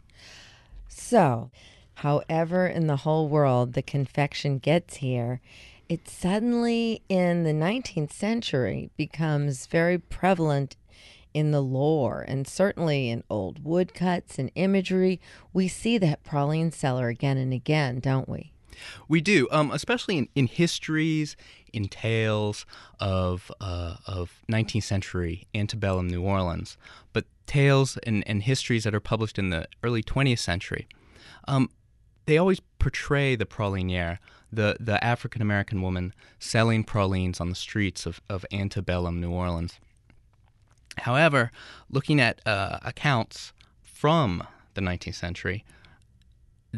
So, 0.89 1.51
however, 1.95 2.67
in 2.67 2.87
the 2.87 2.97
whole 2.97 3.29
world 3.29 3.73
the 3.73 3.83
confection 3.83 4.59
gets 4.59 4.97
here, 4.97 5.41
it 5.89 6.09
suddenly 6.09 7.03
in 7.09 7.45
the 7.45 7.53
19th 7.53 8.13
century 8.13 8.91
becomes 8.97 9.67
very 9.67 9.99
prevalent 9.99 10.77
in 11.33 11.53
the 11.53 11.63
lore 11.63 12.25
and 12.27 12.49
certainly 12.49 13.09
in 13.09 13.23
old 13.31 13.63
woodcuts 13.65 14.39
and 14.39 14.51
imagery. 14.57 15.21
We 15.53 15.69
see 15.69 15.97
that 15.99 16.25
praline 16.25 16.75
seller 16.75 17.09
again 17.09 17.37
and 17.37 17.53
again, 17.53 18.01
don't 18.01 18.29
we? 18.29 18.53
We 19.09 19.21
do, 19.21 19.49
um, 19.51 19.71
especially 19.71 20.19
in, 20.19 20.29
in 20.35 20.47
histories, 20.47 21.37
in 21.73 21.89
tales 21.89 22.65
of 23.01 23.51
uh, 23.61 23.97
of 24.07 24.43
19th 24.51 24.83
century 24.83 25.47
antebellum 25.55 26.09
New 26.09 26.23
Orleans, 26.23 26.77
but 27.13 27.25
tales 27.47 27.97
and, 27.99 28.25
and 28.27 28.43
histories 28.43 28.85
that 28.85 28.95
are 28.95 29.01
published 29.01 29.39
in 29.39 29.51
the 29.51 29.69
early 29.83 30.03
20th 30.03 30.39
century. 30.39 30.87
Um, 31.47 31.71
they 32.27 32.39
always 32.39 32.61
portray 32.79 33.37
the 33.37 33.47
praliniere, 33.47 34.19
the, 34.53 34.77
the 34.81 35.03
African 35.03 35.43
American 35.43 35.81
woman 35.81 36.13
selling 36.39 36.85
pralines 36.85 37.41
on 37.41 37.49
the 37.49 37.55
streets 37.55 38.05
of, 38.05 38.21
of 38.29 38.45
antebellum 38.53 39.21
New 39.21 39.31
Orleans. 39.31 39.79
However, 40.99 41.51
looking 41.91 42.21
at 42.21 42.41
uh, 42.47 42.79
accounts 42.83 43.53
from 43.83 44.43
the 44.75 44.81
19th 44.81 45.15
century, 45.15 45.65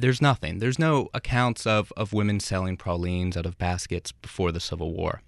there's 0.00 0.22
nothing. 0.22 0.58
There's 0.58 0.78
no 0.78 1.08
accounts 1.14 1.66
of, 1.66 1.92
of 1.96 2.12
women 2.12 2.40
selling 2.40 2.76
pralines 2.76 3.36
out 3.36 3.46
of 3.46 3.58
baskets 3.58 4.12
before 4.12 4.52
the 4.52 4.60
Civil 4.60 4.92
War. 4.92 5.22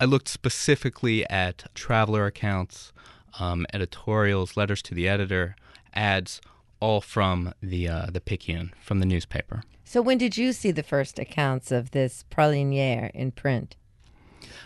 I 0.00 0.04
looked 0.04 0.28
specifically 0.28 1.28
at 1.30 1.64
traveler 1.74 2.26
accounts, 2.26 2.92
um, 3.38 3.66
editorials, 3.72 4.56
letters 4.56 4.82
to 4.82 4.94
the 4.94 5.08
editor, 5.08 5.56
ads, 5.94 6.40
all 6.80 7.00
from 7.00 7.54
the 7.62 7.88
uh, 7.88 8.06
the 8.12 8.20
Picayune, 8.20 8.72
from 8.80 9.00
the 9.00 9.06
newspaper. 9.06 9.62
So 9.84 10.02
when 10.02 10.18
did 10.18 10.36
you 10.36 10.52
see 10.52 10.70
the 10.70 10.82
first 10.82 11.18
accounts 11.18 11.70
of 11.70 11.92
this 11.92 12.24
praliniere 12.30 13.10
in 13.12 13.30
print? 13.30 13.76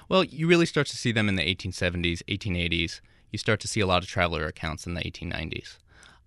Well, 0.09 0.25
you 0.25 0.47
really 0.47 0.67
start 0.67 0.87
to 0.89 0.97
see 0.97 1.13
them 1.13 1.29
in 1.29 1.37
the 1.37 1.55
1870s, 1.55 2.23
1880s. 2.29 3.01
You 3.31 3.39
start 3.39 3.61
to 3.61 3.69
see 3.69 3.81
a 3.81 3.87
lot 3.87 4.03
of 4.03 4.09
traveler 4.09 4.47
accounts 4.47 4.87
in 4.87 4.95
the 4.95 5.03
1890s. 5.03 5.77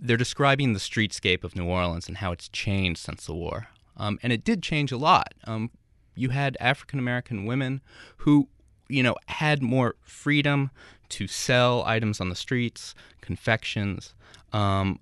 They're 0.02 0.18
describing 0.18 0.74
the 0.74 0.80
streetscape 0.80 1.44
of 1.44 1.56
New 1.56 1.66
Orleans 1.66 2.08
and 2.08 2.18
how 2.18 2.32
it's 2.32 2.50
changed 2.50 3.00
since 3.00 3.26
the 3.26 3.36
war. 3.36 3.68
Um, 3.98 4.18
and 4.24 4.34
it 4.34 4.44
did 4.44 4.64
change 4.64 4.92
a 4.92 4.98
lot. 4.98 5.34
Um, 5.46 5.70
you 6.16 6.30
had 6.30 6.58
African 6.60 7.00
American 7.00 7.46
women 7.46 7.82
who, 8.18 8.50
you 8.90 9.04
know, 9.04 9.16
had 9.28 9.62
more 9.62 9.96
freedom 10.02 10.72
to 11.10 11.28
sell 11.28 11.84
items 11.86 12.20
on 12.20 12.30
the 12.30 12.36
streets, 12.36 12.96
confections. 13.22 14.16
Um, 14.52 15.00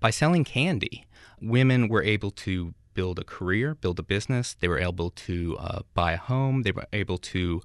by 0.00 0.10
selling 0.10 0.44
candy, 0.44 1.06
women 1.40 1.88
were 1.88 2.02
able 2.02 2.30
to 2.32 2.74
build 2.94 3.18
a 3.18 3.24
career, 3.24 3.74
build 3.74 3.98
a 3.98 4.02
business. 4.02 4.54
They 4.60 4.68
were 4.68 4.78
able 4.78 5.10
to 5.10 5.56
uh, 5.58 5.80
buy 5.94 6.12
a 6.12 6.16
home. 6.18 6.62
They 6.62 6.72
were 6.72 6.86
able 6.92 7.18
to 7.18 7.62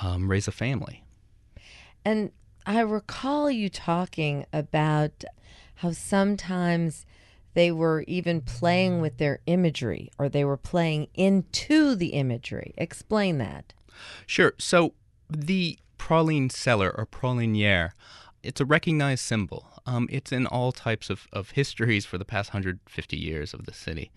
um, 0.00 0.30
raise 0.30 0.48
a 0.48 0.52
family. 0.52 1.04
And 2.04 2.32
I 2.66 2.80
recall 2.80 3.50
you 3.50 3.68
talking 3.68 4.46
about 4.52 5.24
how 5.80 5.92
sometimes 5.92 7.06
they 7.54 7.72
were 7.72 8.04
even 8.06 8.42
playing 8.42 9.00
with 9.00 9.16
their 9.16 9.40
imagery 9.46 10.10
or 10.18 10.28
they 10.28 10.44
were 10.44 10.58
playing 10.58 11.08
into 11.14 11.94
the 11.94 12.08
imagery. 12.08 12.74
Explain 12.76 13.38
that. 13.38 13.72
Sure. 14.26 14.52
So 14.58 14.92
the 15.30 15.78
praline 15.98 16.52
seller 16.52 16.94
or 16.96 17.06
praliniere, 17.06 17.92
it's 18.42 18.60
a 18.60 18.66
recognized 18.66 19.24
symbol. 19.24 19.66
Um, 19.86 20.06
it's 20.10 20.32
in 20.32 20.46
all 20.46 20.70
types 20.70 21.08
of, 21.08 21.26
of 21.32 21.52
histories 21.52 22.04
for 22.04 22.18
the 22.18 22.26
past 22.26 22.50
150 22.50 23.16
years 23.16 23.54
of 23.54 23.64
the 23.64 23.72
city. 23.72 24.10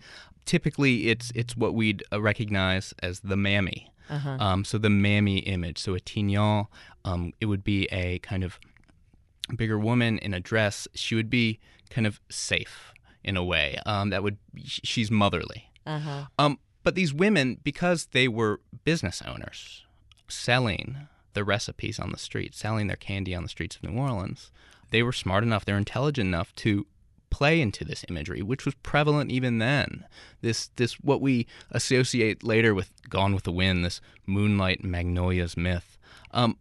Typically, 0.44 1.08
it's 1.08 1.32
it's 1.34 1.56
what 1.56 1.72
we'd 1.72 2.04
uh, 2.12 2.20
recognize 2.20 2.92
as 3.02 3.20
the 3.20 3.36
mammy. 3.36 3.90
Uh-huh. 4.10 4.36
Um, 4.38 4.64
so 4.66 4.76
the 4.76 4.90
mammy 4.90 5.38
image. 5.38 5.78
So 5.78 5.94
a 5.94 6.00
tignon, 6.00 6.66
um, 7.06 7.32
it 7.40 7.46
would 7.46 7.64
be 7.64 7.86
a 7.86 8.18
kind 8.18 8.44
of 8.44 8.58
bigger 9.56 9.78
woman 9.78 10.18
in 10.18 10.34
a 10.34 10.40
dress. 10.40 10.88
She 10.94 11.14
would 11.14 11.30
be 11.30 11.60
kind 11.90 12.06
of 12.06 12.20
safe 12.28 12.92
in 13.22 13.36
a 13.36 13.44
way. 13.44 13.78
Um, 13.86 14.10
that 14.10 14.22
would 14.22 14.38
she's 14.56 15.10
motherly. 15.10 15.70
Uh-huh. 15.86 16.26
Um, 16.38 16.58
but 16.82 16.94
these 16.94 17.14
women, 17.14 17.58
because 17.62 18.06
they 18.12 18.28
were 18.28 18.60
business 18.84 19.22
owners, 19.26 19.84
selling 20.28 21.08
the 21.32 21.44
recipes 21.44 21.98
on 21.98 22.10
the 22.10 22.18
street, 22.18 22.54
selling 22.54 22.86
their 22.86 22.96
candy 22.96 23.34
on 23.34 23.42
the 23.42 23.48
streets 23.48 23.76
of 23.76 23.82
New 23.82 23.98
Orleans, 23.98 24.50
they 24.90 25.02
were 25.02 25.12
smart 25.12 25.42
enough, 25.42 25.64
they're 25.64 25.78
intelligent 25.78 26.28
enough 26.28 26.54
to 26.56 26.86
play 27.30 27.60
into 27.60 27.84
this 27.84 28.04
imagery, 28.08 28.42
which 28.42 28.64
was 28.64 28.76
prevalent 28.76 29.30
even 29.30 29.58
then. 29.58 30.04
This 30.40 30.70
this 30.76 30.94
what 31.00 31.20
we 31.20 31.46
associate 31.70 32.44
later 32.44 32.74
with 32.74 32.92
Gone 33.08 33.34
with 33.34 33.42
the 33.42 33.50
Wind, 33.50 33.84
this 33.84 34.00
moonlight 34.24 34.84
magnolias 34.84 35.56
myth. 35.56 35.98
Um, 36.30 36.58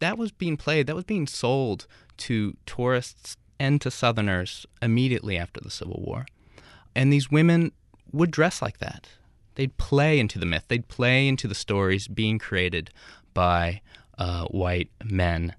that 0.00 0.18
was 0.18 0.32
being 0.32 0.56
played, 0.56 0.86
that 0.86 0.96
was 0.96 1.04
being 1.04 1.26
sold 1.26 1.86
to 2.18 2.56
tourists 2.66 3.36
and 3.58 3.80
to 3.80 3.90
Southerners 3.90 4.66
immediately 4.80 5.36
after 5.36 5.60
the 5.60 5.70
Civil 5.70 6.02
War. 6.06 6.26
And 6.94 7.12
these 7.12 7.30
women 7.30 7.72
would 8.12 8.30
dress 8.30 8.62
like 8.62 8.78
that. 8.78 9.08
They'd 9.54 9.76
play 9.76 10.20
into 10.20 10.38
the 10.38 10.46
myth, 10.46 10.64
they'd 10.68 10.88
play 10.88 11.26
into 11.26 11.48
the 11.48 11.54
stories 11.54 12.06
being 12.06 12.38
created 12.38 12.90
by 13.34 13.80
uh, 14.16 14.44
white 14.46 14.90
men 15.04 15.54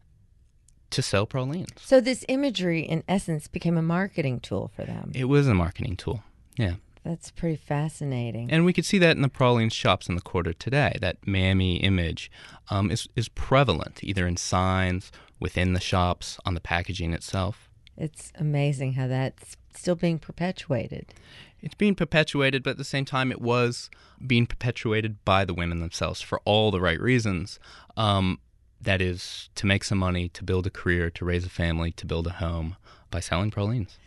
to 0.92 1.02
sell 1.02 1.26
pralines. 1.26 1.70
So 1.78 2.02
this 2.02 2.26
imagery, 2.28 2.82
in 2.82 3.04
essence, 3.08 3.48
became 3.48 3.78
a 3.78 3.82
marketing 3.82 4.40
tool 4.40 4.72
for 4.76 4.84
them. 4.86 5.12
It 5.14 5.26
was 5.26 5.48
a 5.48 5.54
marketing 5.54 5.98
tool. 5.98 6.24
Yeah. 6.58 6.76
That's 7.04 7.32
pretty 7.32 7.56
fascinating. 7.56 8.52
And 8.52 8.66
we 8.66 8.74
could 8.74 8.86
see 8.86 8.98
that 9.00 9.16
in 9.16 9.22
the 9.22 9.30
praline 9.30 9.72
shops 9.72 10.10
in 10.10 10.16
the 10.16 10.22
quarter 10.22 10.54
today. 10.54 10.98
That 11.02 11.26
mammy 11.26 11.78
image 11.78 12.30
um, 12.70 12.92
is, 12.92 13.08
is 13.16 13.30
prevalent 13.30 14.04
either 14.04 14.28
in 14.28 14.38
signs, 14.38 15.12
within 15.40 15.74
the 15.74 15.80
shops, 15.80 16.38
on 16.46 16.54
the 16.54 16.60
packaging 16.60 17.14
itself. 17.14 17.70
It's 17.98 18.32
amazing 18.36 18.94
how 18.94 19.08
that's 19.08 19.58
still 19.76 19.96
being 19.96 20.20
perpetuated. 20.20 21.14
It's 21.62 21.76
being 21.76 21.96
perpetuated, 21.96 22.64
but 22.64 22.72
at 22.72 22.78
the 22.78 22.84
same 22.84 23.06
time, 23.06 23.32
it 23.32 23.42
was 23.42 23.90
being 24.26 24.46
perpetuated 24.46 25.24
by 25.26 25.46
the 25.46 25.54
women 25.54 25.80
themselves 25.80 26.22
for 26.22 26.40
all 26.46 26.72
the 26.72 26.80
right 26.82 27.00
reasons. 27.00 27.60
Um, 27.98 28.40
that 28.82 29.02
is, 29.02 29.50
to 29.56 29.66
make 29.66 29.84
some 29.84 29.98
money, 29.98 30.30
to 30.30 30.44
build 30.44 30.66
a 30.66 30.70
career, 30.70 31.10
to 31.12 31.26
raise 31.26 31.46
a 31.46 31.50
family, 31.50 31.92
to 31.94 32.06
build 32.06 32.28
a 32.28 32.32
home 32.34 32.78
by 33.12 33.20
selling 33.20 33.52
pralines. 33.52 33.98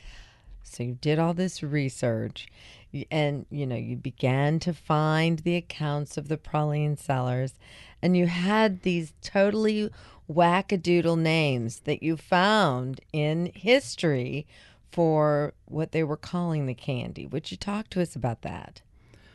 So 0.63 0.83
you 0.83 0.95
did 0.95 1.19
all 1.19 1.35
this 1.35 1.63
research 1.63 2.47
and 3.11 3.47
you 3.51 3.67
know 3.67 3.77
you 3.77 3.97
began 3.97 4.59
to 4.59 4.73
find 4.73 5.41
the 5.41 5.57
accounts 5.57 6.17
of 6.17 6.29
the 6.29 6.37
praline 6.37 6.99
sellers 6.99 7.55
and 8.03 8.17
you 8.17 8.27
had 8.27 8.83
these 8.83 9.13
totally 9.23 9.91
wackadoodle 10.31 11.19
names 11.19 11.81
that 11.81 12.03
you 12.03 12.17
found 12.17 13.01
in 13.13 13.51
history 13.55 14.47
for 14.91 15.55
what 15.65 15.93
they 15.93 16.05
were 16.05 16.17
calling 16.17 16.67
the 16.67 16.75
candy. 16.75 17.27
Would 17.27 17.51
you 17.51 17.57
talk 17.57 17.89
to 17.91 18.03
us 18.03 18.15
about 18.15 18.43
that? 18.43 18.83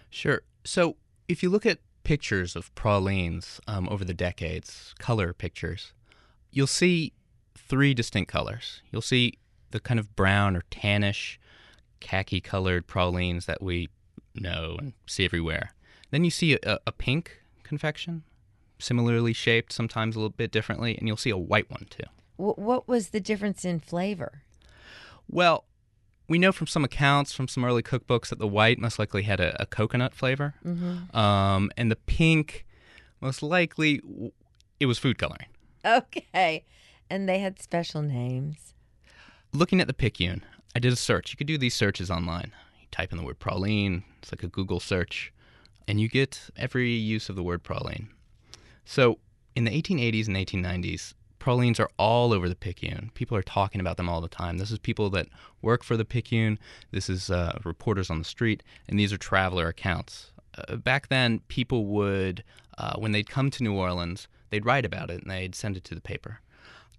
Sure. 0.10 0.43
So 0.64 0.97
if 1.28 1.41
you 1.41 1.49
look 1.49 1.66
at 1.66 1.80
pictures 2.03 2.55
of 2.55 2.74
pralines 2.76 3.60
um, 3.68 3.89
over 3.89 4.05
the 4.05 4.14
decades, 4.14 4.93
color 4.99 5.34
pictures, 5.34 5.93
you'll 6.51 6.68
see 6.68 7.14
three 7.55 7.93
distinct 7.93 8.32
colors. 8.32 8.82
You'll 8.91 9.01
see 9.01 9.39
the 9.72 9.80
kind 9.80 9.99
of 9.99 10.16
brown 10.16 10.55
or 10.55 10.64
tannish, 10.72 11.38
khaki 12.00 12.41
colored 12.41 12.88
pralines 12.88 13.45
that 13.45 13.62
we 13.62 13.89
know 14.36 14.78
and 14.80 14.93
see 15.06 15.26
everywhere. 15.26 15.74
Then 16.12 16.24
you 16.24 16.32
see 16.32 16.54
a, 16.64 16.80
a 16.86 16.91
pink 16.91 17.41
confection, 17.64 18.24
similarly 18.80 19.34
shaped, 19.34 19.74
sometimes 19.74 20.16
a 20.16 20.20
little 20.20 20.30
bit 20.30 20.52
differently, 20.52 20.98
and 20.98 21.08
you'll 21.08 21.18
see 21.18 21.30
a 21.30 21.38
white 21.38 21.70
one 21.70 21.88
too. 21.89 22.04
What 22.38 22.88
was 22.88 23.10
the 23.10 23.20
difference 23.20 23.66
in 23.66 23.80
flavor? 23.80 24.43
Well, 25.28 25.66
we 26.30 26.38
know 26.38 26.52
from 26.52 26.68
some 26.68 26.84
accounts 26.84 27.34
from 27.34 27.48
some 27.48 27.66
early 27.66 27.82
cookbooks 27.82 28.30
that 28.30 28.39
the 28.39 28.48
white 28.48 28.80
most 28.80 29.00
likely 29.00 29.24
had 29.24 29.39
a, 29.39 29.62
a 29.62 29.66
coconut 29.66 30.14
flavor, 30.14 30.54
um, 31.14 31.72
and 31.76 31.89
the 31.89 31.95
pink 31.95 32.66
most 33.22 33.41
likely 33.41 34.02
it 34.80 34.86
was 34.86 35.00
food 35.00 35.18
coloring. 35.18 35.48
Okay. 35.84 36.64
And 37.10 37.28
they 37.28 37.39
had 37.39 37.62
special 37.62 38.02
names. 38.02 38.74
Looking 39.54 39.80
at 39.80 39.88
the 39.88 39.93
Picayune, 39.93 40.43
I 40.78 40.80
did 40.80 40.93
a 40.93 40.95
search. 40.95 41.32
You 41.32 41.38
could 41.38 41.47
do 41.47 41.57
these 41.57 41.73
searches 41.73 42.11
online. 42.11 42.51
You 42.80 42.86
type 42.91 43.11
in 43.11 43.17
the 43.17 43.23
word 43.23 43.39
praline. 43.39 44.03
It's 44.21 44.32
like 44.32 44.43
a 44.43 44.47
Google 44.47 44.80
search, 44.80 45.34
and 45.88 45.99
you 45.99 46.07
get 46.07 46.51
every 46.55 46.91
use 46.91 47.30
of 47.30 47.36
the 47.36 47.41
word 47.41 47.63
praline. 47.63 48.09
So 48.86 49.17
in 49.55 49.63
the 49.63 49.71
1880s 49.71 50.28
and 50.28 50.38
1890s, 50.38 51.15
pralines 51.39 51.80
are 51.80 51.89
all 51.97 52.32
over 52.32 52.47
the 52.47 52.55
Picayune. 52.55 53.09
People 53.15 53.36
are 53.36 53.41
talking 53.41 53.82
about 53.82 53.97
them 53.97 54.07
all 54.07 54.21
the 54.21 54.28
time. 54.28 54.59
This 54.59 54.69
is 54.69 54.78
people 54.78 55.09
that 55.09 55.30
work 55.63 55.84
for 55.84 55.97
the 55.97 56.05
Picayune. 56.05 56.59
This 56.91 57.09
is 57.09 57.32
uh, 57.32 57.57
reporters 57.63 58.11
on 58.11 58.19
the 58.19 58.23
street, 58.23 58.61
and 58.88 58.99
these 58.99 59.11
are 59.11 59.17
traveler 59.17 59.67
accounts. 59.69 60.32
Uh, 60.55 60.75
back 60.75 61.07
then, 61.07 61.39
people 61.47 61.88
would, 61.88 62.43
uh, 62.78 62.93
when 62.99 63.13
they'd 63.13 63.32
come 63.32 63.49
to 63.49 63.63
New 63.63 63.73
Orleans, 63.73 64.28
they'd 64.51 64.63
write 64.63 64.86
about 64.86 65.09
it 65.09 65.23
and 65.23 65.32
they'd 65.32 65.55
send 65.55 65.75
it 65.75 65.84
to 65.86 65.95
the 65.95 66.01
paper. 66.01 66.39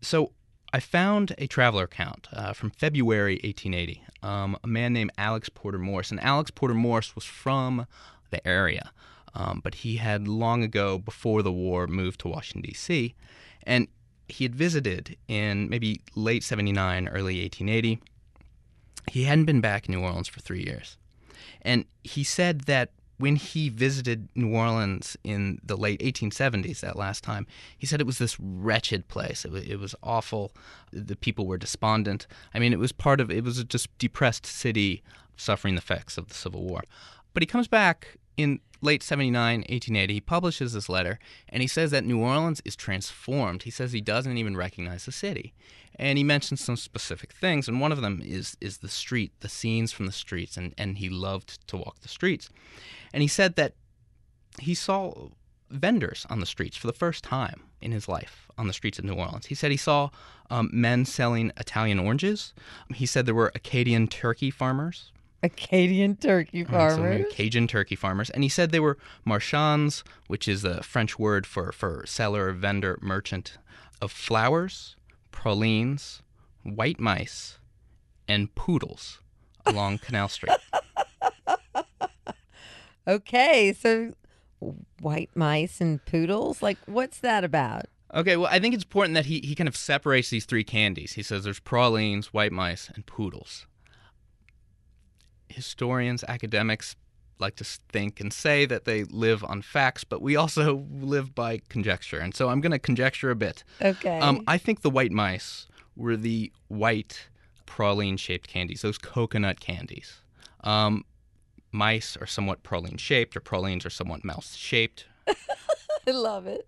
So 0.00 0.32
I 0.72 0.80
found 0.80 1.34
a 1.38 1.46
traveler 1.46 1.84
account 1.84 2.28
uh, 2.32 2.52
from 2.52 2.70
February 2.70 3.40
1880. 3.42 4.02
Um, 4.22 4.56
a 4.62 4.66
man 4.66 4.92
named 4.92 5.12
Alex 5.16 5.48
Porter 5.48 5.78
Morse, 5.78 6.10
and 6.10 6.22
Alex 6.22 6.50
Porter 6.50 6.74
Morse 6.74 7.14
was 7.14 7.24
from 7.24 7.86
the 8.30 8.46
area, 8.46 8.90
um, 9.34 9.60
but 9.62 9.76
he 9.76 9.96
had 9.96 10.28
long 10.28 10.62
ago, 10.62 10.98
before 10.98 11.42
the 11.42 11.52
war, 11.52 11.86
moved 11.86 12.20
to 12.20 12.28
Washington 12.28 12.70
D.C. 12.70 13.14
and 13.62 13.88
he 14.28 14.44
had 14.44 14.54
visited 14.54 15.16
in 15.26 15.68
maybe 15.70 16.02
late 16.14 16.44
79, 16.44 17.08
early 17.08 17.40
1880. 17.42 17.98
He 19.10 19.24
hadn't 19.24 19.46
been 19.46 19.62
back 19.62 19.88
in 19.88 19.94
New 19.94 20.02
Orleans 20.02 20.28
for 20.28 20.40
three 20.40 20.62
years. 20.62 20.98
And 21.62 21.86
he 22.04 22.24
said 22.24 22.62
that 22.62 22.90
when 23.18 23.36
he 23.36 23.68
visited 23.68 24.28
New 24.34 24.54
Orleans 24.54 25.16
in 25.22 25.60
the 25.62 25.76
late 25.76 26.00
1870s, 26.00 26.80
that 26.80 26.96
last 26.96 27.22
time, 27.22 27.46
he 27.76 27.86
said 27.86 28.00
it 28.00 28.06
was 28.06 28.18
this 28.18 28.38
wretched 28.40 29.08
place. 29.08 29.44
It 29.44 29.50
was, 29.50 29.64
it 29.64 29.76
was 29.76 29.94
awful. 30.02 30.52
The 30.92 31.16
people 31.16 31.46
were 31.46 31.58
despondent. 31.58 32.26
I 32.54 32.58
mean, 32.58 32.72
it 32.72 32.78
was 32.78 32.92
part 32.92 33.20
of, 33.20 33.30
it 33.30 33.44
was 33.44 33.58
a 33.58 33.64
just 33.64 33.96
depressed 33.98 34.46
city 34.46 35.02
suffering 35.36 35.74
the 35.74 35.80
effects 35.80 36.16
of 36.16 36.28
the 36.28 36.34
Civil 36.34 36.64
War. 36.64 36.82
But 37.34 37.42
he 37.42 37.46
comes 37.46 37.68
back 37.68 38.16
in 38.38 38.60
late 38.80 39.02
79, 39.02 39.58
1880, 39.58 40.14
he 40.14 40.20
publishes 40.20 40.72
this 40.72 40.88
letter 40.88 41.18
and 41.48 41.60
he 41.60 41.66
says 41.66 41.90
that 41.90 42.04
New 42.04 42.20
Orleans 42.20 42.62
is 42.64 42.76
transformed. 42.76 43.64
He 43.64 43.70
says 43.70 43.92
he 43.92 44.00
doesn't 44.00 44.38
even 44.38 44.56
recognize 44.56 45.04
the 45.04 45.12
city. 45.12 45.52
And 45.96 46.16
he 46.16 46.22
mentions 46.22 46.60
some 46.60 46.76
specific 46.76 47.32
things, 47.32 47.66
and 47.66 47.80
one 47.80 47.90
of 47.90 48.00
them 48.00 48.22
is 48.24 48.56
is 48.60 48.78
the 48.78 48.88
street, 48.88 49.32
the 49.40 49.48
scenes 49.48 49.90
from 49.90 50.06
the 50.06 50.12
streets, 50.12 50.56
and, 50.56 50.72
and 50.78 50.98
he 50.98 51.08
loved 51.08 51.66
to 51.66 51.76
walk 51.76 52.02
the 52.02 52.08
streets. 52.08 52.50
And 53.12 53.20
he 53.20 53.26
said 53.26 53.56
that 53.56 53.74
he 54.60 54.74
saw 54.74 55.30
vendors 55.70 56.24
on 56.30 56.38
the 56.38 56.46
streets 56.46 56.76
for 56.76 56.86
the 56.86 56.92
first 56.92 57.24
time 57.24 57.62
in 57.80 57.90
his 57.90 58.06
life 58.06 58.48
on 58.56 58.68
the 58.68 58.72
streets 58.72 59.00
of 59.00 59.04
New 59.04 59.14
Orleans. 59.14 59.46
He 59.46 59.56
said 59.56 59.72
he 59.72 59.76
saw 59.76 60.10
um, 60.50 60.70
men 60.72 61.04
selling 61.04 61.50
Italian 61.56 61.98
oranges. 61.98 62.54
He 62.94 63.06
said 63.06 63.26
there 63.26 63.34
were 63.34 63.52
Acadian 63.56 64.06
turkey 64.06 64.52
farmers. 64.52 65.10
Acadian 65.42 66.16
turkey 66.16 66.64
Right, 66.64 66.90
so 66.90 66.96
farmers. 66.96 67.26
Cajun 67.30 67.68
turkey 67.68 67.94
farmers. 67.94 68.30
And 68.30 68.42
he 68.42 68.48
said 68.48 68.70
they 68.70 68.80
were 68.80 68.98
marchands, 69.24 70.02
which 70.26 70.48
is 70.48 70.64
a 70.64 70.82
French 70.82 71.18
word 71.18 71.46
for, 71.46 71.70
for 71.72 72.04
seller, 72.06 72.52
vendor, 72.52 72.98
merchant 73.00 73.58
of 74.02 74.10
flowers, 74.10 74.96
pralines, 75.30 76.22
white 76.64 76.98
mice, 76.98 77.58
and 78.26 78.54
poodles 78.54 79.20
along 79.64 79.98
Canal 80.02 80.28
Street. 80.28 80.56
okay, 83.06 83.72
so 83.72 84.14
white 85.00 85.30
mice 85.34 85.80
and 85.80 86.04
poodles. 86.04 86.62
Like, 86.62 86.78
what's 86.86 87.20
that 87.20 87.44
about? 87.44 87.84
Okay, 88.12 88.36
well, 88.36 88.48
I 88.50 88.58
think 88.58 88.74
it's 88.74 88.84
important 88.84 89.14
that 89.14 89.26
he, 89.26 89.40
he 89.40 89.54
kind 89.54 89.68
of 89.68 89.76
separates 89.76 90.30
these 90.30 90.46
three 90.46 90.64
candies. 90.64 91.12
He 91.12 91.22
says 91.22 91.44
there's 91.44 91.60
pralines, 91.60 92.32
white 92.32 92.52
mice, 92.52 92.90
and 92.94 93.06
poodles. 93.06 93.66
Historians, 95.48 96.24
academics 96.28 96.96
like 97.40 97.56
to 97.56 97.64
think 97.64 98.20
and 98.20 98.32
say 98.32 98.66
that 98.66 98.84
they 98.84 99.04
live 99.04 99.44
on 99.44 99.62
facts, 99.62 100.04
but 100.04 100.20
we 100.20 100.36
also 100.36 100.86
live 101.00 101.34
by 101.34 101.60
conjecture. 101.68 102.18
And 102.18 102.34
so 102.34 102.48
I'm 102.48 102.60
going 102.60 102.72
to 102.72 102.78
conjecture 102.78 103.30
a 103.30 103.36
bit. 103.36 103.64
Okay. 103.80 104.18
Um, 104.18 104.42
I 104.46 104.58
think 104.58 104.82
the 104.82 104.90
white 104.90 105.12
mice 105.12 105.66
were 105.96 106.16
the 106.16 106.52
white 106.68 107.28
praline 107.66 108.18
shaped 108.18 108.48
candies, 108.48 108.82
those 108.82 108.98
coconut 108.98 109.60
candies. 109.60 110.22
Um, 110.64 111.04
mice 111.70 112.16
are 112.16 112.26
somewhat 112.26 112.62
praline 112.62 112.98
shaped, 112.98 113.36
or 113.36 113.40
pralines 113.40 113.84
are 113.86 113.90
somewhat 113.90 114.24
mouse 114.24 114.54
shaped. 114.54 115.06
I 116.06 116.10
love 116.10 116.46
it. 116.46 116.66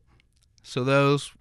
So 0.63 0.85
those 0.85 1.33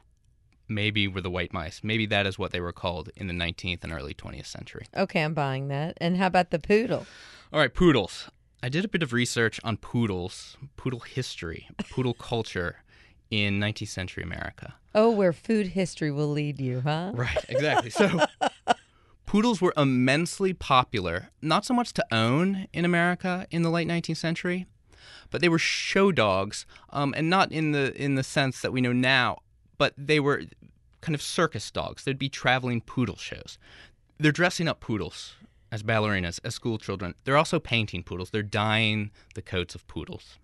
maybe 0.69 1.07
were 1.07 1.21
the 1.21 1.29
white 1.29 1.51
mice. 1.53 1.81
Maybe 1.83 2.05
that 2.07 2.25
is 2.25 2.37
what 2.37 2.51
they 2.51 2.61
were 2.61 2.71
called 2.71 3.09
in 3.15 3.27
the 3.27 3.33
19th 3.33 3.83
and 3.83 3.91
early 3.91 4.13
20th 4.13 4.45
century. 4.45 4.85
Okay, 4.95 5.21
I'm 5.21 5.33
buying 5.33 5.67
that. 5.69 5.97
And 5.99 6.17
how 6.17 6.27
about 6.27 6.51
the 6.51 6.59
poodle? 6.59 7.05
All 7.51 7.59
right, 7.59 7.73
poodles. 7.73 8.29
I 8.61 8.69
did 8.69 8.83
a 8.85 8.89
bit 8.89 9.01
of 9.01 9.13
research 9.13 9.59
on 9.63 9.77
poodles, 9.77 10.57
poodle 10.77 10.99
history, 10.99 11.67
poodle 11.89 12.13
culture 12.19 12.83
in 13.31 13.59
19th 13.59 13.87
century 13.87 14.23
America. 14.23 14.75
Oh, 14.93 15.11
where 15.11 15.33
food 15.33 15.67
history 15.67 16.11
will 16.11 16.29
lead 16.29 16.59
you, 16.59 16.81
huh? 16.81 17.11
Right, 17.15 17.45
exactly. 17.47 17.89
So 17.89 18.19
poodles 19.25 19.61
were 19.61 19.73
immensely 19.77 20.53
popular, 20.53 21.29
not 21.41 21.63
so 21.63 21.73
much 21.73 21.93
to 21.93 22.05
own 22.11 22.67
in 22.73 22.85
America 22.85 23.45
in 23.51 23.61
the 23.61 23.69
late 23.69 23.87
19th 23.87 24.17
century, 24.17 24.65
but 25.29 25.41
they 25.41 25.49
were 25.49 25.59
show 25.59 26.11
dogs, 26.11 26.65
um, 26.89 27.13
and 27.15 27.29
not 27.29 27.51
in 27.51 27.71
the 27.71 27.93
in 27.95 28.15
the 28.15 28.23
sense 28.23 28.61
that 28.61 28.73
we 28.73 28.81
know 28.81 28.93
now, 28.93 29.39
but 29.77 29.93
they 29.95 30.19
were 30.19 30.43
kind 31.01 31.15
of 31.15 31.21
circus 31.21 31.69
dogs. 31.71 32.03
There'd 32.03 32.19
be 32.19 32.29
traveling 32.29 32.81
poodle 32.81 33.15
shows. 33.17 33.57
They're 34.17 34.31
dressing 34.31 34.67
up 34.67 34.79
poodles 34.79 35.35
as 35.71 35.83
ballerinas, 35.83 36.39
as 36.43 36.55
school 36.55 36.77
children. 36.77 37.13
They're 37.23 37.37
also 37.37 37.59
painting 37.59 38.03
poodles. 38.03 38.31
They're 38.31 38.43
dyeing 38.43 39.11
the 39.35 39.41
coats 39.41 39.75
of 39.75 39.87
poodles. 39.87 40.37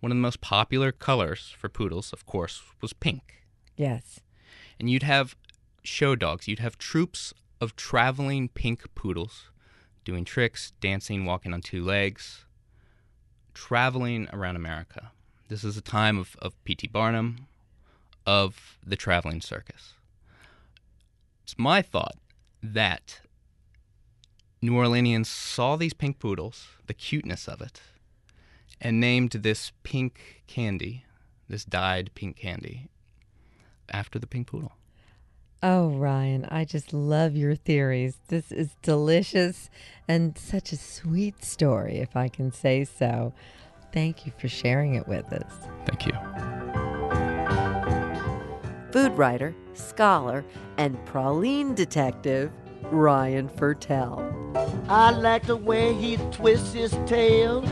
One 0.00 0.12
of 0.12 0.16
the 0.16 0.22
most 0.22 0.40
popular 0.40 0.92
colors 0.92 1.54
for 1.58 1.68
poodles, 1.68 2.12
of 2.12 2.24
course, 2.26 2.62
was 2.80 2.92
pink 2.92 3.44
Yes. 3.76 4.20
and 4.78 4.88
you'd 4.90 5.02
have 5.02 5.34
show 5.82 6.14
dogs. 6.16 6.46
You'd 6.48 6.58
have 6.58 6.78
troops 6.78 7.32
of 7.60 7.74
traveling 7.76 8.48
pink 8.48 8.84
poodles 8.94 9.50
doing 10.04 10.24
tricks, 10.24 10.72
dancing, 10.80 11.24
walking 11.26 11.52
on 11.52 11.60
two 11.60 11.84
legs, 11.84 12.44
traveling 13.54 14.28
around 14.32 14.56
America. 14.56 15.12
This 15.48 15.64
is 15.64 15.76
a 15.76 15.82
time 15.82 16.18
of, 16.18 16.36
of 16.40 16.62
P.T. 16.64 16.86
Barnum, 16.88 17.46
of 18.30 18.78
the 18.86 18.94
traveling 18.94 19.40
circus. 19.40 19.94
It's 21.42 21.58
my 21.58 21.82
thought 21.82 22.14
that 22.62 23.18
New 24.62 24.70
Orleanians 24.72 25.26
saw 25.26 25.74
these 25.74 25.94
pink 25.94 26.20
poodles, 26.20 26.68
the 26.86 26.94
cuteness 26.94 27.48
of 27.48 27.60
it, 27.60 27.80
and 28.80 29.00
named 29.00 29.32
this 29.32 29.72
pink 29.82 30.44
candy, 30.46 31.04
this 31.48 31.64
dyed 31.64 32.12
pink 32.14 32.36
candy, 32.36 32.88
after 33.88 34.20
the 34.20 34.28
pink 34.28 34.46
poodle. 34.46 34.74
Oh, 35.60 35.88
Rien, 35.88 36.46
I 36.48 36.64
just 36.64 36.92
love 36.92 37.34
your 37.34 37.56
theories. 37.56 38.18
This 38.28 38.52
is 38.52 38.76
delicious 38.80 39.70
and 40.06 40.38
such 40.38 40.70
a 40.70 40.76
sweet 40.76 41.42
story, 41.42 41.98
if 41.98 42.14
I 42.14 42.28
can 42.28 42.52
say 42.52 42.84
so. 42.84 43.34
Thank 43.92 44.24
you 44.24 44.32
for 44.38 44.46
sharing 44.46 44.94
it 44.94 45.08
with 45.08 45.32
us. 45.32 45.52
Thank 45.84 46.06
you. 46.06 46.59
Food 48.92 49.16
writer, 49.16 49.54
scholar, 49.74 50.44
and 50.76 50.98
praline 51.06 51.76
detective, 51.76 52.50
Rien 52.90 53.48
Fertel. 53.48 54.18
I 54.88 55.12
like 55.12 55.46
the 55.46 55.56
way 55.56 55.94
he 55.94 56.16
twists 56.32 56.72
his 56.72 56.96
tail. 57.06 57.64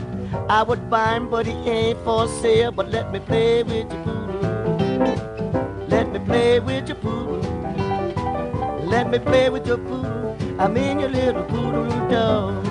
I 0.47 0.63
would 0.63 0.89
buy 0.89 1.15
him, 1.15 1.29
but 1.29 1.45
he 1.45 1.53
ain't 1.69 1.99
for 2.05 2.27
sale. 2.27 2.71
But 2.71 2.89
let 2.89 3.11
me 3.11 3.19
play 3.19 3.63
with 3.63 3.91
your 3.91 4.03
poodle. 4.03 4.77
Let 5.89 6.09
me 6.11 6.19
play 6.19 6.59
with 6.61 6.87
your 6.87 6.97
poodle. 6.97 7.41
Let 8.85 9.09
me 9.09 9.19
play 9.19 9.49
with 9.49 9.67
your 9.67 9.77
poodle. 9.77 10.37
I 10.57 10.67
mean 10.67 10.99
your 10.99 11.09
little 11.09 11.43
poodle 11.43 11.89
dog. 12.09 12.65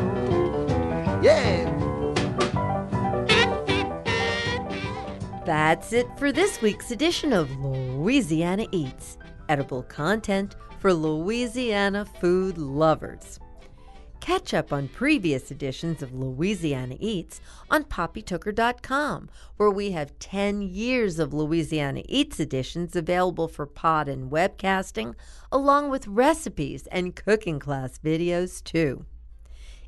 Yeah. 1.23 1.78
That's 5.49 5.95
it 5.95 6.07
for 6.19 6.31
this 6.31 6.61
week's 6.61 6.91
edition 6.91 7.33
of 7.33 7.51
Louisiana 7.57 8.67
Eats, 8.71 9.17
edible 9.49 9.83
content 9.83 10.57
for 10.79 10.93
Louisiana 10.93 12.05
food 12.05 12.59
lovers. 12.59 13.41
Catch 14.21 14.53
up 14.53 14.75
on 14.75 14.89
previous 14.89 15.51
editions 15.51 16.03
of 16.03 16.13
Louisiana 16.13 16.99
Eats 17.01 17.41
on 17.71 17.85
poppytooker.com, 17.85 19.31
where 19.57 19.71
we 19.71 19.93
have 19.93 20.19
10 20.19 20.61
years 20.61 21.19
of 21.19 21.33
Louisiana 21.33 22.03
Eats 22.05 22.39
editions 22.39 22.95
available 22.95 23.49
for 23.49 23.65
pod 23.65 24.07
and 24.07 24.31
webcasting, 24.31 25.15
along 25.51 25.89
with 25.89 26.07
recipes 26.07 26.87
and 26.89 27.17
cooking 27.17 27.59
class 27.59 27.99
videos, 28.05 28.63
too. 28.63 29.07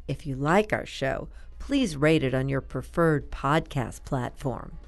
If 0.09 0.27
you 0.27 0.37
like 0.37 0.73
our 0.73 0.87
show, 0.87 1.29
please 1.59 1.99
rate 1.99 2.25
it 2.25 2.33
on 2.33 2.49
your 2.49 2.63
preferred 2.63 3.31
podcast 3.31 4.07
platform. 4.07 4.79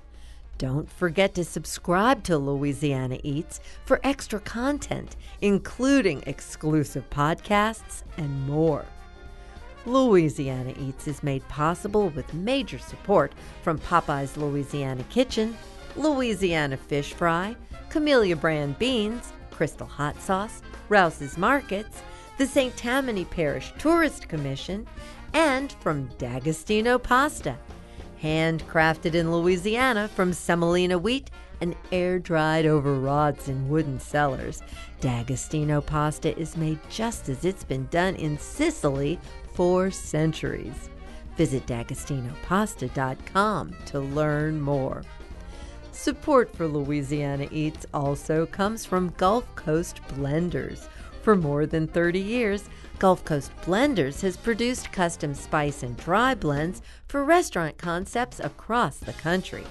Don't 0.59 0.91
forget 0.91 1.35
to 1.35 1.45
subscribe 1.45 2.23
to 2.25 2.39
Louisiana 2.39 3.19
Eats 3.23 3.61
for 3.85 4.01
extra 4.05 4.39
content, 4.41 5.17
including 5.41 6.23
exclusive 6.27 7.09
podcasts 7.11 8.03
and 8.17 8.47
more. 8.47 8.85
Louisiana 9.85 10.73
Eats 10.79 11.09
is 11.09 11.23
made 11.23 11.47
possible 11.49 12.11
with 12.11 12.33
major 12.33 12.79
support 12.79 13.33
from 13.63 13.79
Popeye's 13.79 14.37
Louisiana 14.37 15.03
Kitchen, 15.05 15.57
Louisiana 15.97 16.77
Fish 16.77 17.13
Fry, 17.13 17.57
Camellia 17.89 18.37
Brand 18.37 18.79
Beans, 18.79 19.33
Crystal 19.51 19.87
Hot 19.87 20.21
Sauce, 20.23 20.63
Rouse's 20.89 21.37
Markets, 21.37 22.03
the 22.39 22.47
St. 22.47 22.77
Tammany 22.77 23.25
Parish 23.25 23.73
Tourist 23.79 24.29
Commission, 24.29 24.87
and 25.35 25.73
from 25.81 26.07
D'Agostino 26.19 26.99
Pasta. 26.99 27.57
Handcrafted 28.23 29.15
in 29.15 29.33
Louisiana 29.33 30.09
from 30.09 30.33
semolina 30.33 30.97
wheat 30.97 31.29
and 31.61 31.75
air 31.91 32.21
dried 32.21 32.67
over 32.67 32.95
rods 32.95 33.49
in 33.49 33.69
wooden 33.69 33.99
cellars, 33.99 34.63
D'Agostino 35.01 35.81
pasta 35.81 36.39
is 36.39 36.57
made 36.57 36.79
just 36.89 37.29
as 37.29 37.45
it's 37.45 37.65
been 37.65 37.89
done 37.91 38.15
in 38.15 38.39
Sicily 38.39 39.19
for 39.55 39.91
centuries. 39.91 40.89
Visit 41.37 41.67
d'agostinopasta.com 41.67 43.75
to 43.87 44.01
learn 44.01 44.61
more. 44.61 45.03
Support 45.91 46.57
for 46.57 46.69
Louisiana 46.69 47.49
Eats 47.51 47.87
also 47.93 48.47
comes 48.47 48.85
from 48.85 49.13
Gulf 49.17 49.53
Coast 49.57 50.01
Blenders. 50.09 50.87
For 51.23 51.37
more 51.37 51.67
than 51.67 51.87
30 51.87 52.19
years, 52.19 52.65
Gulf 53.03 53.25
Coast 53.25 53.51
Blenders 53.63 54.21
has 54.21 54.37
produced 54.37 54.93
custom 54.93 55.35
spice 55.35 55.83
and 55.83 55.97
dry 55.97 56.37
blends 56.37 56.83
for 57.09 57.25
restaurant 57.25 57.77
concepts 57.77 58.39
across 58.39 58.99
the 58.99 59.13
country. 59.15 59.65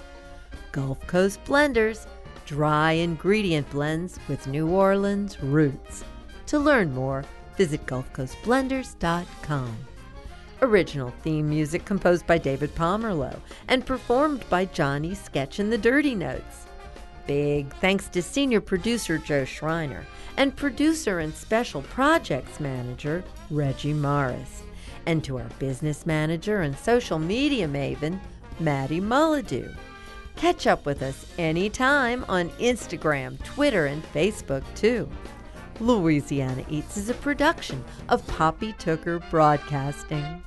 Gulf 0.74 1.00
Coast 1.08 1.42
Blenders, 1.46 2.08
dry 2.46 2.92
ingredient 2.92 3.70
blends 3.70 4.20
with 4.28 4.48
New 4.48 4.68
Orleans 4.68 5.42
roots. 5.42 6.04
To 6.48 6.60
learn 6.60 6.94
more, 6.94 7.24
visit 7.56 7.86
GulfCoastBlenders.com. 7.86 9.78
Original 10.62 11.14
theme 11.24 11.50
music 11.50 11.86
composed 11.86 12.28
by 12.28 12.38
David 12.38 12.76
Pomerleau 12.76 13.40
and 13.70 13.86
performed 13.86 14.44
by 14.50 14.66
Johnny 14.66 15.16
Sketch 15.16 15.60
and 15.60 15.72
the 15.72 15.78
Dirty 15.78 16.16
Notes. 16.16 16.66
Big 17.28 17.74
thanks 17.76 18.08
to 18.10 18.22
senior 18.22 18.62
producer 18.62 19.18
Joe 19.18 19.46
Schreiner 19.46 20.06
and 20.38 20.56
producer 20.56 21.20
and 21.20 21.34
special 21.34 21.82
projects 21.84 22.60
manager 22.60 23.24
Reggie 23.50 23.94
Morris, 23.94 24.64
and 25.06 25.24
to 25.24 25.38
our 25.38 25.50
business 25.60 26.06
manager 26.06 26.62
and 26.62 26.78
social 26.78 27.20
media 27.20 27.68
maven 27.68 28.20
Maddie 28.60 29.02
Mullidew. 29.02 29.76
Catch 30.36 30.68
up 30.68 30.86
with 30.86 31.02
us 31.02 31.26
anytime 31.38 32.26
on 32.28 32.50
Instagram, 32.52 33.44
Twitter, 33.44 33.86
and 33.86 34.04
Facebook 34.14 34.64
too. 34.76 35.10
Louisiana 35.80 36.64
Eats 36.70 36.98
is 36.98 37.10
a 37.10 37.14
production 37.16 37.84
of 38.10 38.26
Poppy 38.28 38.74
Tooker 38.74 39.20
Broadcasting. 39.30 40.44